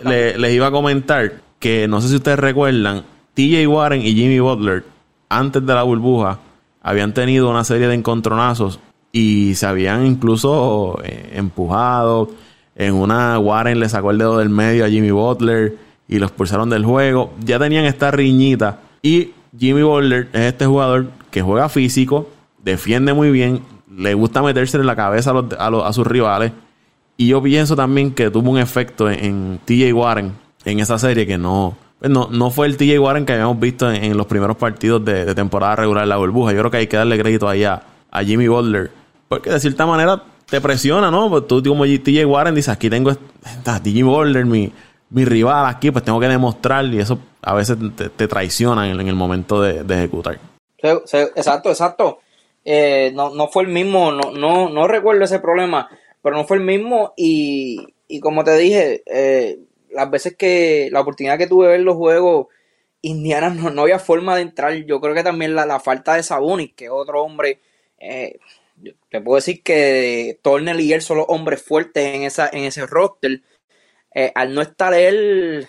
les 0.05 0.53
iba 0.55 0.69
a 0.69 0.71
comentar 0.71 1.35
que 1.59 1.87
no 1.87 2.01
sé 2.01 2.09
si 2.09 2.17
ustedes 2.17 2.39
recuerdan, 2.39 3.05
TJ 3.35 3.67
Warren 3.67 4.01
y 4.01 4.15
Jimmy 4.15 4.41
Butler, 4.41 4.85
antes 5.29 5.67
de 5.67 5.75
la 5.75 5.83
burbuja, 5.83 6.39
habían 6.81 7.13
tenido 7.13 7.51
una 7.51 7.63
serie 7.63 7.89
de 7.89 7.95
encontronazos 7.95 8.81
y 9.13 9.55
se 9.55 9.67
habían 9.67 10.07
incluso 10.07 10.99
empujado. 11.05 12.31
En 12.75 12.95
una, 12.95 13.39
Warren 13.39 13.81
le 13.81 13.91
sacó 13.91 14.13
el 14.13 14.19
dedo 14.19 14.39
del 14.39 14.49
medio 14.49 14.87
a 14.87 14.89
Jimmy 14.89 15.11
Butler 15.11 15.85
y 16.09 16.19
los 16.19 16.31
expulsaron 16.31 16.71
del 16.71 16.85
juego. 16.85 17.33
Ya 17.45 17.59
tenían 17.59 17.85
esta 17.85 18.11
riñita. 18.11 18.81
Y 19.03 19.31
Jimmy 19.59 19.83
Butler 19.83 20.29
es 20.33 20.41
este 20.41 20.67
jugador 20.67 21.07
que 21.31 21.43
juega 21.43 21.69
físico, 21.69 22.29
defiende 22.63 23.13
muy 23.13 23.31
bien, 23.31 23.63
le 23.95 24.15
gusta 24.15 24.43
meterse 24.43 24.77
en 24.77 24.87
la 24.87 24.97
cabeza 24.97 25.33
a, 25.59 25.93
sus 25.93 26.07
rivales. 26.07 26.53
Y 27.17 27.29
yo 27.29 27.43
pienso 27.43 27.77
también 27.77 28.13
que 28.13 28.31
tuvo 28.31 28.51
un 28.51 28.59
efecto 28.59 29.11
en, 29.11 29.61
TJ 29.65 29.93
Warren 29.93 30.33
en 30.65 30.81
esa 30.81 30.99
serie 30.99 31.27
que 31.27 31.39
no, 31.39 31.77
pues 31.99 32.11
no, 32.11 32.29
no 32.31 32.51
fue 32.51 32.67
el 32.67 32.77
TJ 32.77 32.99
Warren 32.99 33.25
que 33.25 33.33
habíamos 33.33 33.59
visto 33.59 33.91
en, 33.91 34.17
los 34.17 34.27
primeros 34.27 34.57
partidos 34.57 35.05
de, 35.05 35.35
temporada 35.35 35.77
regular 35.77 36.03
en 36.03 36.11
la 36.11 36.17
burbuja. 36.17 36.53
Yo 36.53 36.59
creo 36.59 36.71
que 36.71 36.77
hay 36.79 36.87
que 36.87 36.97
darle 36.97 37.19
crédito 37.19 37.49
ahí 37.49 37.65
a, 37.65 37.83
Jimmy 38.25 38.49
Butler. 38.49 38.91
Porque 39.29 39.51
de 39.51 39.61
cierta 39.61 39.85
manera 39.85 40.23
te 40.49 40.61
presiona, 40.61 41.11
¿no? 41.11 41.29
Pues 41.29 41.47
tú 41.47 41.63
como 41.63 41.85
TJ 41.85 42.25
Warren 42.25 42.55
dices, 42.55 42.71
aquí 42.71 42.89
tengo 42.89 43.11
a 43.11 43.81
Jimmy 43.83 44.03
Butler, 44.03 44.47
mi, 44.47 44.73
mi 45.11 45.25
rival 45.25 45.67
aquí, 45.67 45.91
pues 45.91 46.05
tengo 46.05 46.21
que 46.21 46.29
demostrar 46.29 46.85
y 46.87 46.99
eso 46.99 47.19
a 47.43 47.55
veces 47.55 47.77
te, 48.17 48.29
traiciona 48.29 48.91
en, 48.91 49.01
el 49.01 49.15
momento 49.15 49.61
de, 49.63 49.81
ejecutar. 49.95 50.39
exacto, 50.79 51.71
exacto. 51.71 52.19
Eh, 52.65 53.13
no, 53.15 53.31
no 53.31 53.47
fue 53.49 53.63
el 53.63 53.69
mismo, 53.69 54.11
no, 54.11 54.33
no, 54.33 54.69
no 54.69 54.89
recuerdo 54.89 55.25
ese 55.25 55.39
problema, 55.39 55.89
pero 56.21 56.37
no 56.37 56.45
fue 56.45 56.57
el 56.57 56.65
mismo 56.65 57.15
y, 57.17 57.95
y 58.09 58.19
como 58.19 58.43
te 58.43 58.57
dije, 58.57 59.03
eh, 59.07 59.61
las 59.91 60.11
veces 60.11 60.37
que 60.37 60.89
la 60.91 61.01
oportunidad 61.01 61.39
que 61.39 61.47
tuve 61.47 61.67
de 61.67 61.73
ver 61.73 61.81
los 61.81 61.97
juegos, 61.97 62.49
Indiana 63.03 63.51
no, 63.51 63.71
no 63.71 63.83
había 63.83 64.01
forma 64.01 64.35
de 64.35 64.43
entrar. 64.43 64.75
Yo 64.75 65.01
creo 65.01 65.15
que 65.15 65.23
también 65.23 65.55
la, 65.55 65.67
la 65.67 65.79
falta 65.79 66.15
de 66.15 66.25
Sabonis, 66.25 66.73
que 66.75 66.91
otro 66.91 67.23
hombre, 67.23 67.61
eh, 67.99 68.39
te 69.09 69.21
puedo 69.21 69.37
decir 69.37 69.63
que 69.63 70.39
Tornel 70.43 70.81
y 70.81 70.93
él 70.93 71.03
son 71.03 71.19
los 71.19 71.27
hombres 71.29 71.63
fuertes 71.63 72.15
en, 72.15 72.23
esa, 72.23 72.49
en 72.53 72.65
ese 72.65 72.87
roster 72.87 73.41
eh, 74.17 74.33
al 74.35 74.55
no 74.55 74.63
estar 74.63 74.95
él, 74.95 75.69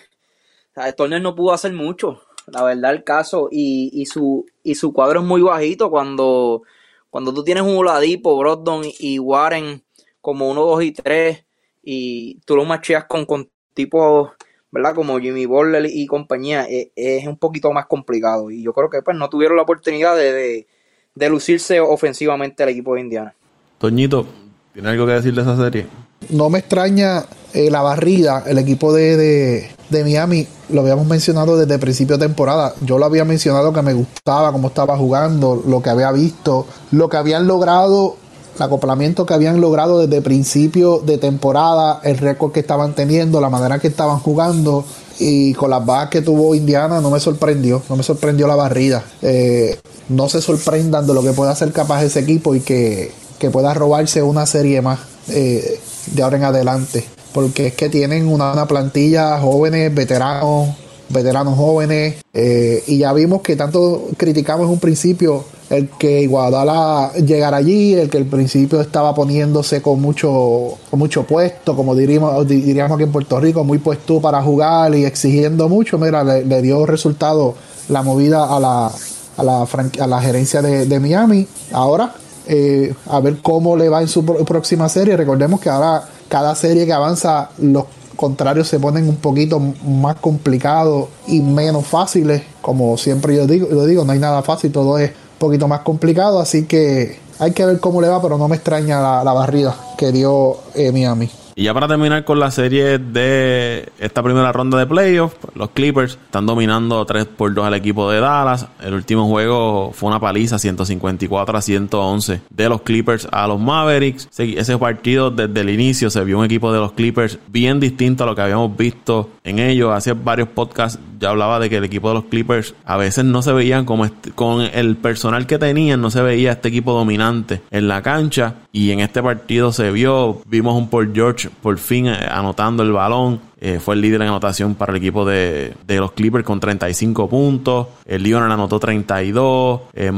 Turner 0.96 1.20
no 1.20 1.34
pudo 1.34 1.52
hacer 1.52 1.74
mucho, 1.74 2.22
la 2.46 2.64
verdad 2.64 2.92
el 2.92 3.04
caso, 3.04 3.50
y, 3.52 4.06
su, 4.06 4.46
y 4.62 4.74
su 4.74 4.94
cuadro 4.94 5.20
es 5.20 5.26
muy 5.26 5.42
bajito 5.42 5.90
cuando, 5.90 6.62
cuando 7.10 7.34
tú 7.34 7.44
tienes 7.44 7.62
un 7.62 7.76
Oladipo, 7.76 8.38
Brogdon 8.38 8.86
y 9.00 9.18
Warren 9.18 9.82
como 10.22 10.48
1, 10.48 10.64
2 10.64 10.82
y 10.82 10.92
3, 10.92 11.44
y 11.82 12.40
tú 12.46 12.56
lo 12.56 12.64
macheas 12.64 13.04
con, 13.04 13.26
con 13.26 13.50
tipos, 13.74 14.30
¿verdad? 14.70 14.94
Como 14.94 15.20
Jimmy 15.20 15.44
Butler 15.44 15.84
y 15.84 16.06
compañía, 16.06 16.64
eh, 16.70 16.90
es, 16.96 17.26
un 17.26 17.36
poquito 17.36 17.70
más 17.70 17.84
complicado, 17.84 18.50
y 18.50 18.62
yo 18.62 18.72
creo 18.72 18.88
que 18.88 19.02
pues 19.02 19.14
no 19.14 19.28
tuvieron 19.28 19.58
la 19.58 19.64
oportunidad 19.64 20.16
de, 20.16 20.66
de 21.14 21.28
lucirse 21.28 21.80
ofensivamente 21.80 22.62
el 22.62 22.70
equipo 22.70 22.94
de 22.94 23.02
Indiana. 23.02 23.34
Toñito, 23.76 24.24
¿tiene 24.72 24.88
algo 24.88 25.04
que 25.04 25.12
decir 25.12 25.34
de 25.34 25.42
esa 25.42 25.54
serie? 25.54 25.86
no 26.30 26.50
me 26.50 26.58
extraña 26.58 27.24
eh, 27.54 27.70
la 27.70 27.80
barrida, 27.80 28.44
el 28.46 28.58
equipo 28.58 28.92
de, 28.92 29.68
de, 29.88 30.04
Miami, 30.04 30.46
lo 30.68 30.82
habíamos 30.82 31.06
mencionado 31.06 31.56
desde 31.56 31.78
principio 31.78 32.18
de 32.18 32.26
temporada. 32.26 32.74
Yo 32.82 32.98
lo 32.98 33.06
había 33.06 33.24
mencionado 33.24 33.72
que 33.72 33.80
me 33.80 33.94
gustaba 33.94 34.52
cómo 34.52 34.68
estaba 34.68 34.98
jugando, 34.98 35.62
lo 35.66 35.80
que 35.80 35.88
había 35.88 36.12
visto, 36.12 36.66
lo 36.90 37.08
que 37.08 37.16
habían 37.16 37.46
logrado, 37.46 38.16
el 38.56 38.62
acoplamiento 38.62 39.24
que 39.24 39.32
habían 39.32 39.62
logrado 39.62 39.98
desde 39.98 40.20
principio 40.20 40.98
de 40.98 41.16
temporada, 41.16 42.00
el 42.04 42.18
récord 42.18 42.52
que 42.52 42.60
estaban 42.60 42.94
teniendo, 42.94 43.40
la 43.40 43.48
manera 43.48 43.78
que 43.78 43.88
estaban 43.88 44.18
jugando. 44.18 44.84
Y 45.20 45.54
con 45.54 45.70
las 45.70 45.84
bajas 45.84 46.10
que 46.10 46.22
tuvo 46.22 46.54
Indiana 46.54 47.00
no 47.00 47.10
me 47.10 47.18
sorprendió, 47.18 47.82
no 47.88 47.96
me 47.96 48.02
sorprendió 48.02 48.46
la 48.46 48.56
barrida. 48.56 49.02
Eh, 49.22 49.78
no 50.10 50.28
se 50.28 50.42
sorprendan 50.42 51.06
de 51.06 51.14
lo 51.14 51.22
que 51.22 51.32
pueda 51.32 51.54
ser 51.54 51.72
capaz 51.72 52.04
ese 52.04 52.20
equipo 52.20 52.54
y 52.54 52.60
que, 52.60 53.10
que 53.38 53.50
pueda 53.50 53.72
robarse 53.74 54.22
una 54.22 54.46
serie 54.46 54.82
más 54.82 55.00
eh, 55.28 55.80
de 56.12 56.22
ahora 56.22 56.36
en 56.36 56.44
adelante 56.44 57.17
porque 57.32 57.68
es 57.68 57.74
que 57.74 57.88
tienen 57.88 58.28
una, 58.28 58.66
plantilla 58.66 59.38
jóvenes, 59.38 59.94
veteranos, 59.94 60.68
veteranos 61.08 61.56
jóvenes, 61.56 62.16
eh, 62.34 62.82
y 62.86 62.98
ya 62.98 63.12
vimos 63.12 63.42
que 63.42 63.56
tanto 63.56 64.08
criticamos 64.16 64.66
en 64.66 64.72
un 64.72 64.80
principio 64.80 65.44
el 65.70 65.90
que 65.98 66.26
Guadalajara 66.26 67.12
llegara 67.20 67.58
allí, 67.58 67.94
el 67.94 68.08
que 68.08 68.18
al 68.18 68.24
principio 68.24 68.80
estaba 68.80 69.14
poniéndose 69.14 69.82
con 69.82 70.00
mucho, 70.00 70.78
con 70.90 70.98
mucho 70.98 71.24
puesto, 71.24 71.76
como 71.76 71.94
diríamos, 71.94 72.46
diríamos 72.48 72.94
aquí 72.94 73.04
en 73.04 73.12
Puerto 73.12 73.38
Rico, 73.38 73.64
muy 73.64 73.78
puesto 73.78 74.20
para 74.20 74.42
jugar 74.42 74.94
y 74.94 75.04
exigiendo 75.04 75.68
mucho, 75.68 75.98
mira, 75.98 76.24
le, 76.24 76.62
dio 76.62 76.86
resultado 76.86 77.54
la 77.88 78.02
movida 78.02 78.44
a 78.44 78.58
la, 78.60 78.90
a 79.36 79.42
la, 79.42 79.62
a 80.00 80.06
la 80.06 80.20
gerencia 80.22 80.62
de, 80.62 81.00
Miami. 81.00 81.46
Ahora, 81.72 82.14
eh, 82.46 82.94
a 83.06 83.20
ver 83.20 83.38
cómo 83.42 83.76
le 83.76 83.88
va 83.88 84.00
en 84.00 84.08
su 84.08 84.24
próxima 84.24 84.88
serie. 84.88 85.16
Recordemos 85.16 85.60
que 85.60 85.68
ahora 85.68 86.08
cada 86.28 86.54
serie 86.54 86.86
que 86.86 86.92
avanza 86.92 87.50
los 87.58 87.84
contrarios 88.16 88.68
se 88.68 88.80
ponen 88.80 89.08
un 89.08 89.16
poquito 89.16 89.60
más 89.60 90.16
complicados 90.16 91.08
y 91.26 91.40
menos 91.40 91.86
fáciles. 91.86 92.42
Como 92.60 92.98
siempre 92.98 93.34
yo 93.36 93.46
digo, 93.46 93.68
yo 93.70 93.86
digo, 93.86 94.04
no 94.04 94.12
hay 94.12 94.18
nada 94.18 94.42
fácil, 94.42 94.72
todo 94.72 94.98
es 94.98 95.10
un 95.10 95.38
poquito 95.38 95.68
más 95.68 95.80
complicado, 95.80 96.40
así 96.40 96.66
que 96.66 97.18
hay 97.38 97.52
que 97.52 97.64
ver 97.64 97.78
cómo 97.80 98.00
le 98.02 98.08
va, 98.08 98.20
pero 98.20 98.36
no 98.36 98.48
me 98.48 98.56
extraña 98.56 99.22
la, 99.22 99.32
barrida 99.32 99.74
que 99.96 100.10
dio 100.10 100.56
eh, 100.74 100.90
Miami. 100.92 101.30
Y 101.58 101.64
ya 101.64 101.74
para 101.74 101.88
terminar 101.88 102.24
con 102.24 102.38
la 102.38 102.52
serie 102.52 102.98
de 102.98 103.88
esta 103.98 104.22
primera 104.22 104.52
ronda 104.52 104.78
de 104.78 104.86
playoffs, 104.86 105.38
los 105.56 105.70
Clippers 105.70 106.12
están 106.12 106.46
dominando 106.46 107.04
3 107.04 107.24
por 107.24 107.52
2 107.52 107.66
al 107.66 107.74
equipo 107.74 108.08
de 108.08 108.20
Dallas. 108.20 108.68
El 108.80 108.94
último 108.94 109.26
juego 109.26 109.90
fue 109.92 110.08
una 110.08 110.20
paliza 110.20 110.60
154 110.60 111.58
a 111.58 111.60
111 111.60 112.42
de 112.48 112.68
los 112.68 112.82
Clippers 112.82 113.26
a 113.32 113.48
los 113.48 113.58
Mavericks. 113.58 114.28
Ese 114.38 114.78
partido 114.78 115.32
desde 115.32 115.62
el 115.62 115.70
inicio 115.70 116.10
se 116.10 116.22
vio 116.22 116.38
un 116.38 116.44
equipo 116.44 116.72
de 116.72 116.78
los 116.78 116.92
Clippers 116.92 117.40
bien 117.48 117.80
distinto 117.80 118.22
a 118.22 118.28
lo 118.28 118.36
que 118.36 118.42
habíamos 118.42 118.76
visto 118.76 119.30
en 119.42 119.58
ellos. 119.58 119.92
Hace 119.92 120.12
varios 120.12 120.50
podcasts 120.50 121.00
ya 121.18 121.30
hablaba 121.30 121.58
de 121.58 121.68
que 121.68 121.78
el 121.78 121.84
equipo 121.84 122.06
de 122.06 122.14
los 122.14 122.24
Clippers 122.26 122.76
a 122.84 122.96
veces 122.96 123.24
no 123.24 123.42
se 123.42 123.52
veían 123.52 123.84
como 123.84 124.08
con 124.36 124.60
el 124.60 124.96
personal 124.96 125.48
que 125.48 125.58
tenían, 125.58 126.00
no 126.00 126.12
se 126.12 126.22
veía 126.22 126.52
este 126.52 126.68
equipo 126.68 126.92
dominante 126.92 127.62
en 127.72 127.88
la 127.88 128.00
cancha. 128.00 128.54
Y 128.70 128.92
en 128.92 129.00
este 129.00 129.20
partido 129.20 129.72
se 129.72 129.90
vio, 129.90 130.40
vimos 130.46 130.76
un 130.76 130.88
Paul 130.88 131.10
George 131.12 131.47
por 131.62 131.78
fin 131.78 132.06
eh, 132.06 132.16
anotando 132.30 132.82
el 132.82 132.92
balón. 132.92 133.40
Eh, 133.60 133.80
fue 133.80 133.94
el 133.94 134.00
líder 134.00 134.22
en 134.22 134.28
anotación 134.28 134.74
para 134.74 134.92
el 134.92 134.98
equipo 134.98 135.24
de, 135.24 135.74
los 135.88 136.12
Clippers 136.12 136.44
con 136.44 136.60
35 136.60 137.28
puntos. 137.28 137.88
El 138.06 138.22
Leonard 138.22 138.52
anotó 138.52 138.78
32. 138.78 139.80
Eh, 139.94 140.12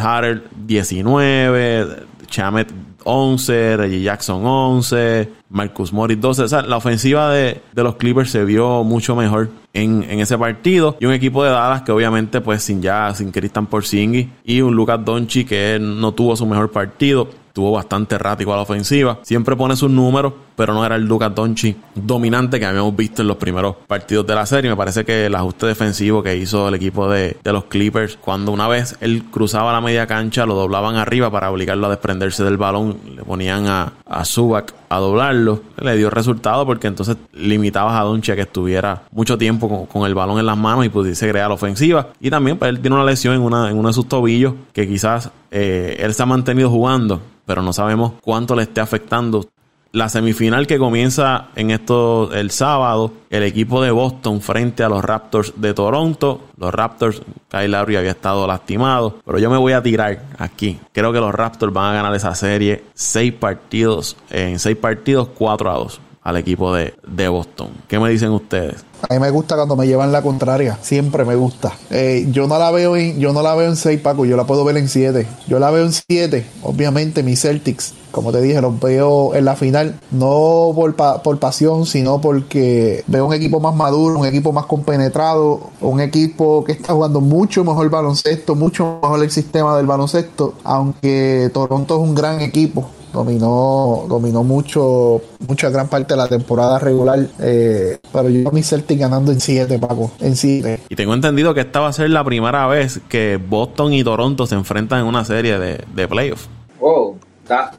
Harrell 0.00 0.44
19. 0.66 2.06
Chamet 2.28 2.72
11. 3.04 3.76
Reggie 3.76 4.02
Jackson 4.02 4.44
11. 4.44 5.30
Marcus 5.50 5.92
Morris 5.92 6.20
12. 6.20 6.42
O 6.42 6.48
sea, 6.48 6.62
la 6.62 6.76
ofensiva 6.76 7.30
de, 7.30 7.60
los 7.74 7.96
Clippers 7.96 8.30
se 8.30 8.44
vio 8.44 8.82
mucho 8.82 9.14
mejor 9.14 9.50
en, 9.72 10.02
ese 10.20 10.38
partido. 10.38 10.96
Y 11.00 11.06
un 11.06 11.12
equipo 11.12 11.44
de 11.44 11.50
Dallas 11.50 11.82
que 11.82 11.92
obviamente 11.92 12.40
pues 12.40 12.62
sin 12.62 12.80
ya, 12.80 13.14
sin 13.14 13.30
Christian 13.30 13.66
Porzingis. 13.66 14.28
Y 14.44 14.60
un 14.62 14.74
Lucas 14.74 15.04
Donchi 15.04 15.44
que 15.44 15.78
no 15.80 16.12
tuvo 16.12 16.34
su 16.34 16.46
mejor 16.46 16.70
partido 16.70 17.28
Tuvo 17.56 17.72
bastante 17.72 18.16
errático 18.16 18.52
a 18.52 18.56
la 18.56 18.62
ofensiva. 18.64 19.18
Siempre 19.22 19.56
pone 19.56 19.76
sus 19.76 19.90
números, 19.90 20.34
pero 20.56 20.74
no 20.74 20.84
era 20.84 20.96
el 20.96 21.06
Lucas 21.06 21.34
Donchi 21.34 21.74
dominante 21.94 22.60
que 22.60 22.66
habíamos 22.66 22.94
visto 22.94 23.22
en 23.22 23.28
los 23.28 23.38
primeros 23.38 23.76
partidos 23.86 24.26
de 24.26 24.34
la 24.34 24.44
serie. 24.44 24.68
Me 24.68 24.76
parece 24.76 25.06
que 25.06 25.24
el 25.24 25.34
ajuste 25.34 25.64
defensivo 25.64 26.22
que 26.22 26.36
hizo 26.36 26.68
el 26.68 26.74
equipo 26.74 27.08
de, 27.08 27.38
los 27.44 27.64
Clippers, 27.64 28.18
cuando 28.20 28.52
una 28.52 28.68
vez 28.68 28.98
él 29.00 29.24
cruzaba 29.30 29.72
la 29.72 29.80
media 29.80 30.06
cancha, 30.06 30.44
lo 30.44 30.54
doblaban 30.54 30.96
arriba 30.96 31.30
para 31.30 31.50
obligarlo 31.50 31.86
a 31.86 31.88
desprenderse 31.88 32.44
del 32.44 32.58
balón. 32.58 32.98
Le 33.14 33.24
ponían 33.24 33.66
a, 33.68 33.94
a 34.04 34.26
Zubac 34.26 34.74
a 34.88 34.98
doblarlo. 34.98 35.62
Le 35.80 35.96
dio 35.96 36.10
resultado 36.10 36.66
porque 36.66 36.86
entonces 36.86 37.16
limitabas 37.32 37.94
a 37.94 38.04
Donchi 38.04 38.32
a 38.32 38.36
que 38.36 38.42
estuviera 38.42 39.02
mucho 39.12 39.38
tiempo 39.38 39.86
con, 39.86 40.06
el 40.06 40.14
balón 40.14 40.38
en 40.38 40.46
las 40.46 40.56
manos 40.56 40.84
y 40.84 40.88
pudiese 40.88 41.28
crear 41.28 41.48
la 41.48 41.54
ofensiva. 41.54 42.08
Y 42.20 42.30
también 42.30 42.58
pues, 42.58 42.68
él 42.68 42.80
tiene 42.80 42.96
una 42.96 43.04
lesión 43.04 43.34
en, 43.34 43.42
una, 43.42 43.70
en 43.70 43.78
uno 43.78 43.88
de 43.88 43.94
sus 43.94 44.08
tobillos 44.08 44.54
que 44.72 44.86
quizás 44.86 45.30
eh, 45.50 45.96
él 46.00 46.14
se 46.14 46.22
ha 46.22 46.26
mantenido 46.26 46.70
jugando 46.70 47.20
pero 47.46 47.62
no 47.62 47.72
sabemos 47.72 48.12
cuánto 48.20 48.54
le 48.54 48.64
esté 48.64 48.80
afectando. 48.80 49.48
La 49.96 50.10
semifinal 50.10 50.66
que 50.66 50.76
comienza 50.76 51.48
en 51.56 51.70
esto 51.70 52.30
el 52.34 52.50
sábado, 52.50 53.12
el 53.30 53.42
equipo 53.44 53.80
de 53.80 53.90
Boston 53.90 54.42
frente 54.42 54.82
a 54.82 54.90
los 54.90 55.02
Raptors 55.02 55.54
de 55.56 55.72
Toronto. 55.72 56.42
Los 56.58 56.74
Raptors, 56.74 57.22
Kyle 57.48 57.70
Lowry 57.70 57.96
había 57.96 58.10
estado 58.10 58.46
lastimado, 58.46 59.20
pero 59.24 59.38
yo 59.38 59.48
me 59.48 59.56
voy 59.56 59.72
a 59.72 59.82
tirar 59.82 60.20
aquí. 60.36 60.78
Creo 60.92 61.14
que 61.14 61.18
los 61.18 61.34
Raptors 61.34 61.72
van 61.72 61.92
a 61.92 61.94
ganar 61.94 62.14
esa 62.14 62.34
serie 62.34 62.84
seis 62.92 63.32
partidos, 63.32 64.18
en 64.28 64.58
seis 64.58 64.76
partidos, 64.76 65.28
4 65.34 65.70
a 65.70 65.74
2 65.78 66.00
al 66.24 66.36
equipo 66.36 66.74
de, 66.74 66.92
de 67.06 67.28
Boston. 67.28 67.68
¿Qué 67.88 67.98
me 67.98 68.10
dicen 68.10 68.32
ustedes? 68.32 68.84
A 69.08 69.14
mí 69.14 69.20
me 69.20 69.30
gusta 69.30 69.54
cuando 69.54 69.76
me 69.76 69.86
llevan 69.86 70.10
la 70.10 70.22
contraria, 70.22 70.76
siempre 70.82 71.24
me 71.24 71.36
gusta. 71.36 71.72
Eh, 71.90 72.26
yo 72.32 72.48
no 72.48 72.58
la 72.58 72.72
veo 72.72 72.96
en, 72.96 73.20
yo 73.20 73.32
no 73.32 73.42
la 73.42 73.54
veo 73.54 73.68
en 73.68 73.76
6, 73.76 74.00
Paco, 74.00 74.26
yo 74.26 74.36
la 74.36 74.44
puedo 74.44 74.64
ver 74.64 74.76
en 74.76 74.88
7. 74.88 75.26
Yo 75.46 75.60
la 75.60 75.70
veo 75.70 75.84
en 75.84 75.92
7, 75.92 76.44
obviamente 76.62 77.22
mis 77.22 77.40
Celtics, 77.40 77.94
como 78.16 78.32
te 78.32 78.40
dije, 78.40 78.62
los 78.62 78.80
veo 78.80 79.34
en 79.34 79.44
la 79.44 79.56
final, 79.56 80.00
no 80.10 80.72
por, 80.74 80.96
por 80.96 81.38
pasión, 81.38 81.84
sino 81.84 82.18
porque 82.18 83.04
veo 83.06 83.26
un 83.26 83.34
equipo 83.34 83.60
más 83.60 83.76
maduro, 83.76 84.18
un 84.18 84.24
equipo 84.24 84.52
más 84.52 84.64
compenetrado, 84.64 85.68
un 85.82 86.00
equipo 86.00 86.64
que 86.64 86.72
está 86.72 86.94
jugando 86.94 87.20
mucho 87.20 87.62
mejor 87.62 87.90
baloncesto, 87.90 88.54
mucho 88.54 89.00
mejor 89.02 89.22
el 89.22 89.30
sistema 89.30 89.76
del 89.76 89.84
baloncesto, 89.84 90.54
aunque 90.64 91.50
Toronto 91.52 91.96
es 91.96 92.08
un 92.08 92.14
gran 92.14 92.40
equipo 92.40 92.88
dominó, 93.12 94.06
dominó 94.08 94.44
mucho, 94.44 95.20
mucha 95.46 95.68
gran 95.68 95.88
parte 95.88 96.14
de 96.14 96.18
la 96.18 96.28
temporada 96.28 96.78
regular. 96.78 97.18
Eh, 97.38 97.98
pero 98.12 98.30
yo 98.30 98.50
mi 98.50 98.62
Celtic 98.62 98.98
ganando 98.98 99.30
en 99.30 99.40
7, 99.40 99.78
Paco. 99.78 100.10
En 100.20 100.36
7. 100.36 100.80
Y 100.88 100.96
tengo 100.96 101.12
entendido 101.12 101.52
que 101.52 101.60
esta 101.60 101.80
va 101.80 101.88
a 101.88 101.92
ser 101.92 102.08
la 102.10 102.24
primera 102.24 102.66
vez 102.66 103.00
que 103.10 103.36
Boston 103.36 103.92
y 103.92 104.02
Toronto 104.02 104.46
se 104.46 104.54
enfrentan 104.54 105.00
en 105.00 105.06
una 105.06 105.24
serie 105.24 105.58
de, 105.58 105.84
de 105.94 106.08
playoffs. 106.08 106.48
Wow. 106.80 107.18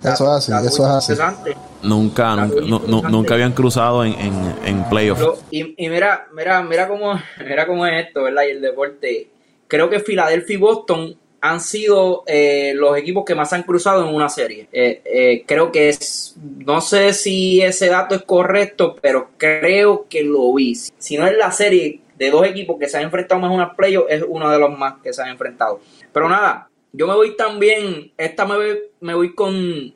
Eso 0.04 0.38
es 0.38 0.50
así, 0.50 0.68
eso 0.68 0.98
es 0.98 1.20
así. 1.20 1.52
Nunca, 1.84 2.36
nunca, 2.36 3.10
nunca, 3.10 3.34
habían 3.34 3.54
cruzado 3.54 4.04
en, 4.04 4.14
en, 4.14 4.56
en 4.66 4.84
playoffs. 4.90 5.44
Y, 5.52 5.76
y, 5.84 5.90
mira, 5.90 6.28
mira, 6.34 6.62
mira 6.64 6.88
cómo, 6.88 7.14
mira 7.48 7.68
cómo 7.68 7.86
es 7.86 8.08
esto, 8.08 8.24
¿verdad? 8.24 8.44
Y 8.48 8.52
el 8.52 8.62
deporte. 8.62 9.30
Creo 9.68 9.90
que 9.90 10.00
Filadelfia 10.00 10.54
y 10.54 10.58
Boston 10.58 11.18
han 11.42 11.62
sido 11.62 12.24
eh, 12.26 12.74
los 12.76 12.98
equipos 12.98 13.24
que 13.26 13.36
más 13.36 13.54
han 13.54 13.64
cruzado 13.64 14.08
en 14.08 14.14
una 14.14 14.30
serie. 14.30 14.68
Eh, 14.72 15.02
eh, 15.06 15.44
creo 15.46 15.72
que 15.72 15.90
es, 15.90 16.36
no 16.38 16.82
sé 16.82 17.14
si 17.14 17.62
ese 17.62 17.88
dato 17.88 18.16
es 18.16 18.24
correcto, 18.24 18.96
pero 19.02 19.32
creo 19.38 20.08
que 20.10 20.24
lo 20.24 20.54
vi. 20.54 20.76
Si 20.76 21.18
no 21.18 21.28
es 21.28 21.38
la 21.38 21.52
serie 21.52 22.02
de 22.18 22.32
dos 22.32 22.46
equipos 22.48 22.78
que 22.80 22.90
se 22.90 22.98
han 22.98 23.04
enfrentado 23.04 23.40
más 23.42 23.50
en 23.52 23.56
una 23.56 23.76
playoff, 23.76 24.06
es 24.10 24.24
uno 24.28 24.50
de 24.50 24.58
los 24.58 24.78
más 24.78 24.96
que 25.04 25.14
se 25.14 25.22
han 25.22 25.30
enfrentado. 25.30 25.80
Pero 26.12 26.28
nada, 26.28 26.70
yo 26.94 27.08
me 27.08 27.14
voy 27.14 27.36
también, 27.36 28.12
esta 28.18 28.46
me 28.46 28.56
me 29.00 29.14
voy 29.14 29.34
con, 29.34 29.94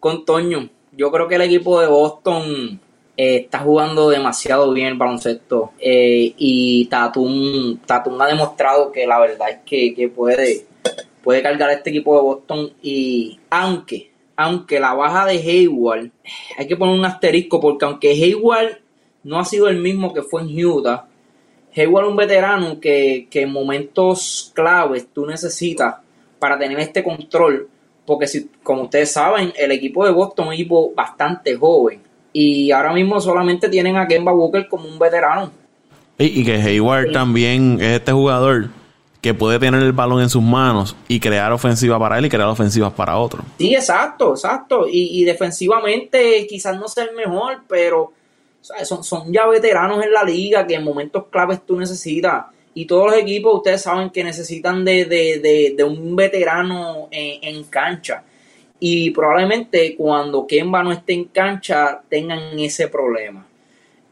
con 0.00 0.24
Toño. 0.24 0.68
Yo 0.92 1.10
creo 1.10 1.28
que 1.28 1.36
el 1.36 1.42
equipo 1.42 1.80
de 1.80 1.86
Boston 1.86 2.80
está 3.16 3.60
jugando 3.60 4.10
demasiado 4.10 4.72
bien 4.72 4.88
el 4.88 4.98
baloncesto 4.98 5.72
y 5.78 6.86
Tatum, 6.86 7.78
Tatum 7.86 8.20
ha 8.20 8.26
demostrado 8.26 8.90
que 8.90 9.06
la 9.06 9.18
verdad 9.20 9.50
es 9.50 9.58
que, 9.64 9.94
que 9.94 10.08
puede 10.08 10.66
puede 11.22 11.42
cargar 11.42 11.70
a 11.70 11.74
este 11.74 11.90
equipo 11.90 12.16
de 12.16 12.22
Boston 12.22 12.72
y 12.82 13.38
aunque, 13.48 14.10
aunque 14.36 14.80
la 14.80 14.92
baja 14.94 15.26
de 15.26 15.38
Hayward, 15.38 16.10
hay 16.58 16.66
que 16.66 16.76
poner 16.76 16.98
un 16.98 17.04
asterisco 17.04 17.60
porque 17.60 17.84
aunque 17.84 18.10
Hayward 18.10 18.78
no 19.22 19.38
ha 19.38 19.44
sido 19.44 19.68
el 19.68 19.78
mismo 19.78 20.12
que 20.12 20.22
fue 20.22 20.42
en 20.42 20.64
Utah, 20.64 21.06
Hayward 21.74 22.04
es 22.04 22.10
un 22.10 22.16
veterano 22.16 22.80
que, 22.80 23.28
que 23.30 23.42
en 23.42 23.52
momentos 23.52 24.50
claves 24.54 25.06
tú 25.12 25.24
necesitas 25.24 25.96
para 26.42 26.58
tener 26.58 26.76
este 26.80 27.04
control, 27.04 27.68
porque 28.04 28.26
si, 28.26 28.50
como 28.64 28.82
ustedes 28.82 29.12
saben, 29.12 29.52
el 29.56 29.70
equipo 29.70 30.04
de 30.04 30.10
Boston 30.10 30.46
es 30.46 30.48
un 30.48 30.54
equipo 30.54 30.92
bastante 30.92 31.54
joven 31.54 32.00
y 32.32 32.72
ahora 32.72 32.92
mismo 32.92 33.20
solamente 33.20 33.68
tienen 33.68 33.96
a 33.96 34.08
Kemba 34.08 34.32
Walker 34.32 34.66
como 34.66 34.88
un 34.88 34.98
veterano. 34.98 35.52
Y, 36.18 36.40
y 36.40 36.44
que 36.44 36.56
Hayward 36.56 37.12
también 37.12 37.78
es 37.80 37.98
este 37.98 38.10
jugador 38.10 38.70
que 39.20 39.34
puede 39.34 39.60
tener 39.60 39.80
el 39.84 39.92
balón 39.92 40.20
en 40.20 40.28
sus 40.28 40.42
manos 40.42 40.96
y 41.06 41.20
crear 41.20 41.52
ofensiva 41.52 41.96
para 41.96 42.18
él 42.18 42.26
y 42.26 42.28
crear 42.28 42.48
ofensivas 42.48 42.92
para 42.92 43.16
otro. 43.16 43.44
Sí, 43.56 43.72
exacto, 43.72 44.32
exacto. 44.32 44.86
Y, 44.90 45.22
defensivamente 45.22 46.44
quizás 46.48 46.76
no 46.76 46.88
sea 46.88 47.04
el 47.04 47.14
mejor, 47.14 47.62
pero 47.68 48.14
son, 48.60 49.04
son 49.04 49.32
ya 49.32 49.46
veteranos 49.46 50.04
en 50.04 50.12
la 50.12 50.24
liga 50.24 50.66
que 50.66 50.74
en 50.74 50.82
momentos 50.82 51.26
claves 51.30 51.64
tú 51.64 51.78
necesitas. 51.78 52.46
Y 52.74 52.86
todos 52.86 53.10
los 53.10 53.20
equipos, 53.20 53.56
ustedes 53.56 53.82
saben 53.82 54.10
que 54.10 54.24
necesitan 54.24 54.84
de, 54.84 55.76
un 55.86 56.16
veterano 56.16 57.08
en, 57.10 57.64
cancha. 57.64 58.24
Y 58.80 59.10
probablemente 59.10 59.94
cuando 59.96 60.46
Kemba 60.46 60.82
no 60.82 60.92
esté 60.92 61.12
en 61.12 61.24
cancha 61.26 62.02
tengan 62.08 62.58
ese 62.58 62.88
problema. 62.88 63.46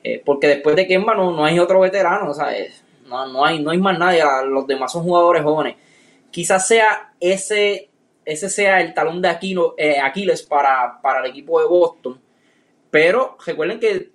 Eh, 0.03 0.23
porque 0.25 0.47
después 0.47 0.77
de 0.77 0.87
Kemba 0.87 1.15
no, 1.15 1.33
no 1.33 1.45
hay 1.45 1.59
otro 1.59 1.81
veterano, 1.81 2.33
¿sabes? 2.35 2.85
No, 3.07 3.27
no, 3.27 3.45
hay, 3.45 3.61
no 3.61 3.71
hay 3.71 3.79
más 3.79 3.99
nadie. 3.99 4.23
Los 4.47 4.67
demás 4.67 4.93
son 4.93 5.03
jugadores 5.05 5.43
jóvenes. 5.43 5.77
Quizás 6.31 6.69
sea 6.69 7.13
ese, 7.19 7.89
ese 8.25 8.49
sea 8.49 8.81
el 8.81 8.95
talón 8.95 9.21
de 9.21 9.37
eh, 9.79 9.99
Aquiles 10.01 10.43
para, 10.43 11.01
para 11.01 11.21
el 11.21 11.31
equipo 11.31 11.61
de 11.61 11.67
Boston. 11.67 12.21
Pero 12.91 13.37
recuerden 13.45 13.81
que 13.81 14.11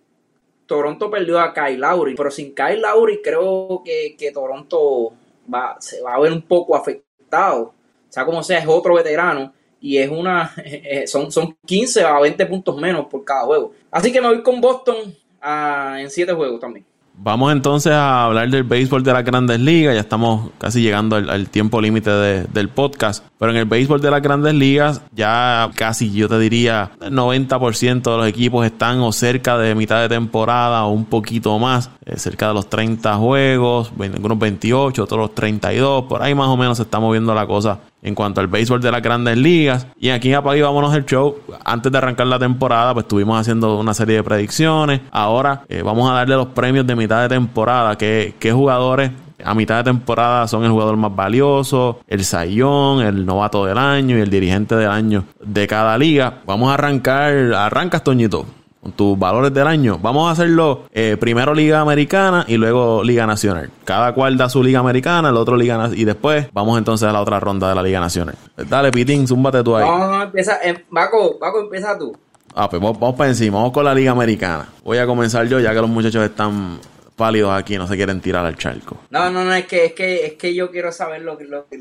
Toronto 0.65 1.09
perdió 1.09 1.39
a 1.39 1.53
Kyle 1.53 1.79
Lowry, 1.79 2.15
pero 2.15 2.31
sin 2.31 2.53
Kyle 2.55 2.81
Lowry 2.81 3.21
creo 3.21 3.83
que, 3.83 4.31
Toronto 4.33 5.13
va, 5.53 5.77
se 5.79 6.01
va 6.01 6.15
a 6.15 6.19
ver 6.19 6.31
un 6.31 6.41
poco 6.41 6.75
afectado. 6.75 7.73
O 8.09 8.11
sea, 8.15 8.25
como 8.25 8.43
sea, 8.43 8.59
es 8.59 8.67
otro 8.67 8.95
veterano 8.95 9.53
y 9.79 9.97
es 9.97 10.09
una 10.09 10.53
eh, 10.65 11.05
son, 11.07 11.31
son 11.31 11.57
15 11.65 12.03
a 12.03 12.19
20 12.19 12.45
puntos 12.45 12.77
menos 12.77 13.05
por 13.07 13.23
cada 13.23 13.41
juego. 13.41 13.73
Así 13.91 14.11
que 14.11 14.21
me 14.21 14.27
voy 14.27 14.41
con 14.41 14.59
Boston 14.61 15.15
ah, 15.41 15.97
en 15.99 16.09
7 16.09 16.33
juegos 16.33 16.59
también. 16.59 16.85
Vamos 17.17 17.51
entonces 17.51 17.93
a 17.93 18.25
hablar 18.25 18.49
del 18.49 18.63
béisbol 18.63 19.03
de 19.03 19.13
las 19.13 19.23
grandes 19.23 19.59
ligas. 19.59 19.95
Ya 19.95 20.01
estamos 20.01 20.51
casi 20.57 20.81
llegando 20.81 21.15
al, 21.15 21.49
tiempo 21.49 21.81
límite 21.81 22.09
del 22.11 22.69
podcast. 22.69 23.23
Pero 23.39 23.51
en 23.51 23.57
el 23.57 23.65
béisbol 23.65 24.01
de 24.01 24.11
las 24.11 24.21
grandes 24.21 24.53
ligas, 24.53 25.01
ya 25.11 25.69
casi 25.75 26.11
yo 26.11 26.27
te 26.27 26.37
diría, 26.37 26.91
el 27.01 27.13
90% 27.13 28.01
de 28.03 28.17
los 28.17 28.27
equipos 28.27 28.65
están 28.65 28.99
o 28.99 29.11
cerca 29.11 29.57
de 29.57 29.75
mitad 29.75 30.01
de 30.01 30.09
temporada 30.09 30.85
o 30.85 30.91
un 30.91 31.05
poquito 31.05 31.57
más. 31.57 31.89
Eh, 32.05 32.17
cerca 32.17 32.49
de 32.49 32.53
los 32.53 32.69
30 32.69 33.15
juegos, 33.15 33.91
algunos 33.99 34.37
28, 34.37 35.03
otros 35.03 35.33
32. 35.33 36.03
Por 36.03 36.21
ahí 36.21 36.35
más 36.35 36.49
o 36.49 36.57
menos 36.57 36.77
se 36.77 36.83
está 36.83 36.99
moviendo 36.99 37.33
la 37.33 37.47
cosa 37.47 37.79
en 38.05 38.13
cuanto 38.13 38.39
al 38.39 38.47
béisbol 38.47 38.79
de 38.81 38.91
las 38.91 39.01
grandes 39.01 39.35
ligas. 39.35 39.87
Y 39.99 40.09
aquí 40.09 40.29
en 40.29 40.35
Apague 40.35 40.61
Vámonos 40.61 40.95
el 40.95 41.05
Show, 41.05 41.37
antes 41.65 41.91
de 41.91 41.97
arrancar 41.97 42.27
la 42.27 42.37
temporada, 42.37 42.93
pues 42.93 43.05
estuvimos 43.05 43.39
haciendo 43.39 43.79
una 43.79 43.95
serie 43.95 44.17
de 44.17 44.23
predicciones. 44.23 45.01
Ahora 45.11 45.63
eh, 45.67 45.81
vamos 45.81 46.09
a 46.09 46.13
darle 46.13 46.35
los 46.35 46.47
premios 46.47 46.85
de 46.85 46.95
mitad 46.95 47.23
de 47.23 47.29
temporada. 47.29 47.97
¿Qué, 47.97 48.35
qué 48.39 48.51
jugadores 48.51 49.11
a 49.43 49.55
mitad 49.55 49.77
de 49.77 49.85
temporada 49.85 50.47
son 50.47 50.63
el 50.63 50.71
jugador 50.71 50.95
más 50.97 51.15
valioso, 51.15 51.99
el 52.07 52.23
sayón, 52.23 53.01
el 53.01 53.25
novato 53.25 53.65
del 53.65 53.77
año 53.79 54.17
y 54.17 54.21
el 54.21 54.29
dirigente 54.29 54.75
del 54.75 54.91
año 54.91 55.25
de 55.43 55.67
cada 55.67 55.97
liga? 55.97 56.41
Vamos 56.45 56.69
a 56.69 56.75
arrancar, 56.75 57.33
arrancas 57.55 58.03
Toñito 58.03 58.45
con 58.85 58.91
tus 58.91 59.17
valores 59.17 59.51
del 59.51 59.65
año. 59.65 59.97
Vamos 59.99 60.29
a 60.29 60.31
hacerlo 60.31 60.83
eh, 60.93 61.17
primero 61.19 61.55
Liga 61.55 61.79
Americana 61.79 62.45
y 62.47 62.55
luego 62.55 63.03
Liga 63.03 63.25
Nacional. 63.25 63.71
Cada 63.83 64.13
cual 64.13 64.37
da 64.37 64.47
su 64.47 64.61
Liga 64.61 64.79
Americana, 64.79 65.29
el 65.29 65.37
otro 65.37 65.57
Liga 65.57 65.75
Nacional. 65.75 65.99
Y 65.99 66.05
después 66.05 66.47
vamos 66.53 66.77
entonces 66.77 67.09
a 67.09 67.11
la 67.11 67.19
otra 67.19 67.39
ronda 67.39 67.67
de 67.67 67.73
la 67.73 67.81
Liga 67.81 67.99
Nacional. 67.99 68.35
Dale, 68.55 68.91
Pitín, 68.91 69.27
zúmbate 69.27 69.63
tú 69.63 69.75
ahí. 69.75 69.89
No, 69.89 69.97
no, 69.97 70.21
empieza. 70.21 70.59
Eh, 70.63 70.85
Baco, 70.91 71.39
Baco, 71.39 71.61
empieza 71.61 71.97
tú. 71.97 72.15
Ah, 72.53 72.69
pues 72.69 72.79
vamos, 72.79 72.99
vamos 72.99 73.15
para 73.15 73.31
encima. 73.31 73.57
Vamos 73.57 73.71
con 73.71 73.83
la 73.85 73.95
Liga 73.95 74.11
Americana. 74.11 74.69
Voy 74.83 74.99
a 74.99 75.07
comenzar 75.07 75.47
yo, 75.47 75.59
ya 75.59 75.73
que 75.73 75.81
los 75.81 75.89
muchachos 75.89 76.23
están 76.23 76.77
pálidos 77.15 77.51
aquí, 77.53 77.77
no 77.77 77.87
se 77.87 77.95
quieren 77.95 78.21
tirar 78.21 78.45
al 78.45 78.57
charco. 78.57 78.97
No, 79.09 79.29
no, 79.31 79.43
no, 79.43 79.53
es 79.53 79.65
que, 79.65 79.85
es 79.85 79.93
que, 79.93 80.25
es 80.25 80.33
que 80.33 80.53
yo 80.53 80.69
quiero 80.69 80.91
saber 80.91 81.21
lo 81.21 81.37
que, 81.37 81.45
lo, 81.45 81.65
que, 81.67 81.79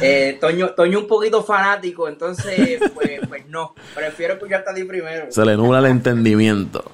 eh, 0.00 0.38
Toño, 0.40 0.70
Toño 0.70 1.00
un 1.00 1.06
poquito 1.06 1.42
fanático, 1.42 2.08
entonces, 2.08 2.80
pues, 2.94 3.20
pues 3.28 3.46
no, 3.48 3.74
prefiero 3.94 4.34
escucharte 4.34 4.70
a 4.70 4.74
ti 4.74 4.84
primero. 4.84 5.26
Se 5.30 5.44
le 5.44 5.56
nubla 5.56 5.80
el 5.80 5.86
entendimiento. 5.86 6.84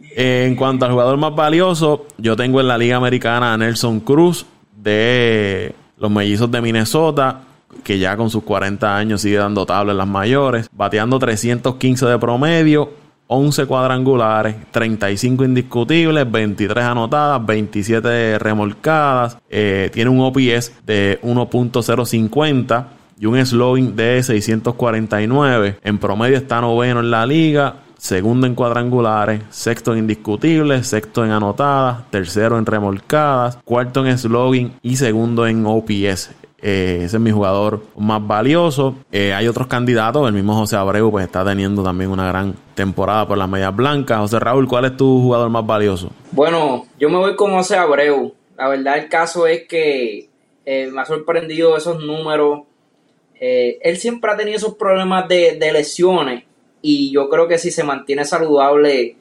en 0.00 0.54
cuanto 0.54 0.86
al 0.86 0.92
jugador 0.92 1.16
más 1.16 1.34
valioso, 1.34 2.06
yo 2.18 2.36
tengo 2.36 2.60
en 2.60 2.68
la 2.68 2.78
Liga 2.78 2.96
Americana 2.96 3.52
a 3.52 3.56
Nelson 3.56 4.00
Cruz 4.00 4.46
de 4.76 5.74
los 5.98 6.10
mellizos 6.10 6.50
de 6.50 6.60
Minnesota, 6.60 7.40
que 7.82 7.98
ya 7.98 8.16
con 8.16 8.30
sus 8.30 8.44
40 8.44 8.96
años 8.96 9.22
sigue 9.22 9.36
dando 9.36 9.66
tabla 9.66 9.92
en 9.92 9.98
las 9.98 10.06
mayores, 10.06 10.68
bateando 10.72 11.18
315 11.18 12.06
de 12.06 12.18
promedio, 12.18 12.92
11 13.26 13.66
cuadrangulares, 13.66 14.56
35 14.70 15.44
indiscutibles, 15.44 16.30
23 16.30 16.84
anotadas, 16.84 17.44
27 17.44 18.38
remolcadas. 18.38 19.38
Eh, 19.48 19.90
tiene 19.92 20.10
un 20.10 20.20
OPS 20.20 20.72
de 20.84 21.18
1.050 21.22 22.86
y 23.18 23.26
un 23.26 23.46
slogan 23.46 23.96
de 23.96 24.22
649. 24.22 25.78
En 25.82 25.98
promedio 25.98 26.36
está 26.36 26.60
noveno 26.60 27.00
en 27.00 27.10
la 27.10 27.24
liga, 27.24 27.76
segundo 27.96 28.46
en 28.46 28.54
cuadrangulares, 28.54 29.42
sexto 29.50 29.92
en 29.92 30.00
indiscutibles, 30.00 30.86
sexto 30.86 31.24
en 31.24 31.30
anotadas, 31.30 32.10
tercero 32.10 32.58
en 32.58 32.66
remolcadas, 32.66 33.58
cuarto 33.64 34.04
en 34.04 34.18
slogan 34.18 34.74
y 34.82 34.96
segundo 34.96 35.46
en 35.46 35.64
OPS. 35.64 36.30
Eh, 36.66 37.02
ese 37.04 37.18
es 37.18 37.20
mi 37.20 37.30
jugador 37.30 37.82
más 37.94 38.26
valioso. 38.26 38.96
Eh, 39.12 39.34
hay 39.34 39.46
otros 39.46 39.66
candidatos. 39.66 40.26
El 40.26 40.32
mismo 40.32 40.54
José 40.54 40.76
Abreu 40.76 41.10
pues 41.10 41.26
está 41.26 41.44
teniendo 41.44 41.84
también 41.84 42.10
una 42.10 42.26
gran 42.26 42.54
temporada 42.74 43.28
por 43.28 43.36
las 43.36 43.50
medias 43.50 43.76
blancas. 43.76 44.18
José 44.18 44.40
Raúl, 44.40 44.66
¿cuál 44.66 44.86
es 44.86 44.96
tu 44.96 45.20
jugador 45.20 45.50
más 45.50 45.66
valioso? 45.66 46.10
Bueno, 46.32 46.86
yo 46.98 47.10
me 47.10 47.18
voy 47.18 47.36
con 47.36 47.50
José 47.52 47.76
Abreu. 47.76 48.32
La 48.56 48.68
verdad 48.68 48.96
el 48.96 49.10
caso 49.10 49.46
es 49.46 49.68
que 49.68 50.30
eh, 50.64 50.86
me 50.90 51.02
ha 51.02 51.04
sorprendido 51.04 51.76
esos 51.76 52.02
números. 52.02 52.62
él 53.38 53.98
siempre 53.98 54.30
ha 54.30 54.36
tenido 54.38 54.56
esos 54.56 54.76
problemas 54.76 55.28
de, 55.28 55.58
lesiones 55.70 56.44
y 56.80 57.12
yo 57.12 57.28
creo 57.28 57.46
que 57.46 57.58
si 57.58 57.70
se 57.70 57.84
mantiene 57.84 58.24
saludable, 58.24 59.16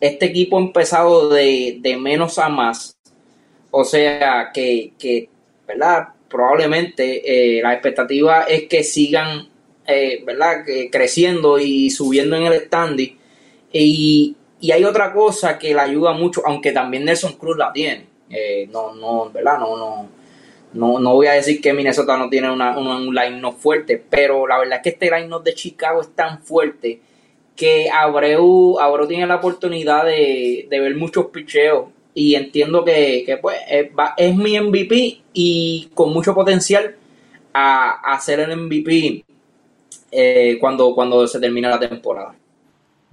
este 0.00 0.24
equipo 0.24 0.56
ha 0.56 0.62
empezado 0.62 1.28
de, 1.28 1.98
menos 2.00 2.38
a 2.38 2.48
más. 2.48 2.96
O 3.70 3.84
sea, 3.84 4.52
que, 4.54 4.94
que 4.98 5.28
¿verdad? 5.66 6.08
Probablemente 6.28 7.58
eh, 7.58 7.62
la 7.62 7.72
expectativa 7.72 8.42
es 8.42 8.64
que 8.64 8.84
sigan 8.84 9.48
eh, 9.86 10.22
¿verdad? 10.24 10.64
creciendo 10.92 11.58
y 11.58 11.90
subiendo 11.90 12.36
en 12.36 12.44
el 12.44 12.60
standing. 12.66 13.16
Y, 13.72 14.34
hay 14.72 14.84
otra 14.84 15.12
cosa 15.12 15.56
que 15.56 15.72
le 15.72 15.80
ayuda 15.80 16.12
mucho, 16.12 16.42
aunque 16.44 16.72
también 16.72 17.04
Nelson 17.04 17.34
Cruz 17.34 17.56
la 17.56 17.72
tiene. 17.72 18.06
Eh, 18.28 18.68
no, 18.72 18.92
no, 18.94 19.30
¿verdad? 19.30 19.58
No, 19.58 19.76
no, 19.76 20.08
no, 20.72 20.98
no 20.98 21.14
voy 21.14 21.28
a 21.28 21.32
decir 21.32 21.60
que 21.60 21.72
Minnesota 21.72 22.16
no 22.18 22.28
tiene 22.28 22.50
una, 22.50 22.76
un 22.76 23.14
line 23.14 23.40
no 23.40 23.52
fuerte, 23.52 24.02
pero 24.10 24.46
la 24.46 24.58
verdad 24.58 24.78
es 24.78 24.82
que 24.82 24.88
este 24.90 25.10
line 25.10 25.34
de 25.44 25.54
Chicago 25.54 26.00
es 26.00 26.14
tan 26.14 26.42
fuerte 26.42 27.00
que 27.54 27.88
Abreu, 27.88 28.78
Abreu 28.80 29.06
tiene 29.06 29.26
la 29.26 29.36
oportunidad 29.36 30.04
de, 30.04 30.66
de 30.68 30.80
ver 30.80 30.96
muchos 30.96 31.26
picheos 31.26 31.86
y 32.18 32.34
entiendo 32.34 32.84
que, 32.84 33.38
pues, 33.40 33.56
es, 34.16 34.36
mi 34.36 34.58
MVP 34.58 35.20
y 35.32 35.88
con 35.94 36.12
mucho 36.12 36.34
potencial 36.34 36.96
a, 37.54 37.90
a 38.12 38.20
ser 38.20 38.40
el 38.40 38.56
MVP 38.56 39.24
eh, 40.10 40.58
cuando, 40.60 40.96
cuando 40.96 41.28
se 41.28 41.38
termine 41.38 41.68
la 41.68 41.78
temporada. 41.78 42.34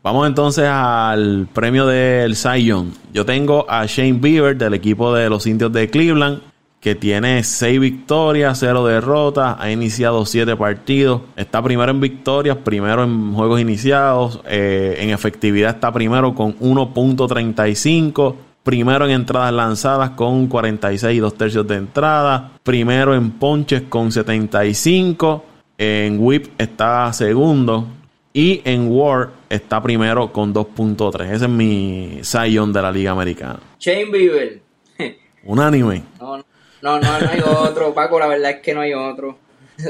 Vamos 0.02 0.28
entonces 0.28 0.66
al 0.68 1.48
premio 1.54 1.86
del 1.86 2.36
Zion. 2.36 2.94
Yo 3.14 3.28
tengo 3.28 3.68
a 3.70 3.86
Shane 3.86 4.14
Bieber 4.14 4.58
del 4.58 4.74
equipo 4.74 5.14
de 5.14 5.30
los 5.30 5.46
indios 5.46 5.72
de 5.72 5.88
Cleveland, 5.88 6.42
que 6.80 6.96
tiene 6.96 7.44
6 7.44 7.80
victorias, 7.80 8.58
0 8.60 8.88
derrotas, 8.88 9.58
ha 9.60 9.70
iniciado 9.70 10.26
7 10.26 10.56
partidos, 10.56 11.22
está 11.36 11.62
primero 11.62 11.92
en 11.92 12.02
victorias, 12.02 12.58
primero 12.58 13.04
en 13.04 13.36
juegos 13.36 13.62
iniciados, 13.62 14.42
eh, 14.48 14.96
en 14.98 15.12
efectividad 15.12 15.76
está 15.76 15.92
primero 15.92 16.34
con 16.34 16.58
1.35, 16.58 18.36
primero 18.66 19.06
en 19.06 19.12
entradas 19.12 19.54
lanzadas 19.54 20.10
con 20.12 20.48
46 20.48 21.16
y 21.16 21.20
2 21.20 21.38
tercios 21.38 21.68
de 21.68 21.76
entrada, 21.76 22.52
primero 22.64 23.14
en 23.14 23.30
ponches 23.34 23.84
con 23.84 24.12
75, 24.12 25.46
en 25.78 26.18
whip 26.20 26.48
está 26.58 27.14
segundo 27.14 27.88
y 28.34 28.62
en 28.66 28.88
war 28.92 29.30
está 29.50 29.82
primero 29.84 30.34
con 30.34 30.52
2.3. 30.52 31.32
Ese 31.32 31.46
es 31.46 31.50
mi 31.50 32.20
Zion 32.24 32.74
de 32.74 32.82
la 32.82 32.92
Liga 32.92 33.12
Americana. 33.12 33.60
Shane 33.80 34.06
Bieber. 34.06 34.60
Unánime. 35.44 36.02
No, 36.20 36.38
no, 36.38 36.44
no, 36.82 37.00
no 37.00 37.30
hay 37.30 37.42
otro, 37.46 37.94
Paco, 37.94 38.20
la 38.20 38.28
verdad 38.28 38.50
es 38.50 38.62
que 38.62 38.74
no 38.74 38.82
hay 38.82 38.94
otro. 38.94 39.38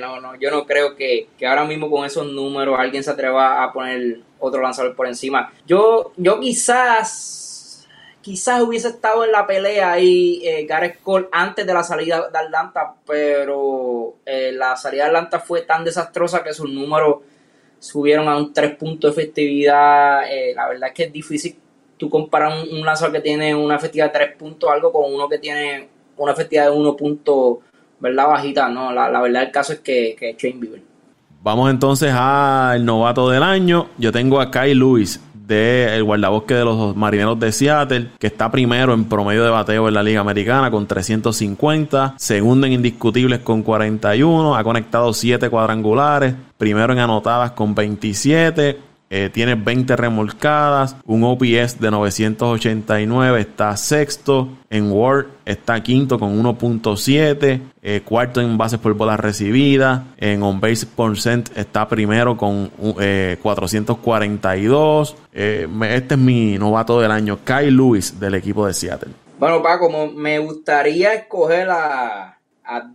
No, 0.00 0.20
no, 0.20 0.34
yo 0.36 0.50
no 0.50 0.64
creo 0.66 0.96
que, 0.96 1.28
que, 1.38 1.46
ahora 1.46 1.64
mismo 1.64 1.90
con 1.90 2.06
esos 2.06 2.26
números 2.26 2.76
alguien 2.78 3.04
se 3.04 3.10
atreva 3.10 3.62
a 3.62 3.72
poner 3.72 4.20
otro 4.38 4.62
lanzador 4.62 4.96
por 4.96 5.06
encima. 5.06 5.52
Yo, 5.66 6.12
yo 6.16 6.40
quizás 6.40 7.45
quizás 8.26 8.60
hubiese 8.60 8.88
estado 8.88 9.24
en 9.24 9.30
la 9.30 9.46
pelea 9.46 9.92
ahí 9.92 10.40
eh, 10.42 10.66
Gareth 10.68 11.00
Cole 11.00 11.28
antes 11.30 11.64
de 11.64 11.72
la 11.72 11.84
salida 11.84 12.28
de 12.28 12.36
Atlanta, 12.36 12.96
pero 13.06 14.16
eh, 14.26 14.50
la 14.52 14.76
salida 14.76 15.04
de 15.04 15.10
Atlanta 15.10 15.38
fue 15.38 15.62
tan 15.62 15.84
desastrosa 15.84 16.42
que 16.42 16.52
sus 16.52 16.68
números 16.68 17.18
subieron 17.78 18.26
a 18.26 18.36
un 18.36 18.52
3 18.52 18.74
puntos 18.74 19.14
de 19.14 19.22
efectividad. 19.22 20.24
Eh, 20.28 20.52
la 20.56 20.66
verdad 20.66 20.88
es 20.88 20.94
que 20.96 21.04
es 21.04 21.12
difícil 21.12 21.56
tú 21.96 22.10
comparar 22.10 22.52
un, 22.68 22.84
lanzador 22.84 23.12
que 23.12 23.20
tiene 23.20 23.54
una 23.54 23.76
efectividad 23.76 24.06
de 24.12 24.18
3 24.18 24.36
puntos 24.36 24.70
algo 24.72 24.90
con 24.90 25.14
uno 25.14 25.28
que 25.28 25.38
tiene 25.38 25.88
una 26.16 26.32
efectividad 26.32 26.64
de 26.64 26.76
1 26.76 26.96
punto, 26.96 27.60
¿verdad? 28.00 28.26
Bajita, 28.26 28.68
no, 28.68 28.92
la, 28.92 29.20
verdad 29.20 29.44
el 29.44 29.52
caso 29.52 29.72
es 29.72 29.78
que, 29.78 30.16
que 30.18 30.30
es 30.30 30.36
Shane 30.36 30.58
Bieber. 30.58 30.82
Vamos 31.44 31.70
entonces 31.70 32.12
al 32.12 32.84
novato 32.84 33.30
del 33.30 33.44
año. 33.44 33.90
Yo 33.98 34.10
tengo 34.10 34.40
a 34.40 34.50
Kyle 34.50 34.74
Lewis 34.76 35.20
del 35.46 35.88
el 35.88 36.04
guardabosque 36.04 36.54
de 36.54 36.64
los 36.64 36.96
marineros 36.96 37.38
de 37.38 37.52
Seattle, 37.52 38.10
que 38.18 38.26
está 38.26 38.50
primero 38.50 38.92
en 38.94 39.04
promedio 39.04 39.44
de 39.44 39.50
bateo 39.50 39.88
en 39.88 39.94
la 39.94 40.02
Liga 40.02 40.20
Americana 40.20 40.70
con 40.70 40.86
350, 40.86 42.14
segundo 42.18 42.66
en 42.66 42.72
indiscutibles 42.74 43.40
con 43.40 43.62
41, 43.62 44.56
ha 44.56 44.64
conectado 44.64 45.12
7 45.12 45.48
cuadrangulares, 45.48 46.34
primero 46.58 46.92
en 46.92 46.98
anotadas 46.98 47.52
con 47.52 47.74
27, 47.74 48.78
eh, 49.08 49.30
tiene 49.32 49.54
20 49.54 49.94
remolcadas, 49.94 50.96
un 51.04 51.22
OPS 51.22 51.78
de 51.78 51.92
989, 51.92 53.40
está 53.40 53.76
sexto. 53.76 54.48
En 54.68 54.90
Word 54.90 55.28
está 55.44 55.80
quinto 55.80 56.18
con 56.18 56.42
1.7, 56.42 57.60
eh, 57.82 58.00
cuarto 58.04 58.40
en 58.40 58.58
bases 58.58 58.80
por 58.80 58.94
bolas 58.94 59.20
recibidas. 59.20 60.02
En 60.16 60.42
on 60.42 60.60
base 60.60 60.86
percent 60.86 61.56
está 61.56 61.86
primero 61.86 62.36
con 62.36 62.68
442. 62.68 65.16
Eh, 65.32 65.68
este 65.88 66.14
es 66.14 66.20
mi 66.20 66.58
novato 66.58 67.00
del 67.00 67.12
año, 67.12 67.38
Kyle 67.44 67.70
Lewis 67.70 68.18
del 68.18 68.34
equipo 68.34 68.66
de 68.66 68.74
Seattle. 68.74 69.12
Bueno, 69.38 69.62
Paco, 69.62 69.88
me 70.08 70.40
gustaría 70.40 71.14
escoger 71.14 71.70
a, 71.70 72.40
a 72.64 72.90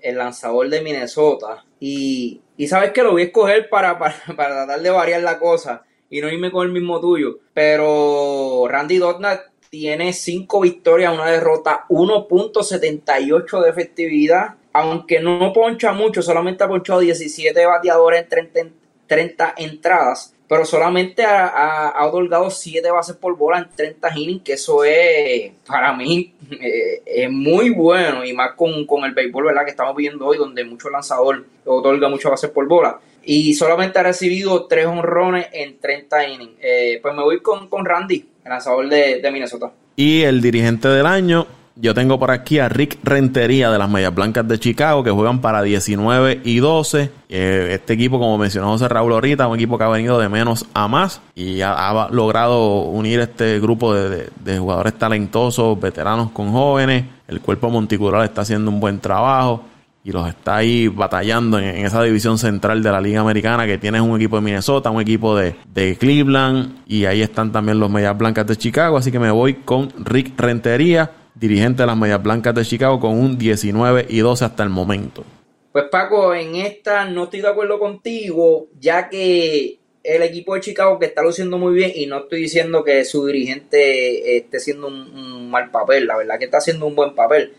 el 0.00 0.18
lanzador 0.18 0.68
de 0.68 0.82
Minnesota, 0.82 1.64
y 1.80 2.40
sabes 2.68 2.92
que 2.92 3.02
lo 3.02 3.12
voy 3.12 3.22
a 3.22 3.24
escoger 3.26 3.68
para, 3.70 3.98
para, 3.98 4.14
tratar 4.26 4.80
de 4.80 4.90
variar 4.90 5.22
la 5.22 5.38
cosa 5.38 5.82
y 6.08 6.20
no 6.20 6.28
irme 6.28 6.50
con 6.50 6.66
el 6.66 6.72
mismo 6.72 7.00
tuyo. 7.00 7.38
Pero 7.54 8.66
Randy 8.68 8.98
Dotnat 8.98 9.40
tiene 9.70 10.12
5 10.12 10.60
victorias, 10.60 11.14
una 11.14 11.30
derrota, 11.30 11.86
1.78 11.88 13.62
de 13.62 13.70
efectividad. 13.70 14.54
Aunque 14.72 15.20
no 15.20 15.52
poncha 15.52 15.92
mucho, 15.92 16.22
solamente 16.22 16.62
ha 16.62 16.68
ponchado 16.68 17.00
17 17.00 17.66
bateadores 17.66 18.26
en 18.30 18.72
30 19.06 19.54
entradas 19.56 20.34
pero 20.50 20.64
solamente 20.64 21.24
ha, 21.24 21.94
otorgado 22.08 22.50
7 22.50 22.90
bases 22.90 23.14
por 23.14 23.36
bola 23.36 23.58
en 23.58 23.68
30 23.72 24.18
innings, 24.18 24.42
que 24.42 24.54
eso 24.54 24.82
es, 24.82 25.52
para 25.64 25.92
mí, 25.92 26.34
eh, 26.50 27.02
es 27.06 27.30
muy 27.30 27.70
bueno, 27.70 28.24
y 28.24 28.32
más 28.32 28.54
con, 28.56 29.04
el 29.04 29.14
béisbol, 29.14 29.44
¿verdad?, 29.44 29.64
que 29.64 29.70
estamos 29.70 29.94
viendo 29.94 30.26
hoy, 30.26 30.38
donde 30.38 30.64
mucho 30.64 30.90
lanzador 30.90 31.44
otorga 31.64 32.08
muchas 32.08 32.32
bases 32.32 32.50
por 32.50 32.66
bola. 32.66 32.98
Y 33.22 33.54
solamente 33.54 34.00
ha 34.00 34.02
recibido 34.02 34.66
3 34.66 34.86
honrones 34.86 35.46
en 35.52 35.78
30 35.78 36.26
innings. 36.26 36.54
Eh, 36.60 36.98
pues 37.00 37.14
me 37.14 37.22
voy 37.22 37.40
con, 37.42 37.68
con 37.68 37.84
Randy, 37.84 38.26
el 38.44 38.50
lanzador 38.50 38.88
de, 38.88 39.20
de 39.20 39.30
Minnesota. 39.30 39.70
Y 39.94 40.22
el 40.22 40.40
dirigente 40.40 40.88
del 40.88 41.06
año, 41.06 41.46
yo 41.80 41.94
tengo 41.94 42.18
por 42.18 42.30
aquí 42.30 42.58
a 42.58 42.68
Rick 42.68 42.98
Rentería 43.02 43.70
de 43.70 43.78
las 43.78 43.88
Medias 43.88 44.14
Blancas 44.14 44.46
de 44.46 44.58
Chicago 44.58 45.02
que 45.02 45.10
juegan 45.10 45.40
para 45.40 45.62
19 45.62 46.42
y 46.44 46.58
12. 46.58 47.10
Eh, 47.28 47.68
este 47.72 47.94
equipo, 47.94 48.18
como 48.18 48.36
mencionó 48.36 48.68
José 48.68 48.88
Raúl 48.88 49.12
ahorita, 49.12 49.48
un 49.48 49.56
equipo 49.56 49.78
que 49.78 49.84
ha 49.84 49.88
venido 49.88 50.18
de 50.18 50.28
menos 50.28 50.66
a 50.74 50.88
más 50.88 51.22
y 51.34 51.62
ha, 51.62 52.08
logrado 52.10 52.82
unir 52.82 53.20
este 53.20 53.60
grupo 53.60 53.94
de, 53.94 54.58
jugadores 54.58 54.94
talentosos, 54.98 55.80
veteranos 55.80 56.30
con 56.32 56.52
jóvenes. 56.52 57.04
El 57.28 57.40
cuerpo 57.40 57.70
monticular 57.70 58.24
está 58.24 58.42
haciendo 58.42 58.70
un 58.70 58.80
buen 58.80 59.00
trabajo 59.00 59.64
y 60.02 60.12
los 60.12 60.28
está 60.28 60.56
ahí 60.56 60.88
batallando 60.88 61.58
en, 61.58 61.86
esa 61.86 62.02
división 62.02 62.36
central 62.36 62.82
de 62.82 62.90
la 62.90 63.00
Liga 63.00 63.20
Americana 63.20 63.66
que 63.66 63.78
tiene 63.78 64.00
un 64.00 64.16
equipo 64.16 64.36
de 64.36 64.42
Minnesota, 64.42 64.90
un 64.90 65.00
equipo 65.00 65.36
de, 65.36 65.54
de 65.72 65.96
Cleveland 65.96 66.80
y 66.86 67.06
ahí 67.06 67.22
están 67.22 67.52
también 67.52 67.78
los 67.78 67.90
Medias 67.90 68.16
Blancas 68.18 68.46
de 68.46 68.56
Chicago. 68.56 68.98
Así 68.98 69.10
que 69.10 69.18
me 69.18 69.30
voy 69.30 69.54
con 69.54 69.90
Rick 70.04 70.38
Rentería 70.38 71.10
dirigente 71.34 71.82
de 71.82 71.86
las 71.86 71.96
Medias 71.96 72.22
Blancas 72.22 72.54
de 72.54 72.64
Chicago, 72.64 73.00
con 73.00 73.18
un 73.18 73.38
19 73.38 74.06
y 74.08 74.18
12 74.18 74.44
hasta 74.44 74.62
el 74.62 74.70
momento. 74.70 75.24
Pues 75.72 75.84
Paco, 75.90 76.34
en 76.34 76.56
esta 76.56 77.04
no 77.04 77.24
estoy 77.24 77.42
de 77.42 77.48
acuerdo 77.48 77.78
contigo, 77.78 78.66
ya 78.80 79.08
que 79.08 79.78
el 80.02 80.22
equipo 80.22 80.54
de 80.54 80.60
Chicago 80.60 80.98
que 80.98 81.06
está 81.06 81.22
luciendo 81.22 81.58
muy 81.58 81.74
bien 81.74 81.92
y 81.94 82.06
no 82.06 82.20
estoy 82.20 82.42
diciendo 82.42 82.82
que 82.82 83.04
su 83.04 83.26
dirigente 83.26 84.36
esté 84.36 84.56
haciendo 84.56 84.88
un, 84.88 85.50
mal 85.50 85.70
papel, 85.70 86.06
la 86.06 86.16
verdad 86.16 86.38
que 86.38 86.46
está 86.46 86.58
haciendo 86.58 86.86
un 86.86 86.96
buen 86.96 87.14
papel, 87.14 87.52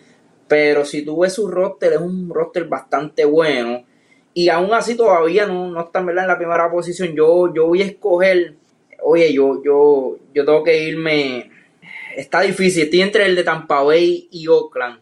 pero 0.47 0.85
si 0.85 1.03
tú 1.03 1.19
ves 1.19 1.33
su 1.33 1.47
roster 1.47 1.93
es 1.93 1.99
un 1.99 2.29
roster 2.29 2.65
bastante 2.65 3.25
bueno 3.25 3.83
y 4.33 4.49
aún 4.49 4.73
así 4.73 4.95
todavía 4.95 5.45
no, 5.45 5.69
no 5.69 5.81
están 5.81 6.07
en 6.09 6.15
la 6.15 6.37
primera 6.37 6.71
posición, 6.71 7.13
yo, 7.15 7.53
yo 7.53 7.67
voy 7.67 7.81
a 7.81 7.85
escoger, 7.85 8.55
oye, 9.03 9.33
yo, 9.33 9.61
yo, 9.63 10.17
yo 10.33 10.45
tengo 10.45 10.63
que 10.63 10.83
irme 10.83 11.49
está 12.15 12.41
difícil. 12.41 12.83
Estoy 12.83 13.01
entre 13.01 13.25
el 13.25 13.35
de 13.35 13.43
Tampa 13.43 13.81
Bay 13.83 14.27
y 14.31 14.47
Oakland. 14.47 14.99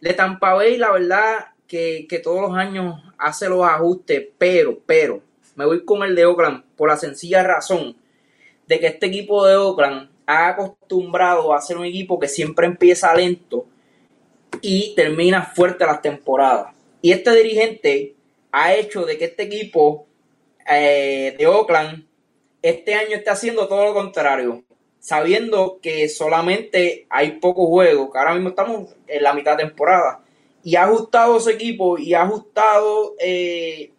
de 0.00 0.14
Tampa 0.14 0.54
Bay, 0.54 0.78
la 0.78 0.92
verdad, 0.92 1.46
que, 1.66 2.20
todos 2.22 2.40
los 2.40 2.56
años 2.56 3.00
hace 3.18 3.48
los 3.48 3.64
ajustes, 3.64 4.28
pero, 4.38 4.78
pero, 4.86 5.22
me 5.54 5.66
voy 5.66 5.84
con 5.84 6.02
el 6.02 6.14
de 6.14 6.24
Oakland 6.24 6.64
por 6.76 6.88
la 6.88 6.96
sencilla 6.96 7.42
razón 7.42 7.96
de 8.66 8.80
que 8.80 8.86
este 8.86 9.06
equipo 9.06 9.46
de 9.46 9.56
Oakland 9.56 10.10
ha 10.26 10.48
acostumbrado 10.48 11.54
a 11.54 11.60
ser 11.60 11.76
un 11.76 11.84
equipo 11.84 12.18
que 12.18 12.28
siempre 12.28 12.66
empieza 12.66 13.14
lento 13.14 13.66
y 14.62 14.94
termina 14.94 15.42
fuerte 15.42 15.84
las 15.84 16.02
temporadas. 16.02 16.74
Y 17.02 17.12
este 17.12 17.34
dirigente 17.34 18.14
ha 18.52 18.74
hecho 18.74 19.04
de 19.04 19.18
que 19.18 19.26
este 19.26 19.44
equipo 19.44 20.06
eh, 20.68 21.34
de 21.38 21.46
Oakland 21.46 22.04
este 22.62 22.94
año 22.94 23.16
esté 23.16 23.30
haciendo 23.30 23.68
todo 23.68 23.84
lo 23.84 23.94
contrario 23.94 24.64
sabiendo 25.00 25.78
que 25.82 26.08
solamente 26.08 27.06
hay 27.08 27.32
pocos 27.40 27.66
juegos, 27.66 28.12
que 28.12 28.18
ahora 28.18 28.34
mismo 28.34 28.50
estamos 28.50 28.94
en 29.08 29.22
la 29.22 29.32
mitad 29.32 29.56
de 29.56 29.64
temporada, 29.64 30.20
y 30.62 30.76
ha 30.76 30.84
ajustado 30.84 31.38
ese 31.38 31.52
equipo 31.52 31.98
y 31.98 32.14
ha 32.14 32.22
ajustado, 32.22 33.14
eh, 33.18 33.92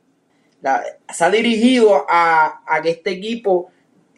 se 1.12 1.24
ha 1.24 1.30
dirigido 1.32 2.06
a, 2.08 2.62
que 2.84 2.92
este 2.92 3.10
equipo 3.10 3.72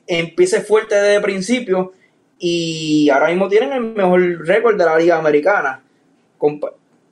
empiece 0.06 0.62
fuerte 0.62 0.96
desde 0.96 1.16
el 1.16 1.22
principio 1.22 1.94
y 2.38 3.10
ahora 3.10 3.30
mismo 3.30 3.48
tienen 3.48 3.72
el 3.72 3.82
mejor 3.82 4.46
récord 4.46 4.78
de 4.78 4.84
la 4.84 4.98
liga 4.98 5.18
americana, 5.18 5.82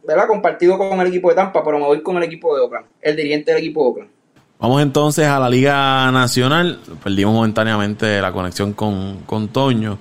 ¿verdad? 0.03 0.27
compartido 0.27 0.77
con 0.77 0.99
el 0.99 1.07
equipo 1.07 1.29
de 1.29 1.35
Tampa, 1.35 1.63
pero 1.63 1.79
me 1.79 1.85
voy 1.85 2.03
con 2.03 2.17
el 2.17 2.23
equipo 2.23 2.53
de 2.53 2.61
Oakland, 2.61 2.87
el 3.01 3.15
dirigente 3.15 3.51
del 3.51 3.61
equipo 3.61 3.83
de 3.83 3.87
Oakland. 3.87 4.20
Vamos 4.61 4.83
entonces 4.83 5.25
a 5.25 5.39
la 5.39 5.49
Liga 5.49 6.11
Nacional. 6.11 6.79
Perdimos 7.03 7.33
momentáneamente 7.33 8.21
la 8.21 8.31
conexión 8.31 8.73
con, 8.73 9.23
con 9.25 9.47
Toño. 9.47 9.97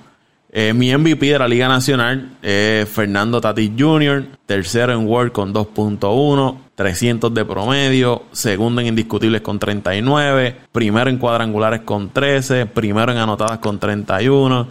Eh, 0.51 0.71
mi 0.71 0.95
MVP 0.95 1.25
de 1.25 1.39
la 1.39 1.47
Liga 1.47 1.67
Nacional 1.67 2.37
es 2.43 2.87
Fernando 2.87 3.41
Tatis 3.41 3.71
Jr., 3.75 4.23
tercero 4.45 4.93
en 4.93 5.07
World 5.07 5.31
con 5.31 5.51
2.1, 5.51 6.57
300 6.75 7.33
de 7.33 7.43
promedio, 7.43 8.25
segundo 8.33 8.81
en 8.81 8.87
indiscutibles 8.87 9.41
con 9.41 9.57
39, 9.57 10.55
primero 10.71 11.09
en 11.09 11.17
cuadrangulares 11.17 11.81
con 11.81 12.11
13, 12.11 12.67
primero 12.67 13.11
en 13.13 13.17
anotadas 13.17 13.57
con 13.57 13.79
31, 13.79 14.67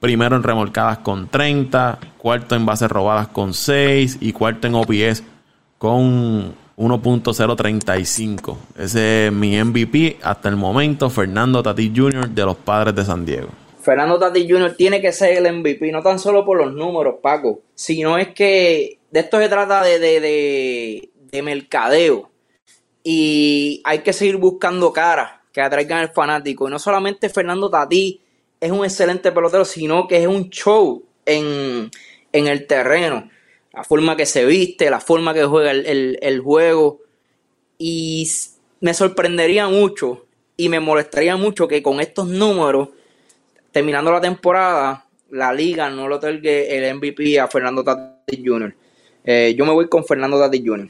primero 0.00 0.36
en 0.36 0.42
remolcadas 0.42 0.98
con 0.98 1.28
30, 1.28 1.98
cuarto 2.18 2.56
en 2.56 2.66
bases 2.66 2.90
robadas 2.90 3.28
con 3.28 3.54
6 3.54 4.18
y 4.20 4.32
cuarto 4.32 4.66
en 4.66 4.74
OPS 4.74 5.22
con 5.78 6.54
1.035. 6.80 8.56
Ese 8.78 9.26
es 9.26 9.32
mi 9.32 9.62
MVP 9.62 10.16
hasta 10.22 10.48
el 10.48 10.56
momento, 10.56 11.10
Fernando 11.10 11.62
Tatis 11.62 11.92
Jr. 11.94 12.30
de 12.30 12.44
los 12.44 12.56
Padres 12.56 12.94
de 12.94 13.04
San 13.04 13.26
Diego. 13.26 13.48
Fernando 13.82 14.18
Tatis 14.18 14.46
Jr. 14.48 14.74
tiene 14.76 15.02
que 15.02 15.12
ser 15.12 15.36
el 15.36 15.52
MVP, 15.58 15.92
no 15.92 16.02
tan 16.02 16.18
solo 16.18 16.42
por 16.42 16.56
los 16.56 16.72
números, 16.72 17.16
Paco, 17.22 17.60
sino 17.74 18.16
es 18.16 18.28
que 18.28 18.98
de 19.10 19.20
esto 19.20 19.38
se 19.38 19.50
trata 19.50 19.82
de, 19.82 19.98
de, 19.98 21.10
de, 21.30 21.42
mercadeo. 21.42 22.30
Y 23.02 23.82
hay 23.84 23.98
que 23.98 24.14
seguir 24.14 24.36
buscando 24.36 24.90
caras 24.90 25.32
que 25.52 25.60
atraigan 25.60 25.98
al 25.98 26.12
fanático. 26.12 26.66
Y 26.66 26.70
no 26.70 26.78
solamente 26.78 27.28
Fernando 27.28 27.68
Tatis 27.68 28.16
es 28.58 28.70
un 28.70 28.84
excelente 28.84 29.32
pelotero, 29.32 29.66
sino 29.66 30.08
que 30.08 30.22
es 30.22 30.26
un 30.26 30.48
show 30.48 31.02
en, 31.26 31.90
en 32.32 32.46
el 32.46 32.66
terreno 32.66 33.28
la 33.72 33.84
forma 33.84 34.16
que 34.16 34.26
se 34.26 34.44
viste, 34.44 34.90
la 34.90 35.00
forma 35.00 35.32
que 35.34 35.44
juega 35.44 35.70
el, 35.70 36.40
juego. 36.40 37.00
Y 37.78 38.28
me 38.80 38.94
sorprendería 38.94 39.68
mucho 39.68 40.26
y 40.56 40.68
me 40.68 40.80
molestaría 40.80 41.36
mucho 41.36 41.68
que 41.68 41.82
con 41.82 42.00
estos 42.00 42.28
números, 42.28 42.88
terminando 43.70 44.12
la 44.12 44.20
temporada, 44.20 45.06
la 45.30 45.52
liga 45.52 45.88
no 45.88 46.08
lo 46.08 46.16
otorgue 46.16 46.76
el 46.76 46.94
MVP 46.96 47.38
a 47.38 47.48
Fernando 47.48 47.84
Tatis 47.84 48.40
Jr. 48.44 48.74
Eh, 49.24 49.54
yo 49.56 49.64
me 49.64 49.72
voy 49.72 49.88
con 49.88 50.04
Fernando 50.04 50.38
Tatis 50.38 50.62
Jr. 50.64 50.88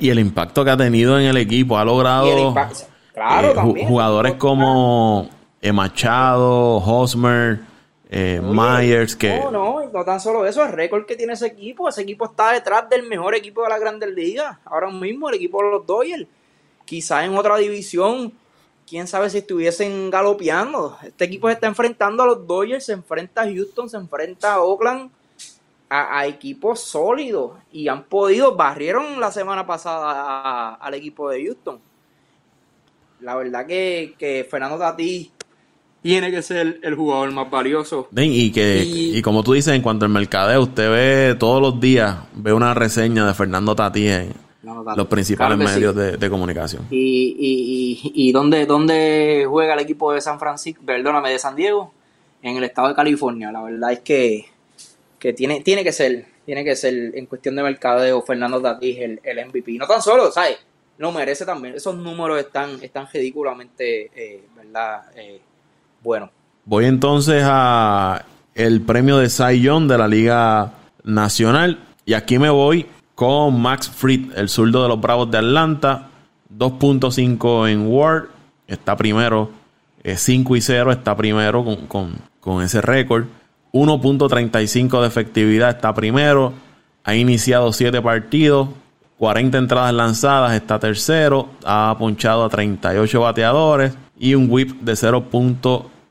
Y 0.00 0.08
el 0.08 0.18
impacto 0.18 0.64
que 0.64 0.70
ha 0.70 0.76
tenido 0.76 1.18
en 1.20 1.26
el 1.26 1.36
equipo, 1.36 1.76
ha 1.76 1.84
logrado 1.84 2.26
eh, 2.26 3.84
jugadores 3.86 4.34
como 4.34 5.28
Machado, 5.72 6.76
Hosmer, 6.76 7.60
eh, 8.16 8.40
Myers, 8.40 9.16
que... 9.16 9.40
No, 9.40 9.50
no, 9.50 9.90
no 9.90 10.04
tan 10.04 10.20
solo 10.20 10.46
eso, 10.46 10.62
el 10.62 10.70
récord 10.70 11.04
que 11.04 11.16
tiene 11.16 11.32
ese 11.32 11.48
equipo, 11.48 11.88
ese 11.88 12.02
equipo 12.02 12.26
está 12.26 12.52
detrás 12.52 12.88
del 12.88 13.08
mejor 13.08 13.34
equipo 13.34 13.64
de 13.64 13.70
la 13.70 13.78
Grandes 13.78 14.08
Ligas, 14.14 14.56
ahora 14.66 14.88
mismo 14.88 15.28
el 15.28 15.34
equipo 15.34 15.60
de 15.64 15.70
los 15.70 15.84
Dodgers, 15.84 16.28
quizás 16.84 17.24
en 17.24 17.36
otra 17.36 17.56
división, 17.56 18.32
quién 18.86 19.08
sabe 19.08 19.30
si 19.30 19.38
estuviesen 19.38 20.10
galopeando, 20.10 20.96
este 21.02 21.24
equipo 21.24 21.48
se 21.48 21.54
está 21.54 21.66
enfrentando 21.66 22.22
a 22.22 22.26
los 22.26 22.46
Dodgers, 22.46 22.86
se 22.86 22.92
enfrenta 22.92 23.42
a 23.42 23.46
Houston, 23.46 23.90
se 23.90 23.96
enfrenta 23.96 24.54
a 24.54 24.60
Oakland, 24.60 25.10
a, 25.88 26.24
equipos 26.28 26.82
sólidos 26.82 27.58
y 27.72 27.88
han 27.88 28.04
podido, 28.04 28.54
barrieron 28.54 29.18
la 29.18 29.32
semana 29.32 29.66
pasada 29.66 30.74
al 30.74 30.94
equipo 30.94 31.30
de 31.30 31.46
Houston. 31.46 31.80
La 33.18 33.34
verdad 33.34 33.66
que, 33.66 34.14
que 34.16 34.46
Fernando 34.48 34.78
Tatís 34.78 35.32
tiene 36.04 36.30
que 36.30 36.42
ser 36.42 36.80
el 36.82 36.94
jugador 36.96 37.32
más 37.32 37.50
valioso. 37.50 38.08
Y 38.14 38.52
que 38.52 38.84
y, 38.84 39.22
como 39.22 39.42
tú 39.42 39.54
dices, 39.54 39.74
en 39.74 39.80
cuanto 39.80 40.04
al 40.04 40.10
mercadeo, 40.10 40.64
usted 40.64 40.90
ve 40.90 41.34
todos 41.38 41.62
los 41.62 41.80
días, 41.80 42.18
ve 42.34 42.52
una 42.52 42.74
reseña 42.74 43.26
de 43.26 43.32
Fernando 43.32 43.74
Tatís 43.74 44.10
en 44.10 44.34
los 44.96 45.06
principales 45.06 45.56
medios 45.56 45.96
de, 45.96 46.28
comunicación. 46.28 46.86
¿Y, 46.90 47.34
y, 47.38 48.12
y, 48.28 48.32
dónde, 48.32 48.66
dónde 48.66 49.46
juega 49.48 49.72
el 49.72 49.80
equipo 49.80 50.12
de 50.12 50.20
San 50.20 50.38
Francisco? 50.38 50.82
Perdóname, 50.84 51.30
de 51.30 51.38
San 51.38 51.56
Diego, 51.56 51.94
en 52.42 52.58
el 52.58 52.64
estado 52.64 52.88
de 52.88 52.94
California. 52.94 53.50
La 53.50 53.62
verdad 53.62 53.92
es 53.92 54.00
que, 54.00 54.44
que 55.18 55.32
tiene, 55.32 55.62
tiene 55.62 55.82
que 55.82 55.92
ser, 55.92 56.26
tiene 56.44 56.64
que 56.64 56.76
ser 56.76 57.12
en 57.14 57.24
cuestión 57.24 57.56
de 57.56 57.62
mercadeo 57.62 58.20
Fernando 58.20 58.60
Tatís 58.60 58.98
el, 58.98 59.20
el 59.22 59.46
MVP. 59.46 59.72
No 59.78 59.86
tan 59.86 60.02
solo, 60.02 60.30
¿sabes? 60.30 60.58
Lo 60.98 61.12
merece 61.12 61.46
también. 61.46 61.76
Esos 61.76 61.96
números 61.96 62.38
están, 62.38 62.78
están 62.82 63.08
ridículamente, 63.10 64.10
eh, 64.14 64.44
¿verdad? 64.54 65.04
Eh, 65.16 65.40
bueno. 66.04 66.30
Voy 66.66 66.84
entonces 66.84 67.42
a 67.44 68.24
el 68.54 68.82
premio 68.82 69.18
de 69.18 69.28
Cy 69.28 69.60
Young 69.60 69.88
de 69.88 69.98
la 69.98 70.06
Liga 70.06 70.72
Nacional. 71.02 71.80
Y 72.06 72.14
aquí 72.14 72.38
me 72.38 72.50
voy 72.50 72.86
con 73.14 73.60
Max 73.60 73.90
Fried, 73.90 74.36
el 74.36 74.48
zurdo 74.48 74.82
de 74.82 74.88
los 74.88 75.00
Bravos 75.00 75.30
de 75.30 75.38
Atlanta. 75.38 76.10
2.5 76.56 77.68
en 77.68 77.86
Ward. 77.88 78.26
Está 78.66 78.96
primero. 78.96 79.50
5 80.04 80.56
y 80.56 80.60
0 80.60 80.92
está 80.92 81.16
primero 81.16 81.64
con, 81.88 82.62
ese 82.62 82.80
récord. 82.80 83.24
1.35 83.72 85.00
de 85.00 85.06
efectividad 85.06 85.70
está 85.70 85.94
primero. 85.94 86.52
Ha 87.02 87.14
iniciado 87.14 87.72
7 87.72 88.00
partidos. 88.02 88.68
40 89.18 89.58
entradas 89.58 89.94
lanzadas 89.94 90.52
está 90.52 90.78
tercero. 90.78 91.48
Ha 91.64 91.96
ponchado 91.98 92.44
a 92.44 92.48
38 92.48 93.20
bateadores. 93.20 93.94
Y 94.18 94.34
un 94.34 94.46
whip 94.50 94.80
de 94.80 94.94
0. 94.94 95.24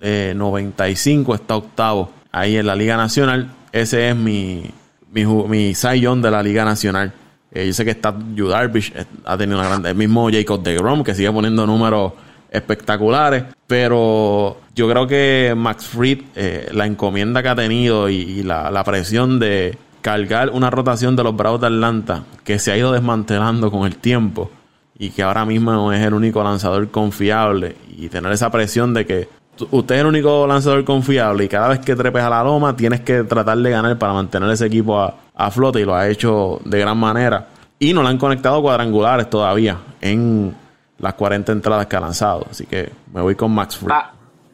95 0.03 1.35
está 1.35 1.55
octavo 1.55 2.11
ahí 2.31 2.57
en 2.57 2.65
la 2.65 2.75
Liga 2.75 2.97
Nacional. 2.97 3.49
Ese 3.71 4.09
es 4.09 4.15
mi, 4.15 4.69
mi, 5.11 5.25
mi 5.25 5.73
de 5.73 6.31
la 6.31 6.43
Liga 6.43 6.65
Nacional. 6.65 7.13
Eh, 7.51 7.67
yo 7.67 7.73
sé 7.73 7.85
que 7.85 7.91
está 7.91 8.15
Yu 8.33 8.47
Darvish, 8.47 8.91
eh, 8.95 9.05
ha 9.25 9.37
tenido 9.37 9.59
una 9.59 9.67
grande. 9.67 9.91
El 9.91 9.95
mismo 9.95 10.29
Jacob 10.29 10.61
de 10.63 10.75
Grom, 10.75 11.03
que 11.03 11.13
sigue 11.13 11.31
poniendo 11.31 11.65
números 11.67 12.13
espectaculares. 12.49 13.45
Pero 13.67 14.57
yo 14.75 14.89
creo 14.89 15.07
que 15.07 15.53
Max 15.55 15.85
Fried, 15.85 16.21
eh, 16.35 16.69
la 16.73 16.85
encomienda 16.85 17.43
que 17.43 17.49
ha 17.49 17.55
tenido 17.55 18.09
y, 18.09 18.43
la, 18.43 18.71
la, 18.71 18.83
presión 18.83 19.39
de 19.39 19.77
cargar 20.01 20.49
una 20.49 20.69
rotación 20.69 21.15
de 21.15 21.23
los 21.23 21.35
Bravos 21.35 21.61
de 21.61 21.67
Atlanta, 21.67 22.23
que 22.43 22.59
se 22.59 22.71
ha 22.71 22.77
ido 22.77 22.91
desmantelando 22.91 23.71
con 23.71 23.85
el 23.85 23.97
tiempo 23.97 24.51
y 24.97 25.11
que 25.11 25.23
ahora 25.23 25.45
mismo 25.45 25.71
no 25.71 25.93
es 25.93 26.05
el 26.05 26.13
único 26.13 26.43
lanzador 26.43 26.89
confiable 26.89 27.75
y 27.97 28.09
tener 28.09 28.31
esa 28.31 28.51
presión 28.51 28.93
de 28.93 29.05
que 29.05 29.29
usted 29.71 29.95
es 29.95 30.01
el 30.01 30.07
único 30.07 30.47
lanzador 30.47 30.83
confiable 30.83 31.45
y 31.45 31.49
cada 31.49 31.69
vez 31.69 31.79
que 31.79 31.95
trepes 31.95 32.23
a 32.23 32.29
la 32.29 32.43
loma 32.43 32.75
tienes 32.75 33.01
que 33.01 33.23
tratar 33.23 33.57
de 33.57 33.69
ganar 33.69 33.97
para 33.97 34.13
mantener 34.13 34.49
ese 34.49 34.65
equipo 34.65 34.99
a, 34.99 35.51
flote 35.51 35.81
y 35.81 35.85
lo 35.85 35.95
ha 35.95 36.07
hecho 36.07 36.59
de 36.65 36.79
gran 36.79 36.97
manera. 36.97 37.49
Y 37.79 37.93
no 37.93 38.01
le 38.01 38.09
han 38.09 38.17
conectado 38.17 38.61
cuadrangulares 38.61 39.29
todavía 39.29 39.77
en 39.99 40.55
las 40.99 41.13
40 41.15 41.51
entradas 41.51 41.87
que 41.87 41.95
ha 41.95 41.99
lanzado. 41.99 42.45
Así 42.49 42.65
que 42.65 42.91
me 43.13 43.21
voy 43.21 43.35
con 43.35 43.51
Max 43.51 43.77
Free. 43.77 43.93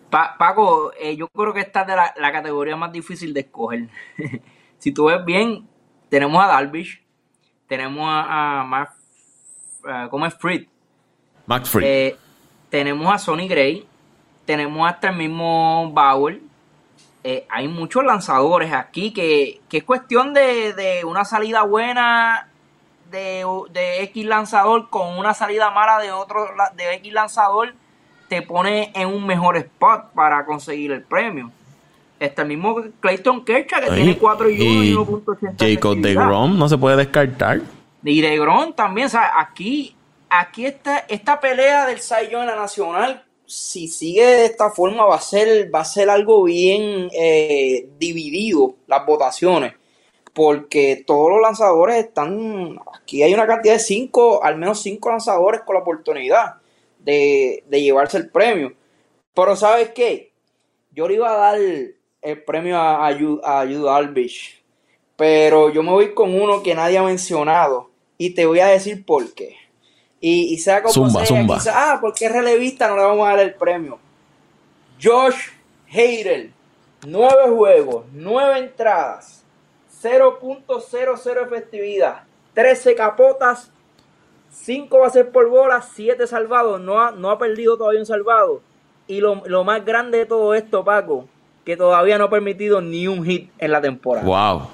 Paco, 0.09 0.91
eh, 0.99 1.15
yo 1.15 1.27
creo 1.27 1.53
que 1.53 1.59
esta 1.59 1.81
es 1.81 1.87
de 1.87 1.95
la, 1.95 2.31
categoría 2.31 2.75
más 2.75 2.91
difícil 2.91 3.33
de 3.33 3.41
escoger. 3.41 3.87
si 4.79 4.91
tú 4.91 5.05
ves 5.05 5.23
bien, 5.23 5.67
tenemos 6.09 6.43
a 6.43 6.47
Darvish, 6.47 7.03
tenemos 7.67 8.05
a, 8.07 8.63
Max, 8.67 8.93
¿cómo 10.09 10.25
es 10.25 10.33
Fried? 10.33 10.67
Max 11.45 11.69
Fried. 11.69 11.85
Eh, 11.85 12.17
tenemos 12.69 13.13
a 13.13 13.19
Sonny 13.19 13.47
Gray, 13.47 13.87
tenemos 14.49 14.89
hasta 14.89 15.09
el 15.09 15.15
mismo 15.15 15.91
Bauer. 15.93 16.39
Eh, 17.23 17.45
hay 17.51 17.67
muchos 17.67 18.03
lanzadores 18.03 18.73
aquí 18.73 19.11
que, 19.11 19.61
es 19.69 19.83
cuestión 19.83 20.33
de, 20.33 21.03
una 21.05 21.23
salida 21.23 21.61
buena 21.61 22.47
de, 23.11 23.45
X 24.05 24.25
lanzador 24.25 24.89
con 24.89 25.19
una 25.19 25.35
salida 25.35 25.69
mala 25.69 25.99
de 25.99 26.11
otro 26.11 26.47
de 26.75 26.95
X 26.95 27.13
lanzador 27.13 27.75
te 28.27 28.41
pone 28.41 28.91
en 28.95 29.09
un 29.09 29.27
mejor 29.27 29.55
spot 29.57 30.13
para 30.15 30.43
conseguir 30.45 30.93
el 30.93 31.03
premio. 31.03 31.51
Está 32.19 32.41
el 32.41 32.47
mismo 32.47 32.75
Clayton 33.01 33.45
Kershaw 33.45 33.81
que 33.81 33.91
tiene 33.91 34.17
4 34.17 34.49
y 34.49 34.95
1 34.95 35.21
y 35.59 35.75
Jacob 35.75 35.97
de 35.97 36.15
Grom 36.15 36.57
no 36.57 36.67
se 36.67 36.75
puede 36.79 36.97
descartar. 36.97 37.61
Y 38.03 38.19
de 38.19 38.35
Grom 38.39 38.73
también, 38.73 39.05
o 39.05 39.09
sea, 39.11 39.33
aquí, 39.39 39.95
aquí 40.27 40.65
está 40.65 41.05
esta 41.07 41.39
pelea 41.39 41.85
del 41.85 41.99
Saiyón 41.99 42.41
en 42.41 42.47
la 42.47 42.55
nacional 42.55 43.28
si 43.49 43.87
sigue 43.87 44.23
de 44.23 44.45
esta 44.45 44.69
forma 44.69 45.05
va 45.05 45.15
a 45.15 45.21
ser, 45.21 45.73
va 45.73 45.79
a 45.79 45.85
ser 45.85 46.09
algo 46.11 46.43
bien 46.43 47.09
eh, 47.11 47.89
dividido 47.97 48.75
las 48.85 49.05
votaciones. 49.07 49.73
Porque 50.33 51.03
todos 51.05 51.31
los 51.31 51.41
lanzadores 51.41 51.97
están. 51.97 52.79
Aquí 52.93 53.23
hay 53.23 53.33
una 53.33 53.47
cantidad 53.47 53.73
de 53.73 53.79
cinco, 53.79 54.43
al 54.43 54.57
menos 54.57 54.81
cinco 54.81 55.09
lanzadores 55.09 55.61
con 55.61 55.73
la 55.73 55.81
oportunidad 55.81 56.57
de, 56.99 57.63
llevarse 57.71 58.17
el 58.17 58.29
premio. 58.29 58.73
Pero 59.33 59.55
¿sabes 59.55 59.89
qué? 59.89 60.31
Yo 60.91 61.07
le 61.07 61.15
iba 61.15 61.33
a 61.33 61.37
dar 61.37 61.59
el 61.59 62.43
premio 62.45 62.77
a, 62.77 63.07
a, 63.07 63.09
a 63.09 64.13
Pero 65.15 65.73
yo 65.73 65.81
me 65.81 65.91
voy 65.91 66.13
con 66.13 66.39
uno 66.39 66.61
que 66.61 66.75
nadie 66.75 66.99
ha 66.99 67.03
mencionado. 67.03 67.89
Y 68.19 68.35
te 68.35 68.45
voy 68.45 68.59
a 68.59 68.67
decir 68.67 69.03
por 69.05 69.33
qué. 69.33 69.55
Y, 70.21 70.53
y 70.53 70.57
sea 70.57 70.81
como 70.81 70.93
zumba, 70.93 71.25
zumba. 71.25 71.61
ah, 71.73 71.97
porque 72.01 72.25
es 72.25 72.31
relevista, 72.31 72.89
no 72.89 72.97
le 72.97 73.03
vamos 73.03 73.25
a 73.25 73.31
dar 73.31 73.39
el 73.39 73.53
premio. 73.53 73.99
Josh 75.01 75.37
Hader, 75.89 76.51
nueve 77.07 77.49
juegos, 77.55 78.05
nueve 78.11 78.59
entradas, 78.59 79.43
0.00 80.03 81.45
efectividad, 81.45 82.23
13 82.53 82.95
capotas, 82.95 83.71
5 84.51 84.99
bases 84.99 85.25
por 85.25 85.49
bola, 85.49 85.81
7 85.81 86.27
salvados, 86.27 86.81
no 86.81 86.99
ha, 86.99 87.11
no 87.11 87.29
ha 87.29 87.37
perdido 87.37 87.77
todavía 87.77 87.99
un 87.99 88.05
salvado. 88.05 88.61
Y 89.07 89.21
lo, 89.21 89.41
lo 89.45 89.63
más 89.63 89.83
grande 89.85 90.19
de 90.19 90.25
todo 90.25 90.53
esto, 90.53 90.83
Paco, 90.83 91.27
que 91.65 91.77
todavía 91.77 92.17
no 92.17 92.25
ha 92.25 92.29
permitido 92.29 92.81
ni 92.81 93.07
un 93.07 93.23
hit 93.23 93.51
en 93.57 93.71
la 93.71 93.81
temporada. 93.81 94.25
Wow. 94.25 94.67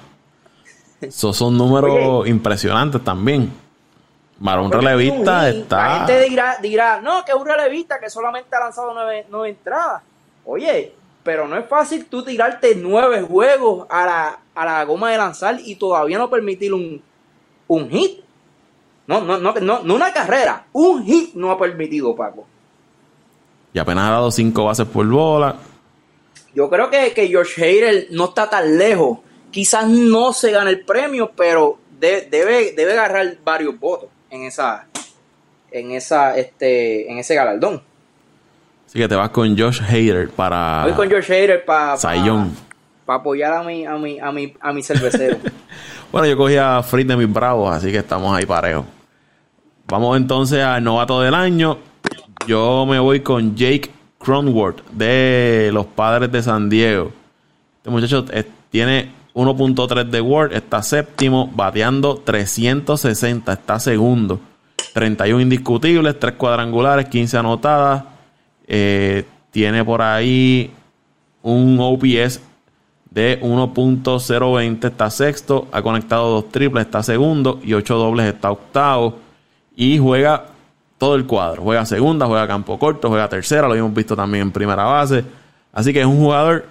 Esos 1.00 1.36
son 1.36 1.56
números 1.56 2.26
impresionantes 2.26 3.02
también. 3.04 3.52
Para 4.42 4.60
un 4.60 4.70
relevista 4.70 5.48
está. 5.48 5.76
La 5.76 5.94
gente 5.98 6.28
dirá, 6.28 6.58
dirá, 6.60 7.00
no, 7.00 7.24
que 7.24 7.32
es 7.32 7.38
un 7.38 7.46
relevista 7.46 7.98
que 7.98 8.10
solamente 8.10 8.54
ha 8.54 8.60
lanzado 8.60 8.92
nueve, 8.92 9.48
entradas. 9.48 10.02
Oye, 10.44 10.92
pero 11.22 11.48
no 11.48 11.56
es 11.56 11.66
fácil 11.66 12.04
tú 12.04 12.22
tirarte 12.22 12.74
nueve 12.74 13.22
juegos 13.22 13.86
a 13.88 14.04
la, 14.04 14.38
a 14.54 14.64
la 14.64 14.84
goma 14.84 15.10
de 15.10 15.18
lanzar 15.18 15.58
y 15.64 15.76
todavía 15.76 16.18
no 16.18 16.28
permitir 16.28 16.74
un, 16.74 17.02
un 17.66 17.90
hit. 17.90 18.20
No, 19.06 19.22
no, 19.22 19.38
no, 19.38 19.54
no, 19.54 19.82
no 19.82 19.94
una 19.94 20.12
carrera, 20.12 20.66
un 20.72 21.04
hit 21.04 21.34
no 21.34 21.50
ha 21.50 21.58
permitido 21.58 22.14
Paco. 22.14 22.46
Y 23.72 23.78
apenas 23.78 24.08
ha 24.08 24.12
dado 24.12 24.30
cinco 24.30 24.64
bases 24.64 24.86
por 24.86 25.06
bola. 25.06 25.56
Yo 26.54 26.68
creo 26.68 26.90
que, 26.90 27.12
que 27.12 27.28
George 27.28 27.62
Hader 27.62 28.08
no 28.10 28.26
está 28.26 28.50
tan 28.50 28.76
lejos. 28.76 29.18
Quizás 29.50 29.88
no 29.88 30.32
se 30.32 30.50
gane 30.50 30.70
el 30.70 30.84
premio, 30.84 31.30
pero 31.34 31.78
debe, 31.98 32.72
debe 32.72 32.92
agarrar 32.92 33.38
varios 33.42 33.78
votos 33.78 34.10
en 34.36 34.44
esa, 34.44 34.86
en 35.70 35.90
esa, 35.92 36.36
este, 36.36 37.10
en 37.10 37.18
ese 37.18 37.34
galardón. 37.34 37.82
Así 38.86 38.98
que 38.98 39.08
te 39.08 39.16
vas 39.16 39.30
con 39.30 39.58
Josh 39.58 39.80
Hader 39.82 40.30
para. 40.30 40.84
Voy 40.84 40.92
con 40.92 41.10
Josh 41.10 41.30
Hader 41.30 41.64
para. 41.64 41.96
Para 43.04 43.18
apoyar 43.20 43.52
a 43.52 43.62
mi, 43.62 43.84
a 43.84 43.96
mi, 43.96 44.18
a 44.18 44.32
mi, 44.32 44.54
a 44.60 44.72
mi 44.72 44.82
cervecero. 44.82 45.38
bueno, 46.12 46.26
yo 46.26 46.36
cogí 46.36 46.56
a 46.56 46.82
Fritz 46.82 47.08
de 47.08 47.16
mis 47.16 47.32
bravos, 47.32 47.72
así 47.74 47.90
que 47.90 47.98
estamos 47.98 48.36
ahí 48.36 48.46
parejos. 48.46 48.84
Vamos 49.88 50.16
entonces 50.16 50.62
al 50.62 50.82
novato 50.82 51.20
del 51.20 51.34
año. 51.34 51.78
Yo 52.46 52.86
me 52.86 52.98
voy 52.98 53.20
con 53.20 53.54
Jake 53.54 53.90
Cronworth 54.18 54.84
de 54.90 55.70
los 55.72 55.86
Padres 55.86 56.30
de 56.32 56.42
San 56.42 56.68
Diego. 56.68 57.12
Este 57.78 57.90
muchacho 57.90 58.24
tiene 58.70 59.12
1.3 59.36 60.08
de 60.08 60.20
Word, 60.22 60.54
está 60.54 60.82
séptimo, 60.82 61.50
bateando 61.54 62.16
360, 62.16 63.52
está 63.52 63.78
segundo. 63.78 64.40
31 64.94 65.42
indiscutibles, 65.42 66.18
3 66.18 66.36
cuadrangulares, 66.36 67.06
15 67.10 67.36
anotadas. 67.36 68.04
Eh, 68.66 69.26
tiene 69.50 69.84
por 69.84 70.00
ahí 70.00 70.72
un 71.42 71.76
OPS 71.78 72.40
de 73.10 73.38
1.020, 73.42 74.86
está 74.86 75.10
sexto. 75.10 75.68
Ha 75.70 75.82
conectado 75.82 76.30
dos 76.30 76.48
triples, 76.50 76.86
está 76.86 77.02
segundo. 77.02 77.60
Y 77.62 77.74
8 77.74 77.94
dobles, 77.94 78.32
está 78.32 78.50
octavo. 78.50 79.18
Y 79.76 79.98
juega 79.98 80.46
todo 80.96 81.14
el 81.14 81.26
cuadro. 81.26 81.62
Juega 81.62 81.84
segunda, 81.84 82.24
juega 82.24 82.48
campo 82.48 82.78
corto, 82.78 83.10
juega 83.10 83.28
tercera. 83.28 83.68
Lo 83.68 83.74
hemos 83.74 83.92
visto 83.92 84.16
también 84.16 84.44
en 84.44 84.50
primera 84.50 84.84
base. 84.84 85.22
Así 85.74 85.92
que 85.92 86.00
es 86.00 86.06
un 86.06 86.16
jugador 86.16 86.64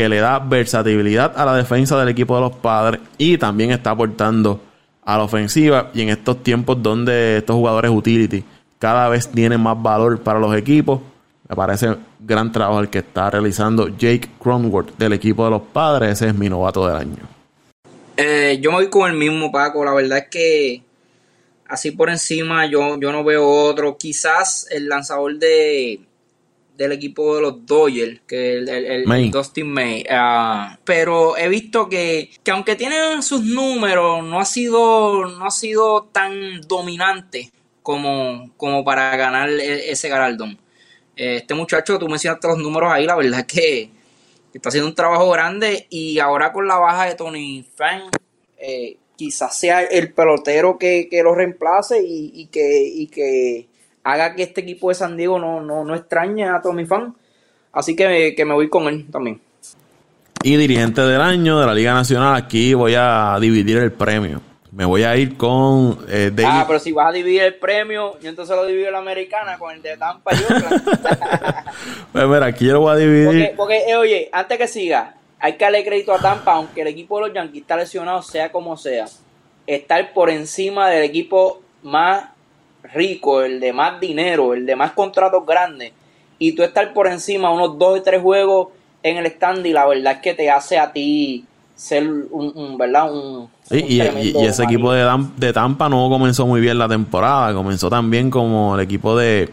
que 0.00 0.08
le 0.08 0.16
da 0.16 0.38
versatilidad 0.38 1.34
a 1.36 1.44
la 1.44 1.54
defensa 1.54 1.98
del 1.98 2.08
equipo 2.08 2.34
de 2.34 2.40
los 2.40 2.52
padres 2.52 3.02
y 3.18 3.36
también 3.36 3.70
está 3.70 3.90
aportando 3.90 4.58
a 5.04 5.18
la 5.18 5.24
ofensiva. 5.24 5.90
Y 5.92 6.00
en 6.00 6.08
estos 6.08 6.42
tiempos 6.42 6.82
donde 6.82 7.36
estos 7.36 7.54
jugadores 7.54 7.90
utility 7.90 8.42
cada 8.78 9.10
vez 9.10 9.28
tienen 9.28 9.60
más 9.60 9.80
valor 9.82 10.18
para 10.20 10.38
los 10.38 10.56
equipos, 10.56 11.02
me 11.46 11.54
parece 11.54 11.96
gran 12.18 12.50
trabajo 12.50 12.80
el 12.80 12.88
que 12.88 13.00
está 13.00 13.28
realizando 13.28 13.88
Jake 13.88 14.30
Cronworth 14.42 14.96
del 14.96 15.12
equipo 15.12 15.44
de 15.44 15.50
los 15.50 15.62
padres. 15.70 16.12
Ese 16.12 16.28
es 16.28 16.34
mi 16.34 16.48
novato 16.48 16.86
del 16.86 16.96
año. 16.96 17.28
Eh, 18.16 18.58
yo 18.62 18.70
me 18.70 18.78
voy 18.78 18.88
con 18.88 19.10
el 19.10 19.18
mismo, 19.18 19.52
Paco. 19.52 19.84
La 19.84 19.92
verdad 19.92 20.16
es 20.16 20.28
que 20.30 20.82
así 21.68 21.90
por 21.90 22.08
encima 22.08 22.64
yo, 22.64 22.98
yo 22.98 23.12
no 23.12 23.22
veo 23.22 23.46
otro. 23.46 23.98
Quizás 23.98 24.66
el 24.70 24.88
lanzador 24.88 25.38
de 25.38 26.00
del 26.80 26.92
equipo 26.92 27.36
de 27.36 27.42
los 27.42 27.66
Dodgers, 27.66 28.22
que 28.26 28.54
el, 28.54 28.66
el, 28.66 29.30
Dustin 29.30 29.70
May. 29.70 30.02
Ah, 30.08 30.78
pero 30.82 31.36
he 31.36 31.46
visto 31.46 31.90
que, 31.90 32.30
que 32.42 32.50
aunque 32.52 32.74
tiene 32.74 33.20
sus 33.20 33.44
números, 33.44 34.24
no 34.24 34.40
ha 34.40 34.46
sido, 34.46 35.26
no 35.26 35.44
ha 35.44 35.50
sido 35.50 36.04
tan 36.04 36.62
dominante 36.62 37.52
como, 37.82 38.50
como 38.56 38.82
para 38.82 39.14
ganar 39.18 39.50
e, 39.50 39.90
ese 39.90 40.08
galardón. 40.08 40.58
Este 41.14 41.52
muchacho, 41.52 41.98
tú 41.98 42.08
mencionaste 42.08 42.48
los 42.48 42.56
números 42.56 42.90
ahí, 42.90 43.04
la 43.04 43.16
verdad 43.16 43.40
es 43.40 43.46
que 43.46 43.90
está 44.54 44.70
haciendo 44.70 44.88
un 44.88 44.94
trabajo 44.94 45.28
grande 45.28 45.86
y 45.90 46.18
ahora 46.18 46.50
con 46.50 46.66
la 46.66 46.78
baja 46.78 47.04
de 47.04 47.14
Tony 47.14 47.62
Fan, 47.76 48.04
eh, 48.56 48.96
quizás 49.16 49.54
sea 49.54 49.82
el 49.82 50.14
pelotero 50.14 50.78
que, 50.78 51.10
lo 51.22 51.34
reemplace 51.34 52.02
y, 52.02 52.46
que, 52.46 53.06
que 53.12 53.68
haga 54.04 54.34
que 54.34 54.42
este 54.42 54.60
equipo 54.62 54.88
de 54.88 54.94
San 54.94 55.16
Diego 55.16 55.38
no, 55.38 55.60
no, 55.60 55.94
extrañe 55.94 56.48
a 56.48 56.60
Tony 56.60 56.86
Fan. 56.86 57.14
Así 57.72 57.94
que, 57.94 58.34
que 58.36 58.44
me 58.44 58.54
voy 58.54 58.68
con 58.68 58.88
él 58.88 59.06
también. 59.10 59.40
Y 60.42 60.56
dirigente 60.56 61.02
del 61.02 61.20
año 61.20 61.60
de 61.60 61.66
la 61.66 61.74
Liga 61.74 61.92
Nacional, 61.92 62.34
aquí 62.34 62.72
voy 62.74 62.94
a 62.96 63.36
dividir 63.40 63.76
el 63.76 63.92
premio. 63.92 64.40
Me 64.72 64.84
voy 64.84 65.02
a 65.02 65.16
ir 65.16 65.36
con 65.36 65.98
eh, 66.08 66.32
Ah, 66.46 66.64
pero 66.66 66.78
si 66.78 66.92
vas 66.92 67.08
a 67.08 67.12
dividir 67.12 67.42
el 67.42 67.54
premio, 67.56 68.18
yo 68.20 68.28
entonces 68.28 68.54
lo 68.56 68.64
divido 68.64 68.90
la 68.90 68.98
americana 68.98 69.58
con 69.58 69.74
el 69.74 69.82
de 69.82 69.96
Tampa 69.96 70.32
y 70.32 70.38
Pues 72.12 72.26
mira, 72.26 72.46
aquí 72.46 72.66
yo 72.66 72.74
lo 72.74 72.80
voy 72.80 72.92
a 72.92 72.96
dividir. 72.96 73.52
Porque, 73.56 73.84
eh, 73.88 73.96
oye, 73.96 74.28
antes 74.32 74.56
que 74.58 74.68
siga, 74.68 75.16
hay 75.40 75.54
que 75.54 75.64
darle 75.64 75.84
crédito 75.84 76.12
a 76.14 76.18
Tampa, 76.18 76.52
aunque 76.52 76.82
el 76.82 76.86
equipo 76.86 77.18
de 77.18 77.26
los 77.26 77.34
Yankees 77.34 77.62
está 77.62 77.76
lesionado, 77.76 78.22
sea 78.22 78.52
como 78.52 78.76
sea. 78.76 79.06
Estar 79.66 80.12
por 80.12 80.30
encima 80.30 80.88
del 80.88 81.02
equipo 81.02 81.62
más 81.82 82.30
rico, 82.94 83.42
el 83.42 83.60
de 83.60 83.72
más 83.72 84.00
dinero, 84.00 84.54
el 84.54 84.66
de 84.66 84.76
más 84.76 84.92
contratos 84.92 85.44
grandes. 85.46 85.92
Y 86.38 86.52
tú 86.52 86.62
estar 86.62 86.92
por 86.92 87.06
encima 87.06 87.50
unos 87.50 87.78
dos 87.78 88.00
o 88.00 88.02
tres 88.02 88.22
juegos 88.22 88.68
en 89.02 89.18
el 89.18 89.26
stand 89.26 89.66
y 89.66 89.72
la 89.72 89.86
verdad 89.86 90.14
es 90.14 90.18
que 90.20 90.34
te 90.34 90.50
hace 90.50 90.78
a 90.78 90.92
ti 90.92 91.44
ser 91.74 92.06
un, 92.30 92.76
¿verdad? 92.76 93.12
Un, 93.12 93.48
y, 93.70 94.00
ese 94.00 94.64
equipo 94.64 94.92
de, 94.92 95.06
de 95.36 95.52
Tampa 95.52 95.88
no 95.88 96.08
comenzó 96.10 96.46
muy 96.46 96.60
bien 96.60 96.78
la 96.78 96.88
temporada, 96.88 97.54
comenzó 97.54 97.88
también 97.88 98.30
como 98.30 98.74
el 98.74 98.80
equipo 98.80 99.16
de 99.16 99.48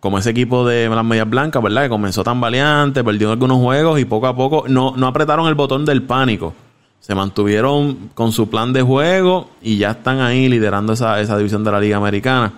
como 0.00 0.18
ese 0.18 0.30
equipo 0.30 0.66
de 0.66 0.88
las 0.88 1.04
medias 1.04 1.28
blancas, 1.28 1.62
¿verdad? 1.62 1.82
Que 1.82 1.88
comenzó 1.90 2.24
tan 2.24 2.40
valiente, 2.40 3.04
perdió 3.04 3.30
algunos 3.30 3.58
juegos 3.58 4.00
y 4.00 4.06
poco 4.06 4.26
a 4.26 4.34
poco 4.34 4.64
no, 4.66 4.96
no 4.96 5.06
apretaron 5.06 5.46
el 5.46 5.54
botón 5.54 5.84
del 5.84 6.02
pánico. 6.02 6.54
Se 7.00 7.14
mantuvieron 7.14 8.10
con 8.14 8.32
su 8.32 8.48
plan 8.48 8.72
de 8.72 8.82
juego 8.82 9.50
y 9.62 9.78
ya 9.78 9.92
están 9.92 10.20
ahí 10.20 10.48
liderando 10.48 10.92
esa, 10.92 11.20
esa 11.20 11.36
división 11.36 11.64
de 11.64 11.72
la 11.72 11.80
Liga 11.80 11.96
Americana. 11.96 12.52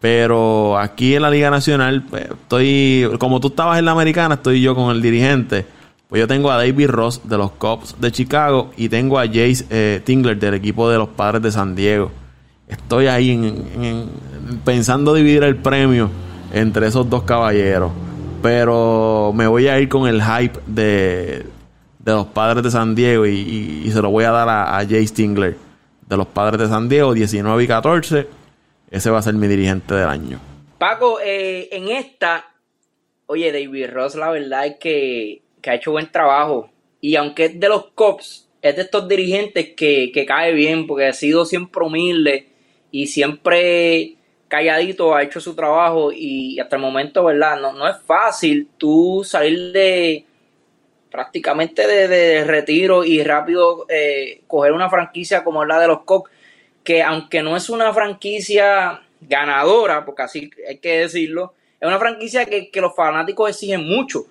Pero 0.00 0.78
aquí 0.78 1.14
en 1.14 1.22
la 1.22 1.30
Liga 1.30 1.50
Nacional, 1.50 2.04
pues, 2.08 2.26
estoy, 2.30 3.10
como 3.18 3.40
tú 3.40 3.48
estabas 3.48 3.78
en 3.78 3.86
la 3.86 3.92
Americana, 3.92 4.34
estoy 4.34 4.60
yo 4.60 4.74
con 4.74 4.94
el 4.94 5.00
dirigente. 5.00 5.66
Pues 6.08 6.20
yo 6.20 6.28
tengo 6.28 6.52
a 6.52 6.56
David 6.56 6.88
Ross 6.88 7.22
de 7.24 7.36
los 7.36 7.50
Cubs 7.52 7.96
de 8.00 8.12
Chicago 8.12 8.70
y 8.76 8.88
tengo 8.88 9.18
a 9.18 9.26
Jace 9.26 9.66
eh, 9.70 10.00
Tingler 10.04 10.38
del 10.38 10.54
equipo 10.54 10.88
de 10.88 10.98
los 10.98 11.08
Padres 11.08 11.42
de 11.42 11.50
San 11.50 11.74
Diego. 11.74 12.12
Estoy 12.68 13.06
ahí 13.08 13.30
en, 13.30 14.08
pensando 14.64 15.14
dividir 15.14 15.42
el 15.42 15.56
premio 15.56 16.10
entre 16.52 16.86
esos 16.86 17.10
dos 17.10 17.24
caballeros. 17.24 17.90
Pero 18.42 19.32
me 19.34 19.48
voy 19.48 19.66
a 19.66 19.80
ir 19.80 19.88
con 19.88 20.06
el 20.06 20.22
hype 20.22 20.60
de, 20.66 21.46
de 22.06 22.12
los 22.12 22.26
Padres 22.28 22.62
de 22.62 22.70
San 22.70 22.94
Diego 22.94 23.26
y, 23.26 23.90
se 23.90 24.00
lo 24.00 24.08
voy 24.08 24.24
a 24.24 24.30
dar 24.30 24.48
a, 24.48 24.78
a 24.78 24.80
Jace 24.80 25.08
Tingler 25.08 25.56
de 26.08 26.16
los 26.16 26.26
Padres 26.26 26.60
de 26.60 26.68
San 26.68 26.88
Diego, 26.88 27.12
19 27.12 27.62
y 27.62 27.66
14. 27.66 28.26
Ese 28.90 29.10
va 29.10 29.18
a 29.18 29.22
ser 29.22 29.34
mi 29.34 29.46
dirigente 29.46 29.94
del 29.94 30.08
año. 30.08 30.40
Paco, 30.78 31.18
eh, 31.22 31.68
en 31.72 31.88
esta, 31.88 32.46
oye, 33.26 33.52
David 33.52 33.90
Ross, 33.92 34.14
la 34.14 34.30
verdad 34.30 34.66
es 34.66 34.76
que 34.78 35.42
que 35.66 35.70
ha 35.70 35.74
hecho 35.74 35.90
buen 35.90 36.10
trabajo. 36.12 36.70
Y 37.00 37.16
aunque 37.16 37.46
es 37.46 37.58
de 37.58 37.68
los 37.68 37.86
cops, 37.88 38.48
es 38.62 38.76
de 38.76 38.82
estos 38.82 39.08
dirigentes 39.08 39.74
que, 39.76 40.24
cae 40.26 40.54
bien, 40.54 40.86
porque 40.86 41.06
ha 41.06 41.12
sido 41.12 41.44
siempre 41.44 41.84
humilde 41.84 42.48
y 42.92 43.08
siempre 43.08 44.14
calladito, 44.46 45.12
ha 45.12 45.24
hecho 45.24 45.40
su 45.40 45.56
trabajo 45.56 46.12
y 46.12 46.60
hasta 46.60 46.76
el 46.76 46.82
momento, 46.82 47.24
¿verdad? 47.24 47.60
No, 47.60 47.72
no 47.72 47.88
es 47.88 47.96
fácil 48.06 48.68
tú 48.78 49.22
salir 49.24 49.72
de 49.72 50.24
prácticamente 51.16 51.86
de, 51.86 52.44
retiro 52.44 53.04
y 53.04 53.22
rápido 53.22 53.86
eh, 53.88 54.42
coger 54.46 54.72
una 54.72 54.90
franquicia 54.90 55.42
como 55.42 55.64
la 55.64 55.80
de 55.80 55.88
los 55.88 56.02
Cops, 56.02 56.30
que 56.84 57.02
aunque 57.02 57.42
no 57.42 57.56
es 57.56 57.70
una 57.70 57.90
franquicia 57.94 59.00
ganadora, 59.22 60.04
porque 60.04 60.22
así 60.22 60.50
hay 60.68 60.76
que 60.76 60.98
decirlo, 60.98 61.54
es 61.80 61.88
una 61.88 61.98
franquicia 61.98 62.44
que, 62.44 62.70
que 62.70 62.80
los 62.82 62.94
fanáticos 62.94 63.48
exigen 63.48 63.88
mucho. 63.88 64.26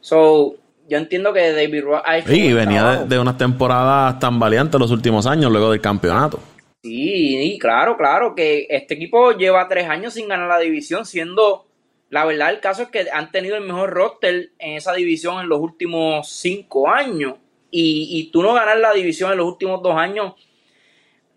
So, 0.00 0.56
yo 0.88 0.98
entiendo 0.98 1.32
que 1.32 1.52
David 1.52 1.84
Ross 1.84 2.02
ha 2.04 2.18
hecho. 2.18 2.28
Sí, 2.28 2.52
venía 2.52 3.04
de, 3.04 3.18
unas 3.20 3.38
temporadas 3.38 4.18
tan 4.18 4.40
valientes 4.40 4.80
los 4.80 4.90
últimos 4.90 5.24
años, 5.24 5.52
luego 5.52 5.70
del 5.70 5.80
campeonato. 5.80 6.40
Sí, 6.82 7.56
claro, 7.60 7.96
claro, 7.96 8.34
que 8.34 8.66
este 8.68 8.94
equipo 8.94 9.30
lleva 9.32 9.68
tres 9.68 9.88
años 9.88 10.14
sin 10.14 10.26
ganar 10.26 10.48
la 10.48 10.58
división, 10.58 11.06
siendo. 11.06 11.66
La 12.10 12.24
verdad, 12.24 12.50
el 12.50 12.60
caso 12.60 12.82
es 12.82 12.88
que 12.88 13.06
han 13.12 13.30
tenido 13.30 13.56
el 13.56 13.64
mejor 13.64 13.90
roster 13.90 14.50
en 14.58 14.76
esa 14.76 14.92
división 14.92 15.40
en 15.40 15.48
los 15.48 15.60
últimos 15.60 16.28
cinco 16.28 16.88
años. 16.88 17.34
Y, 17.70 18.08
y 18.10 18.30
tú 18.32 18.42
no 18.42 18.52
ganar 18.52 18.78
la 18.78 18.92
división 18.92 19.30
en 19.30 19.38
los 19.38 19.46
últimos 19.46 19.80
dos 19.80 19.96
años, 19.96 20.34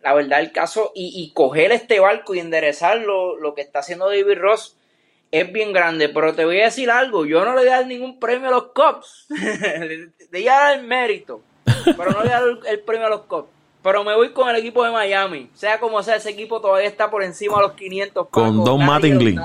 la 0.02 0.16
verdad, 0.16 0.40
el 0.40 0.52
caso, 0.52 0.92
y, 0.96 1.14
y 1.16 1.32
coger 1.32 1.72
este 1.72 2.00
barco 2.00 2.34
y 2.34 2.40
enderezarlo, 2.40 3.38
lo 3.38 3.54
que 3.54 3.62
está 3.62 3.80
haciendo 3.80 4.10
David 4.10 4.40
Ross, 4.40 4.76
es 5.34 5.52
bien 5.52 5.74
grande, 5.74 6.10
pero 6.10 6.36
te 6.36 6.46
voy 6.46 6.60
a 6.62 6.66
decir 6.66 6.92
algo, 6.92 7.26
yo 7.26 7.44
no 7.44 7.56
le 7.56 7.62
voy 7.62 7.70
a 7.70 7.78
dar 7.78 7.88
ningún 7.88 8.20
premio 8.20 8.50
a 8.50 8.52
los 8.52 8.66
Cops, 8.68 9.26
le 9.30 10.12
voy 10.32 10.48
a 10.48 10.54
dar 10.54 10.80
el 10.80 10.86
mérito, 10.86 11.42
pero 11.98 12.12
no 12.12 12.24
le 12.24 12.30
voy 12.30 12.34
a 12.34 12.40
dar 12.40 12.50
el, 12.68 12.80
premio 12.82 13.08
a 13.08 13.10
los 13.10 13.22
Cops. 13.22 13.50
Pero 13.82 14.04
me 14.04 14.16
voy 14.16 14.32
con 14.32 14.48
el 14.48 14.56
equipo 14.56 14.86
de 14.86 14.92
Miami. 14.92 15.50
Sea 15.56 15.80
como 15.80 16.02
sea, 16.04 16.16
ese 16.16 16.30
equipo 16.30 16.62
todavía 16.62 16.88
está 16.88 17.12
por 17.12 17.22
encima 17.22 17.58
de 17.58 17.64
los 17.64 17.74
500. 17.74 18.30
Con 18.30 18.64
Don 18.64 18.86
Mattingly. 18.86 19.36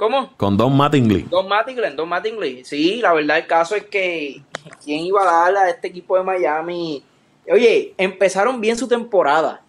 ¿Cómo? 0.00 0.32
Con 0.36 0.56
Don 0.56 0.76
Mattingly. 0.76 1.26
Don 1.30 1.46
Mattingly, 1.46 1.94
Don 1.94 2.08
Mattingly. 2.08 2.64
Sí, 2.64 2.96
la 3.02 3.12
verdad 3.12 3.36
el 3.36 3.46
caso 3.46 3.76
es 3.76 3.84
que 3.84 4.42
quién 4.82 5.00
iba 5.00 5.22
a 5.22 5.44
darle 5.44 5.58
a 5.58 5.68
este 5.68 5.88
equipo 5.88 6.16
de 6.16 6.24
Miami. 6.24 7.04
Oye, 7.52 7.94
empezaron 7.98 8.60
bien 8.60 8.76
su 8.76 8.88
temporada 8.88 9.62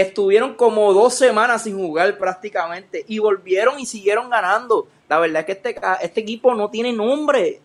estuvieron 0.00 0.54
como 0.54 0.92
dos 0.92 1.14
semanas 1.14 1.64
sin 1.64 1.76
jugar 1.76 2.18
prácticamente 2.18 3.04
y 3.08 3.18
volvieron 3.18 3.80
y 3.80 3.86
siguieron 3.86 4.30
ganando. 4.30 4.86
La 5.08 5.18
verdad 5.18 5.40
es 5.40 5.46
que 5.46 5.52
este, 5.52 5.80
este 6.02 6.20
equipo 6.20 6.54
no 6.54 6.70
tiene 6.70 6.92
nombre. 6.92 7.60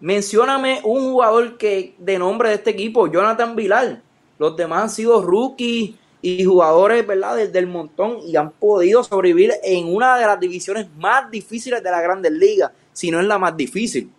Mencióname 0.00 0.80
un 0.84 1.12
jugador 1.12 1.56
que 1.56 1.94
de 1.98 2.18
nombre 2.18 2.50
de 2.50 2.56
este 2.56 2.70
equipo, 2.70 3.06
Jonathan 3.06 3.56
Vilar. 3.56 4.02
Los 4.38 4.56
demás 4.56 4.82
han 4.82 4.90
sido 4.90 5.22
rookies 5.22 5.94
y 6.26 6.44
jugadores, 6.44 7.06
¿verdad?, 7.06 7.36
desde 7.36 7.60
el 7.60 7.68
montón 7.68 8.18
y 8.26 8.34
han 8.34 8.50
podido 8.50 9.04
sobrevivir 9.04 9.52
en 9.62 9.94
una 9.94 10.18
de 10.18 10.26
las 10.26 10.40
divisiones 10.40 10.88
más 10.98 11.30
difíciles 11.30 11.80
de 11.82 11.88
la 11.88 12.00
Grandes 12.00 12.32
Ligas, 12.32 12.72
si 12.92 13.12
no 13.12 13.20
es 13.20 13.26
la 13.26 13.38
más 13.38 13.56
difícil. 13.56 14.10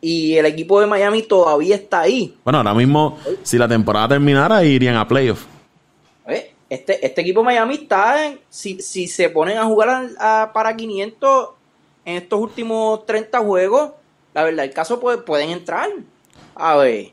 Y 0.00 0.34
el 0.36 0.46
equipo 0.46 0.80
de 0.80 0.86
Miami 0.86 1.22
todavía 1.24 1.76
está 1.76 2.00
ahí. 2.00 2.38
Bueno, 2.42 2.58
ahora 2.58 2.72
mismo, 2.72 3.18
si 3.42 3.58
la 3.58 3.68
temporada 3.68 4.08
terminara, 4.08 4.64
irían 4.64 4.96
a 4.96 5.06
playoffs. 5.06 5.46
Este, 6.70 7.04
este 7.04 7.20
equipo 7.20 7.44
Miami 7.44 7.74
está 7.74 8.26
en, 8.26 8.40
si, 8.48 8.80
si 8.80 9.06
se 9.06 9.28
ponen 9.28 9.58
a 9.58 9.66
jugar 9.66 10.08
para 10.54 10.74
500 10.74 11.50
en 12.06 12.16
estos 12.16 12.40
últimos 12.40 13.04
30 13.04 13.40
juegos, 13.40 13.90
la 14.32 14.44
verdad, 14.44 14.64
el 14.64 14.72
caso 14.72 14.98
puede, 14.98 15.18
pueden 15.18 15.50
entrar. 15.50 15.90
A 16.54 16.76
ver, 16.76 17.11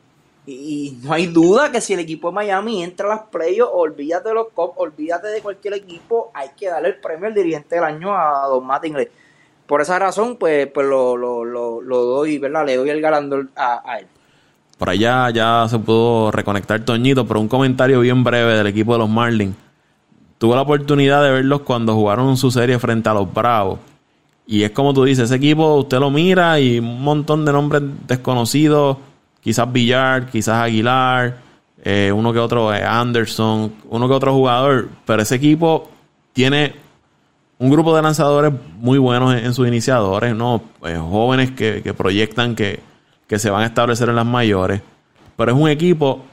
y, 0.49 0.99
no 1.03 1.13
hay 1.13 1.27
duda 1.27 1.71
que 1.71 1.81
si 1.81 1.93
el 1.93 1.99
equipo 1.99 2.29
de 2.29 2.35
Miami 2.35 2.83
entra 2.83 3.05
a 3.05 3.15
las 3.15 3.25
playoffs, 3.27 3.71
olvídate 3.73 4.29
de 4.29 4.35
los 4.35 4.47
Cops, 4.53 4.73
olvídate 4.77 5.27
de 5.27 5.41
cualquier 5.41 5.75
equipo, 5.75 6.31
hay 6.33 6.49
que 6.57 6.67
darle 6.67 6.89
el 6.89 6.95
premio 6.95 7.27
al 7.27 7.33
dirigente 7.33 7.75
del 7.75 7.83
año 7.83 8.15
a 8.15 8.47
Don 8.47 8.65
Mattingly. 8.65 9.07
Por 9.65 9.81
esa 9.81 9.99
razón, 9.99 10.37
pues, 10.37 10.67
pues 10.67 10.87
lo, 10.87 11.15
lo, 11.15 11.45
lo, 11.45 11.81
doy, 11.81 12.39
¿verdad? 12.39 12.65
Le 12.65 12.77
doy 12.77 12.89
el 12.89 13.01
galandor 13.01 13.47
a, 13.55 13.81
a 13.85 13.99
él. 13.99 14.07
Por 14.77 14.89
allá 14.89 15.29
ya 15.29 15.67
se 15.69 15.77
pudo 15.77 16.31
reconectar 16.31 16.79
Toñito, 16.83 17.27
pero 17.27 17.39
un 17.39 17.47
comentario 17.47 17.99
bien 17.99 18.23
breve 18.23 18.55
del 18.55 18.67
equipo 18.67 18.93
de 18.93 18.99
los 18.99 19.09
Marlins. 19.09 19.55
Tuve 20.39 20.55
la 20.55 20.61
oportunidad 20.61 21.21
de 21.23 21.31
verlos 21.31 21.61
cuando 21.61 21.93
jugaron 21.93 22.37
su 22.37 22.49
serie 22.49 22.79
frente 22.79 23.09
a 23.09 23.13
los 23.13 23.31
Bravos. 23.31 23.79
Y 24.47 24.63
es 24.63 24.71
como 24.71 24.93
tú 24.93 25.03
dices, 25.03 25.25
ese 25.25 25.35
equipo 25.35 25.75
usted 25.75 25.99
lo 25.99 26.09
mira 26.09 26.59
y 26.59 26.79
un 26.79 27.03
montón 27.03 27.45
de 27.45 27.51
nombres 27.51 27.83
desconocidos, 28.07 28.97
quizás 29.41 29.71
Villar, 29.71 30.27
quizás 30.27 30.55
Aguilar, 30.55 31.37
eh, 31.83 32.11
uno 32.13 32.33
que 32.33 32.39
otro 32.39 32.73
eh, 32.73 32.83
Anderson, 32.83 33.73
uno 33.89 34.07
que 34.07 34.13
otro 34.13 34.33
jugador, 34.33 34.89
pero 35.05 35.21
ese 35.21 35.35
equipo 35.35 35.89
tiene 36.33 36.75
un 37.57 37.69
grupo 37.69 37.95
de 37.95 38.01
lanzadores 38.01 38.53
muy 38.77 38.97
buenos 38.97 39.35
en, 39.35 39.53
sus 39.53 39.67
iniciadores, 39.67 40.35
¿no? 40.35 40.61
Eh, 40.85 40.97
jóvenes 40.97 41.51
que, 41.51 41.93
proyectan 41.95 42.55
que, 42.55 42.79
que 43.27 43.39
se 43.39 43.49
van 43.49 43.63
a 43.63 43.67
establecer 43.67 44.09
en 44.09 44.15
las 44.15 44.25
mayores, 44.25 44.81
pero 45.35 45.51
es 45.51 45.57
un 45.57 45.69
equipo 45.69 46.23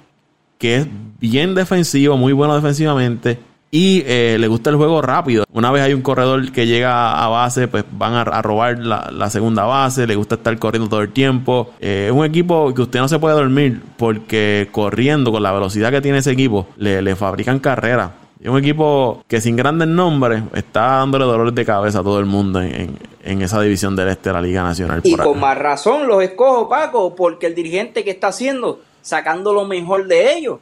que 0.59 0.76
es 0.76 0.88
bien 1.20 1.54
defensivo, 1.54 2.16
muy 2.16 2.32
bueno 2.32 2.54
defensivamente 2.54 3.38
y 3.71 4.03
eh, 4.07 4.37
le 4.39 4.49
gusta 4.49 4.71
el 4.71 4.77
juego 4.77 5.03
rápido. 5.03 5.45
Una 5.53 5.71
vez 5.71 5.83
hay 5.83 5.93
un 5.93 6.03
corredor 6.03 6.53
que 6.53 6.67
llega 6.67 7.23
a 7.23 7.29
base, 7.29 7.69
pues 7.69 7.85
van 7.91 8.14
a, 8.14 8.43
robar 8.43 8.79
la, 8.79 9.31
segunda 9.31 9.64
base. 9.64 10.07
Le 10.07 10.14
gusta 10.14 10.37
estar 10.37 10.57
corriendo 10.59 10.89
todo 10.89 11.03
el 11.03 11.12
tiempo. 11.12 11.71
Eh, 11.81 12.07
es 12.07 12.12
un 12.12 12.25
equipo 12.25 12.73
que 12.73 12.83
usted 12.83 13.01
no 13.01 13.09
se 13.09 13.19
puede 13.19 13.35
dormir 13.35 13.83
porque 13.97 14.69
corriendo 14.71 15.33
con 15.33 15.43
la 15.43 15.53
velocidad 15.53 15.91
que 15.91 16.01
tiene 16.01 16.19
ese 16.19 16.31
equipo, 16.31 16.67
le, 16.77 17.17
fabrican 17.17 17.59
carreras. 17.59 18.12
Es 18.41 18.49
un 18.49 18.59
equipo 18.59 19.25
que 19.27 19.41
sin 19.41 19.57
grandes 19.57 19.89
nombres 19.89 20.43
está 20.55 20.99
dándole 20.99 21.25
dolores 21.25 21.55
de 21.55 21.64
cabeza 21.64 22.01
a 22.01 22.03
todo 22.03 22.21
el 22.21 22.27
mundo 22.27 22.61
en, 22.61 22.97
esa 23.43 23.61
división 23.61 23.97
del 23.97 24.09
este 24.09 24.29
de 24.29 24.35
la 24.35 24.41
Liga 24.41 24.62
Nacional. 24.62 25.01
Y 25.03 25.17
con 25.17 25.41
más 25.41 25.59
razón 25.59 26.07
los 26.07 26.23
escojo, 26.23 26.69
Paco, 26.69 27.14
porque 27.17 27.47
el 27.47 27.55
dirigente 27.55 28.05
que 28.05 28.11
está 28.11 28.29
haciendo, 28.29 28.81
sacando 29.03 29.53
lo 29.53 29.64
mejor 29.64 30.07
de 30.07 30.35
ellos. 30.35 30.59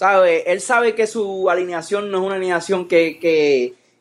¿Sabe? 0.00 0.50
Él 0.50 0.62
sabe 0.62 0.94
que 0.94 1.06
su 1.06 1.50
alineación 1.50 2.10
no 2.10 2.20
es 2.20 2.24
una 2.24 2.36
alineación 2.36 2.88
que, 2.88 3.18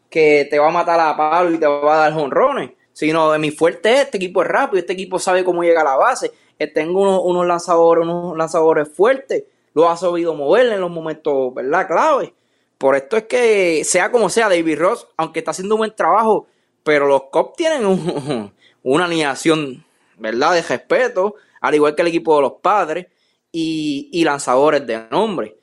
que, 0.10 0.48
te 0.50 0.58
va 0.58 0.70
a 0.70 0.72
matar 0.72 0.98
a 0.98 1.18
palo 1.18 1.54
y 1.54 1.58
te 1.58 1.68
va 1.68 1.94
a 1.94 1.98
dar 1.98 2.14
jonrones, 2.14 2.72
sino 2.94 3.30
de 3.34 3.38
mi 3.38 3.52
fuerte 3.52 3.92
es, 3.92 4.00
este 4.04 4.16
equipo 4.16 4.42
es 4.42 4.48
rápido, 4.48 4.80
este 4.80 4.94
equipo 4.94 5.20
sabe 5.20 5.44
cómo 5.44 5.62
llega 5.62 5.82
a 5.82 5.84
la 5.84 5.98
base, 5.98 6.32
eh, 6.58 6.68
tengo 6.68 7.02
unos, 7.02 7.20
unos 7.26 7.46
lanzadores, 7.46 8.06
unos 8.06 8.38
lanzadores 8.38 8.88
fuertes, 8.88 9.44
lo 9.74 9.90
ha 9.90 9.98
sabido 9.98 10.34
mover 10.34 10.68
en 10.68 10.80
los 10.80 10.90
momentos, 10.90 11.54
¿verdad? 11.54 11.86
Clave. 11.86 12.34
Por 12.78 12.96
esto 12.96 13.18
es 13.18 13.24
que, 13.24 13.84
sea 13.84 14.10
como 14.10 14.30
sea, 14.30 14.48
David 14.48 14.80
Ross, 14.80 15.06
aunque 15.18 15.40
está 15.40 15.52
haciendo 15.52 15.76
un 15.76 15.80
buen 15.80 15.94
trabajo, 15.94 16.48
pero 16.82 17.08
los 17.08 17.24
Cops 17.24 17.58
tienen 17.58 17.84
una 18.84 19.04
alineación, 19.04 19.84
¿verdad? 20.18 20.54
De 20.54 20.62
respeto, 20.62 21.36
al 21.60 21.76
igual 21.76 21.94
que 21.94 22.04
el 22.04 22.08
equipo 22.08 22.38
de 22.38 22.44
los 22.44 22.54
padres 22.62 23.08
y, 23.52 24.08
y 24.14 24.24
lanzadores 24.24 24.88
de 24.88 25.04
nombre. 25.12 25.59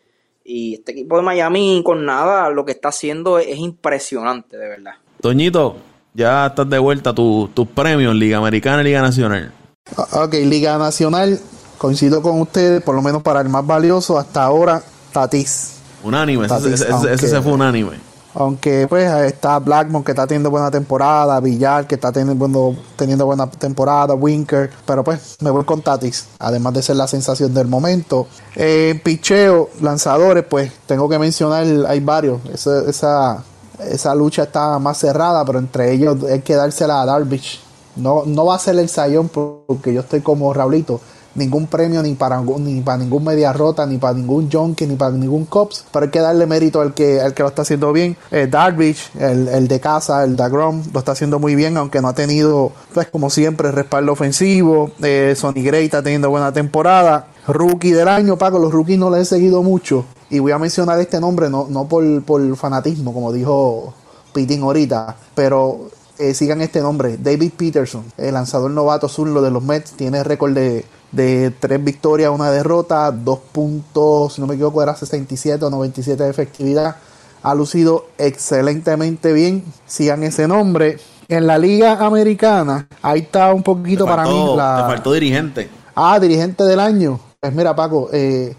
Y 0.48 0.74
este 0.74 0.92
equipo 0.92 1.16
de 1.16 1.22
Miami 1.22 1.82
con 1.84 2.04
nada, 2.04 2.48
lo 2.50 2.64
que 2.64 2.70
está 2.70 2.90
haciendo 2.90 3.38
es, 3.38 3.58
impresionante, 3.58 4.56
de 4.56 4.68
verdad. 4.68 4.92
Toñito, 5.20 5.76
ya 6.14 6.46
estás 6.46 6.70
de 6.70 6.78
vuelta 6.78 7.12
tus 7.12 7.68
premios, 7.74 8.14
Liga 8.14 8.38
Americana 8.38 8.82
y 8.82 8.84
Liga 8.84 9.02
Nacional. 9.02 9.52
Ah, 9.96 10.24
ok, 10.24 10.34
Liga 10.44 10.78
Nacional, 10.78 11.40
coincido 11.78 12.22
con 12.22 12.40
ustedes, 12.40 12.80
por 12.82 12.94
lo 12.94 13.02
menos 13.02 13.24
para 13.24 13.40
el 13.40 13.48
más 13.48 13.66
valioso 13.66 14.18
hasta 14.18 14.44
ahora, 14.44 14.82
Tatis. 15.12 15.78
Unánime, 16.04 16.46
ese, 16.46 16.74
ese, 16.74 17.28
se 17.28 17.42
fue 17.42 17.52
unánime. 17.52 17.98
Aunque 18.38 18.86
pues 18.86 19.10
está 19.24 19.58
Blackmon 19.58 20.04
que 20.04 20.12
está 20.12 20.26
teniendo 20.26 20.50
buena 20.50 20.70
temporada, 20.70 21.40
Villar 21.40 21.86
que 21.86 21.94
está 21.94 22.12
teniendo, 22.12 22.76
teniendo 22.94 23.24
buena 23.24 23.48
temporada, 23.50 24.12
Winker, 24.12 24.70
pero 24.84 25.02
pues 25.02 25.38
me 25.40 25.50
voy 25.50 25.64
con 25.64 25.80
Tatis, 25.80 26.26
además 26.38 26.74
de 26.74 26.82
ser 26.82 26.96
la 26.96 27.08
sensación 27.08 27.54
del 27.54 27.66
momento. 27.66 28.26
En 28.54 29.00
picheo, 29.00 29.70
lanzadores, 29.80 30.44
pues 30.44 30.70
tengo 30.84 31.08
que 31.08 31.18
mencionar, 31.18 31.64
hay 31.88 32.00
varios, 32.00 32.44
esa, 32.52 32.80
esa, 32.90 33.44
esa 33.78 34.14
lucha 34.14 34.42
está 34.42 34.78
más 34.78 34.98
cerrada, 34.98 35.42
pero 35.46 35.58
entre 35.58 35.92
ellos 35.92 36.22
hay 36.30 36.42
que 36.42 36.56
dársela 36.56 37.00
a 37.00 37.06
Darvish. 37.06 37.62
No, 37.96 38.24
no 38.26 38.44
va 38.44 38.56
a 38.56 38.58
ser 38.58 38.78
el 38.78 38.90
sayón 38.90 39.30
porque 39.30 39.94
yo 39.94 40.00
estoy 40.00 40.20
como 40.20 40.52
Raulito 40.52 41.00
ningún 41.36 41.66
premio 41.66 42.02
ni 42.02 42.14
para, 42.14 42.40
ni 42.40 42.80
para 42.80 42.98
ningún 42.98 43.24
media 43.24 43.52
rota, 43.52 43.86
ni 43.86 43.98
para 43.98 44.14
ningún 44.14 44.50
junkie, 44.50 44.86
ni 44.86 44.96
para 44.96 45.12
ningún 45.12 45.44
cops, 45.46 45.84
pero 45.92 46.04
hay 46.04 46.10
que 46.10 46.20
darle 46.20 46.46
mérito 46.46 46.80
al 46.80 46.94
que, 46.94 47.20
al 47.20 47.34
que 47.34 47.42
lo 47.42 47.48
está 47.48 47.62
haciendo 47.62 47.92
bien. 47.92 48.16
Eh, 48.30 48.46
Darvish, 48.50 49.10
el, 49.18 49.68
de 49.68 49.80
casa, 49.80 50.24
el 50.24 50.36
Dagrom, 50.36 50.82
lo 50.92 50.98
está 50.98 51.12
haciendo 51.12 51.38
muy 51.38 51.54
bien, 51.54 51.76
aunque 51.76 52.00
no 52.00 52.08
ha 52.08 52.14
tenido, 52.14 52.72
pues 52.92 53.08
como 53.08 53.30
siempre, 53.30 53.70
respaldo 53.70 54.12
ofensivo. 54.12 54.90
Eh, 55.02 55.34
Sonny 55.36 55.62
Gray 55.62 55.84
está 55.84 56.02
teniendo 56.02 56.30
buena 56.30 56.52
temporada. 56.52 57.28
Rookie 57.46 57.92
del 57.92 58.08
año, 58.08 58.36
Paco, 58.36 58.58
los 58.58 58.72
rookies 58.72 58.98
no 58.98 59.10
le 59.10 59.20
he 59.20 59.24
seguido 59.24 59.62
mucho. 59.62 60.04
Y 60.30 60.40
voy 60.40 60.52
a 60.52 60.58
mencionar 60.58 60.98
este 60.98 61.20
nombre, 61.20 61.48
no, 61.48 61.66
no 61.68 61.86
por, 61.86 62.22
por 62.24 62.56
fanatismo, 62.56 63.14
como 63.14 63.32
dijo 63.32 63.94
Pitín 64.32 64.62
ahorita, 64.62 65.16
pero 65.34 65.88
eh, 66.18 66.34
sigan 66.34 66.60
este 66.60 66.80
nombre, 66.80 67.16
David 67.16 67.52
Peterson, 67.56 68.04
el 68.16 68.34
lanzador 68.34 68.70
novato 68.70 69.08
zurdo 69.08 69.42
de 69.42 69.50
los 69.50 69.62
Mets, 69.62 69.92
tiene 69.92 70.22
récord 70.24 70.54
de 70.54 70.84
de 71.12 71.52
tres 71.58 71.82
victorias, 71.82 72.30
una 72.30 72.50
derrota, 72.50 73.10
dos 73.10 73.38
puntos, 73.52 74.34
si 74.34 74.40
no 74.40 74.46
me 74.46 74.54
equivoco, 74.54 74.82
era 74.82 74.94
67 74.94 75.64
o 75.64 75.70
97 75.70 76.22
de 76.22 76.30
efectividad. 76.30 76.96
Ha 77.42 77.54
lucido 77.54 78.06
excelentemente 78.18 79.32
bien. 79.32 79.64
Sigan 79.86 80.22
ese 80.24 80.48
nombre. 80.48 80.98
En 81.28 81.46
la 81.46 81.58
Liga 81.58 82.04
Americana, 82.04 82.88
ahí 83.02 83.20
está 83.20 83.52
un 83.52 83.62
poquito 83.62 84.04
para 84.04 84.24
mí. 84.24 84.54
La... 84.56 84.76
Te 84.76 84.94
faltó 84.94 85.12
dirigente. 85.12 85.68
Ah, 85.94 86.18
dirigente 86.20 86.64
del 86.64 86.80
año. 86.80 87.18
Pues 87.40 87.54
mira, 87.54 87.74
Paco, 87.74 88.08
eh, 88.12 88.54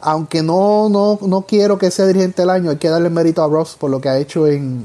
aunque 0.00 0.42
no, 0.42 0.88
no, 0.88 1.18
no 1.22 1.42
quiero 1.42 1.78
que 1.78 1.90
sea 1.90 2.06
dirigente 2.06 2.42
del 2.42 2.50
año, 2.50 2.70
hay 2.70 2.76
que 2.76 2.88
darle 2.88 3.10
mérito 3.10 3.42
a 3.42 3.48
Ross 3.48 3.76
por 3.78 3.90
lo 3.90 4.00
que 4.00 4.08
ha 4.08 4.18
hecho 4.18 4.46
en, 4.46 4.84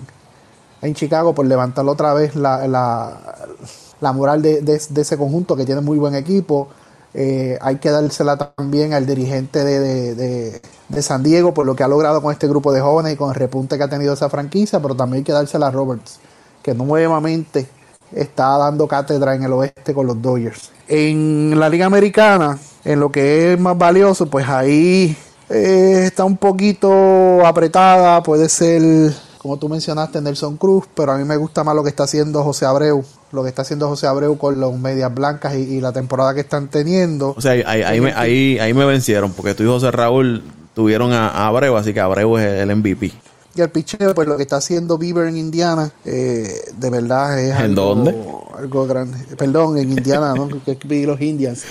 en 0.81 0.93
Chicago, 0.93 1.33
por 1.33 1.45
levantarlo 1.45 1.91
otra 1.91 2.13
vez 2.13 2.35
la, 2.35 2.67
la, 2.67 4.13
moral 4.13 4.41
de, 4.41 4.61
de, 4.61 5.01
ese 5.01 5.17
conjunto 5.17 5.55
que 5.55 5.65
tiene 5.65 5.81
muy 5.81 5.97
buen 5.97 6.15
equipo. 6.15 6.69
Eh, 7.13 7.57
hay 7.61 7.77
que 7.77 7.89
dársela 7.89 8.37
también 8.37 8.93
al 8.93 9.05
dirigente 9.05 9.63
de, 9.63 10.61
San 11.01 11.23
Diego 11.23 11.53
por 11.53 11.65
lo 11.65 11.75
que 11.75 11.83
ha 11.83 11.87
logrado 11.87 12.21
con 12.21 12.31
este 12.31 12.47
grupo 12.47 12.71
de 12.71 12.81
jóvenes 12.81 13.13
y 13.13 13.15
con 13.15 13.29
el 13.29 13.35
repunte 13.35 13.77
que 13.77 13.83
ha 13.83 13.89
tenido 13.89 14.13
esa 14.13 14.29
franquicia, 14.29 14.79
pero 14.79 14.95
también 14.95 15.21
hay 15.21 15.23
que 15.23 15.31
dársela 15.31 15.67
a 15.67 15.71
Roberts, 15.71 16.19
que 16.61 16.73
nuevamente 16.73 17.67
está 18.11 18.57
dando 18.57 18.87
cátedra 18.87 19.35
en 19.35 19.43
el 19.43 19.53
oeste 19.53 19.93
con 19.93 20.05
los 20.05 20.21
Dodgers. 20.21 20.71
En 20.87 21.59
la 21.59 21.69
Liga 21.69 21.85
Americana, 21.85 22.59
en 22.85 22.99
lo 22.99 23.11
que 23.11 23.53
es 23.53 23.59
más 23.59 23.77
valioso, 23.77 24.27
pues 24.27 24.47
ahí 24.47 25.17
eh, 25.49 26.03
está 26.05 26.23
un 26.23 26.37
poquito 26.37 27.45
apretada, 27.45 28.21
puede 28.21 28.49
ser, 28.49 29.13
como 29.47 29.59
tú 29.59 29.69
mencionaste, 29.69 30.19
Nelson 30.19 30.57
Cruz, 30.57 30.83
pero 30.93 31.13
a 31.13 31.17
mí 31.17 31.23
me 31.23 31.37
gusta 31.37 31.63
más 31.63 31.73
lo 31.73 31.81
que 31.81 31.87
está 31.89 32.03
haciendo 32.03 32.43
José 32.43 32.65
Abreu 32.65 33.01
lo 33.31 33.43
que 33.43 33.49
está 33.49 33.61
haciendo 33.61 33.87
José 33.87 34.07
Abreu 34.07 34.37
con 34.37 34.59
los 34.59 34.77
medias 34.77 35.13
blancas 35.13 35.55
y, 35.55 35.79
la 35.79 35.93
temporada 35.93 36.33
que 36.33 36.41
están 36.41 36.67
teniendo. 36.67 37.33
O 37.37 37.41
sea, 37.41 37.51
ahí, 37.51 37.63
ahí, 37.63 38.01
me, 38.01 38.13
ahí, 38.13 38.59
ahí 38.59 38.73
me 38.73 38.85
vencieron, 38.85 39.31
porque 39.31 39.53
tú 39.53 39.63
y 39.63 39.67
José 39.67 39.91
Raúl 39.91 40.43
tuvieron 40.73 41.13
a, 41.13 41.47
Abreu, 41.47 41.77
así 41.77 41.93
que 41.93 41.99
Abreu 42.01 42.37
es 42.37 42.61
el 42.61 42.75
MVP. 42.75 43.13
Y 43.55 43.61
el 43.61 43.69
picheo, 43.69 44.13
pues 44.13 44.27
lo 44.27 44.35
que 44.35 44.43
está 44.43 44.57
haciendo 44.57 44.97
Bieber 44.97 45.27
en 45.27 45.37
Indiana, 45.37 45.91
eh, 46.03 46.47
de 46.77 46.89
verdad 46.89 47.39
es 47.39 47.51
¿En 47.51 47.71
algo, 47.71 47.95
dónde? 47.95 48.15
algo 48.57 48.85
grande. 48.85 49.17
Perdón, 49.37 49.77
en 49.77 49.91
Indiana, 49.91 50.33
¿no? 50.35 50.47
que 50.65 50.77
vi 50.85 51.05
los 51.05 51.19
Indians. 51.21 51.63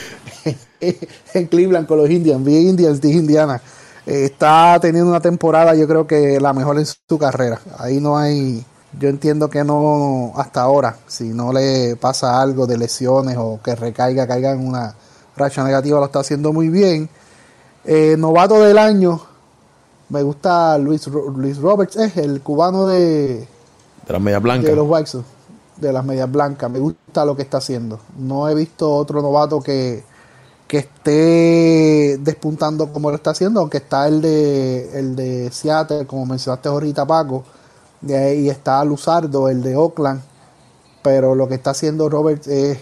en 0.80 1.46
Cleveland 1.46 1.86
con 1.86 1.98
los 1.98 2.10
Indians, 2.10 2.42
vi 2.42 2.56
Indians, 2.56 3.00
dije 3.00 3.18
Indiana. 3.18 3.60
Está 4.06 4.78
teniendo 4.80 5.10
una 5.10 5.20
temporada, 5.20 5.74
yo 5.74 5.88
creo 5.88 6.06
que 6.06 6.40
la 6.40 6.52
mejor 6.52 6.78
en 6.78 6.86
su 6.86 7.18
carrera. 7.18 7.60
Ahí 7.78 8.00
no 8.00 8.16
hay 8.16 8.64
yo 8.98 9.08
entiendo 9.08 9.50
que 9.50 9.62
no 9.62 10.32
hasta 10.36 10.62
ahora, 10.62 10.96
si 11.06 11.24
no 11.24 11.52
le 11.52 11.96
pasa 11.96 12.40
algo 12.40 12.66
de 12.66 12.78
lesiones 12.78 13.36
o 13.38 13.60
que 13.62 13.74
recaiga, 13.74 14.26
caiga 14.26 14.52
en 14.52 14.66
una 14.66 14.94
racha 15.36 15.62
negativa, 15.64 15.98
lo 15.98 16.06
está 16.06 16.20
haciendo 16.20 16.52
muy 16.52 16.70
bien. 16.70 17.08
Eh, 17.84 18.16
novato 18.18 18.60
del 18.60 18.78
año, 18.78 19.20
me 20.08 20.22
gusta 20.22 20.78
Luis, 20.78 21.06
Luis 21.08 21.58
Roberts, 21.58 21.96
es 21.96 22.16
el 22.16 22.40
cubano 22.40 22.86
de, 22.86 23.46
de 24.06 24.12
las 24.12 24.22
medias 24.22 24.42
blancas. 24.42 24.70
De 24.70 24.76
los 24.76 24.88
White 24.88 25.18
de 25.76 25.92
las 25.92 26.04
medias 26.04 26.30
blancas. 26.30 26.70
Me 26.70 26.78
gusta 26.78 27.24
lo 27.26 27.36
que 27.36 27.42
está 27.42 27.58
haciendo. 27.58 28.00
No 28.16 28.48
he 28.48 28.54
visto 28.54 28.90
otro 28.94 29.20
novato 29.20 29.60
que, 29.60 30.04
que 30.66 30.78
esté 30.78 32.18
despuntando 32.18 32.92
como 32.92 33.10
lo 33.10 33.16
está 33.16 33.30
haciendo, 33.30 33.60
aunque 33.60 33.78
está 33.78 34.08
el 34.08 34.20
de, 34.20 34.98
el 34.98 35.16
de 35.16 35.50
Seattle, 35.52 36.06
como 36.06 36.26
mencionaste 36.26 36.68
ahorita, 36.68 37.06
Paco 37.06 37.44
ahí 38.14 38.48
está 38.48 38.84
Luzardo, 38.84 39.48
el 39.48 39.62
de 39.62 39.76
Oakland. 39.76 40.20
Pero 41.02 41.34
lo 41.34 41.48
que 41.48 41.54
está 41.54 41.70
haciendo 41.70 42.08
Robert 42.08 42.46
es, 42.46 42.78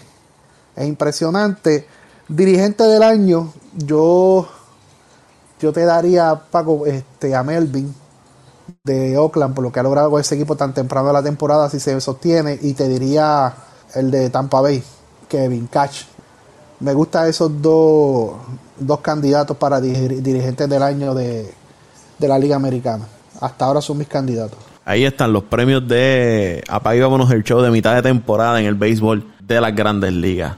impresionante. 0.77 1.87
Dirigente 2.27 2.83
del 2.83 3.03
año, 3.03 3.53
yo, 3.75 4.47
yo 5.59 5.71
te 5.71 5.85
daría, 5.85 6.41
Paco, 6.51 6.85
este, 6.85 7.35
a 7.35 7.43
Melvin 7.43 7.93
de 8.83 9.17
Oakland, 9.17 9.53
por 9.53 9.63
lo 9.63 9.71
que 9.71 9.79
ha 9.79 9.83
logrado 9.83 10.09
con 10.09 10.19
ese 10.19 10.35
equipo 10.35 10.55
tan 10.55 10.73
temprano 10.73 11.07
de 11.07 11.13
la 11.13 11.23
temporada, 11.23 11.69
si 11.69 11.79
se 11.79 11.99
sostiene. 12.01 12.57
Y 12.61 12.73
te 12.73 12.87
diría 12.87 13.53
el 13.93 14.09
de 14.09 14.29
Tampa 14.31 14.61
Bay, 14.61 14.83
Kevin 15.29 15.67
Catch. 15.67 16.14
Me 16.79 16.93
gustan 16.93 17.29
esos 17.29 17.61
dos, 17.61 18.31
dos 18.77 18.99
candidatos 18.99 19.55
para 19.57 19.79
dirigentes 19.79 20.69
del 20.69 20.83
año 20.83 21.13
de, 21.13 21.51
de 22.17 22.27
la 22.27 22.37
Liga 22.37 22.55
Americana. 22.55 23.05
Hasta 23.39 23.65
ahora 23.65 23.81
son 23.81 23.97
mis 23.97 24.07
candidatos. 24.07 24.57
Ahí 24.83 25.03
están 25.03 25.33
los 25.33 25.43
premios 25.43 25.87
de 25.87 26.63
Apague 26.67 27.01
Vámonos 27.01 27.31
el 27.31 27.43
show 27.43 27.59
de 27.61 27.71
mitad 27.71 27.95
de 27.95 28.03
temporada 28.03 28.59
en 28.59 28.67
el 28.67 28.75
béisbol 28.75 29.25
de 29.39 29.59
las 29.59 29.75
grandes 29.75 30.13
ligas. 30.13 30.55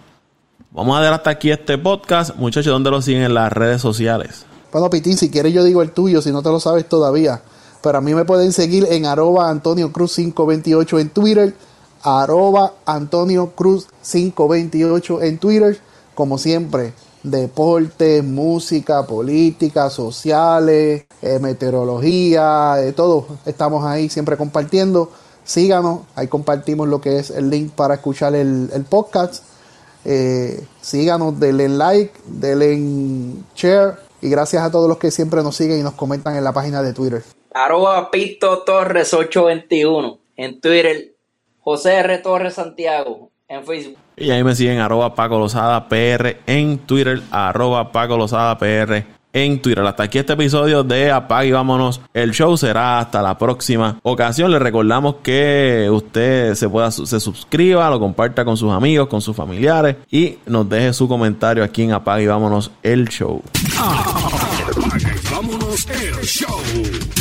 Vamos 0.71 0.97
a 0.97 1.01
dar 1.01 1.13
hasta 1.13 1.29
aquí 1.29 1.49
este 1.49 1.77
podcast. 1.77 2.35
Muchachos, 2.35 2.71
¿dónde 2.71 2.91
lo 2.91 3.01
siguen 3.01 3.23
en 3.23 3.33
las 3.33 3.51
redes 3.51 3.81
sociales? 3.81 4.45
Bueno, 4.71 4.89
Pitín, 4.89 5.17
si 5.17 5.29
quieres 5.29 5.53
yo 5.53 5.63
digo 5.63 5.81
el 5.81 5.91
tuyo, 5.91 6.21
si 6.21 6.31
no 6.31 6.43
te 6.43 6.49
lo 6.49 6.59
sabes 6.59 6.87
todavía. 6.87 7.41
Pero 7.81 7.97
a 7.97 8.01
mí 8.01 8.13
me 8.13 8.25
pueden 8.25 8.51
seguir 8.51 8.85
en 8.89 9.05
arroba 9.05 9.49
Antonio 9.49 9.91
Cruz 9.91 10.15
528 10.15 10.99
en 10.99 11.09
Twitter, 11.09 11.55
arroba 12.03 12.73
Antonio 12.85 13.51
Cruz 13.55 13.87
528 14.03 15.21
en 15.23 15.37
Twitter. 15.37 15.79
Como 16.17 16.39
siempre, 16.39 16.93
deporte, 17.21 18.23
música, 18.23 19.05
política, 19.05 19.91
sociales, 19.91 21.05
eh, 21.21 21.37
meteorología, 21.39 22.73
de 22.77 22.91
todo. 22.91 23.27
Estamos 23.45 23.85
ahí 23.85 24.09
siempre 24.09 24.35
compartiendo. 24.35 25.11
Síganos, 25.43 26.07
ahí 26.15 26.27
compartimos 26.27 26.87
lo 26.87 27.01
que 27.01 27.19
es 27.19 27.29
el 27.29 27.51
link 27.51 27.71
para 27.71 27.93
escuchar 27.93 28.33
el, 28.33 28.67
el 28.73 28.83
podcast. 28.85 29.43
Eh, 30.05 30.59
síganos, 30.81 31.39
denle 31.39 31.69
like, 31.69 32.13
denle 32.25 33.35
share 33.55 33.99
y 34.19 34.31
gracias 34.31 34.63
a 34.63 34.71
todos 34.71 34.89
los 34.89 34.97
que 34.97 35.11
siempre 35.11 35.43
nos 35.43 35.55
siguen 35.55 35.79
y 35.79 35.83
nos 35.83 35.93
comentan 35.93 36.35
en 36.35 36.43
la 36.43 36.51
página 36.51 36.81
de 36.81 36.93
Twitter. 36.93 37.21
Arroba 37.53 38.09
Pito 38.09 38.63
Torres 38.63 39.13
821 39.13 40.17
en 40.35 40.59
Twitter. 40.59 41.13
José 41.59 41.97
R. 41.97 42.17
Torres 42.17 42.55
Santiago 42.55 43.29
en 43.47 43.63
Facebook. 43.63 44.06
Y 44.19 44.31
ahí 44.31 44.43
me 44.43 44.55
siguen 44.55 44.79
arroba 44.79 45.13
Paco 45.13 45.37
Lozada 45.37 45.87
PR 45.87 46.37
en 46.47 46.79
Twitter, 46.79 47.21
arroba 47.29 47.91
Paco 47.91 48.17
Lozada 48.17 48.57
PR 48.57 49.05
en 49.31 49.61
Twitter. 49.61 49.85
Hasta 49.85 50.03
aquí 50.03 50.17
este 50.17 50.33
episodio 50.33 50.83
de 50.83 51.11
Apague 51.11 51.49
y 51.49 51.51
Vámonos. 51.51 52.01
El 52.15 52.31
show 52.31 52.57
será 52.57 52.97
hasta 52.97 53.21
la 53.21 53.37
próxima 53.37 53.99
ocasión. 54.01 54.49
Le 54.49 54.57
recordamos 54.57 55.17
que 55.21 55.87
usted 55.91 56.55
se 56.55 56.67
pueda 56.67 56.89
se 56.89 57.19
suscriba, 57.19 57.87
lo 57.91 57.99
comparta 57.99 58.43
con 58.43 58.57
sus 58.57 58.71
amigos, 58.71 59.07
con 59.07 59.21
sus 59.21 59.35
familiares 59.35 59.97
y 60.09 60.39
nos 60.47 60.67
deje 60.67 60.93
su 60.93 61.07
comentario 61.07 61.63
aquí 61.63 61.83
en 61.83 61.91
Apague 61.91 62.23
y 62.23 62.27
Vámonos 62.27 62.71
el 62.81 63.07
show. 63.09 63.43
Apague 63.77 65.13
y 65.13 65.31
Vámonos 65.31 65.87
el 65.89 66.25
show. 66.25 67.16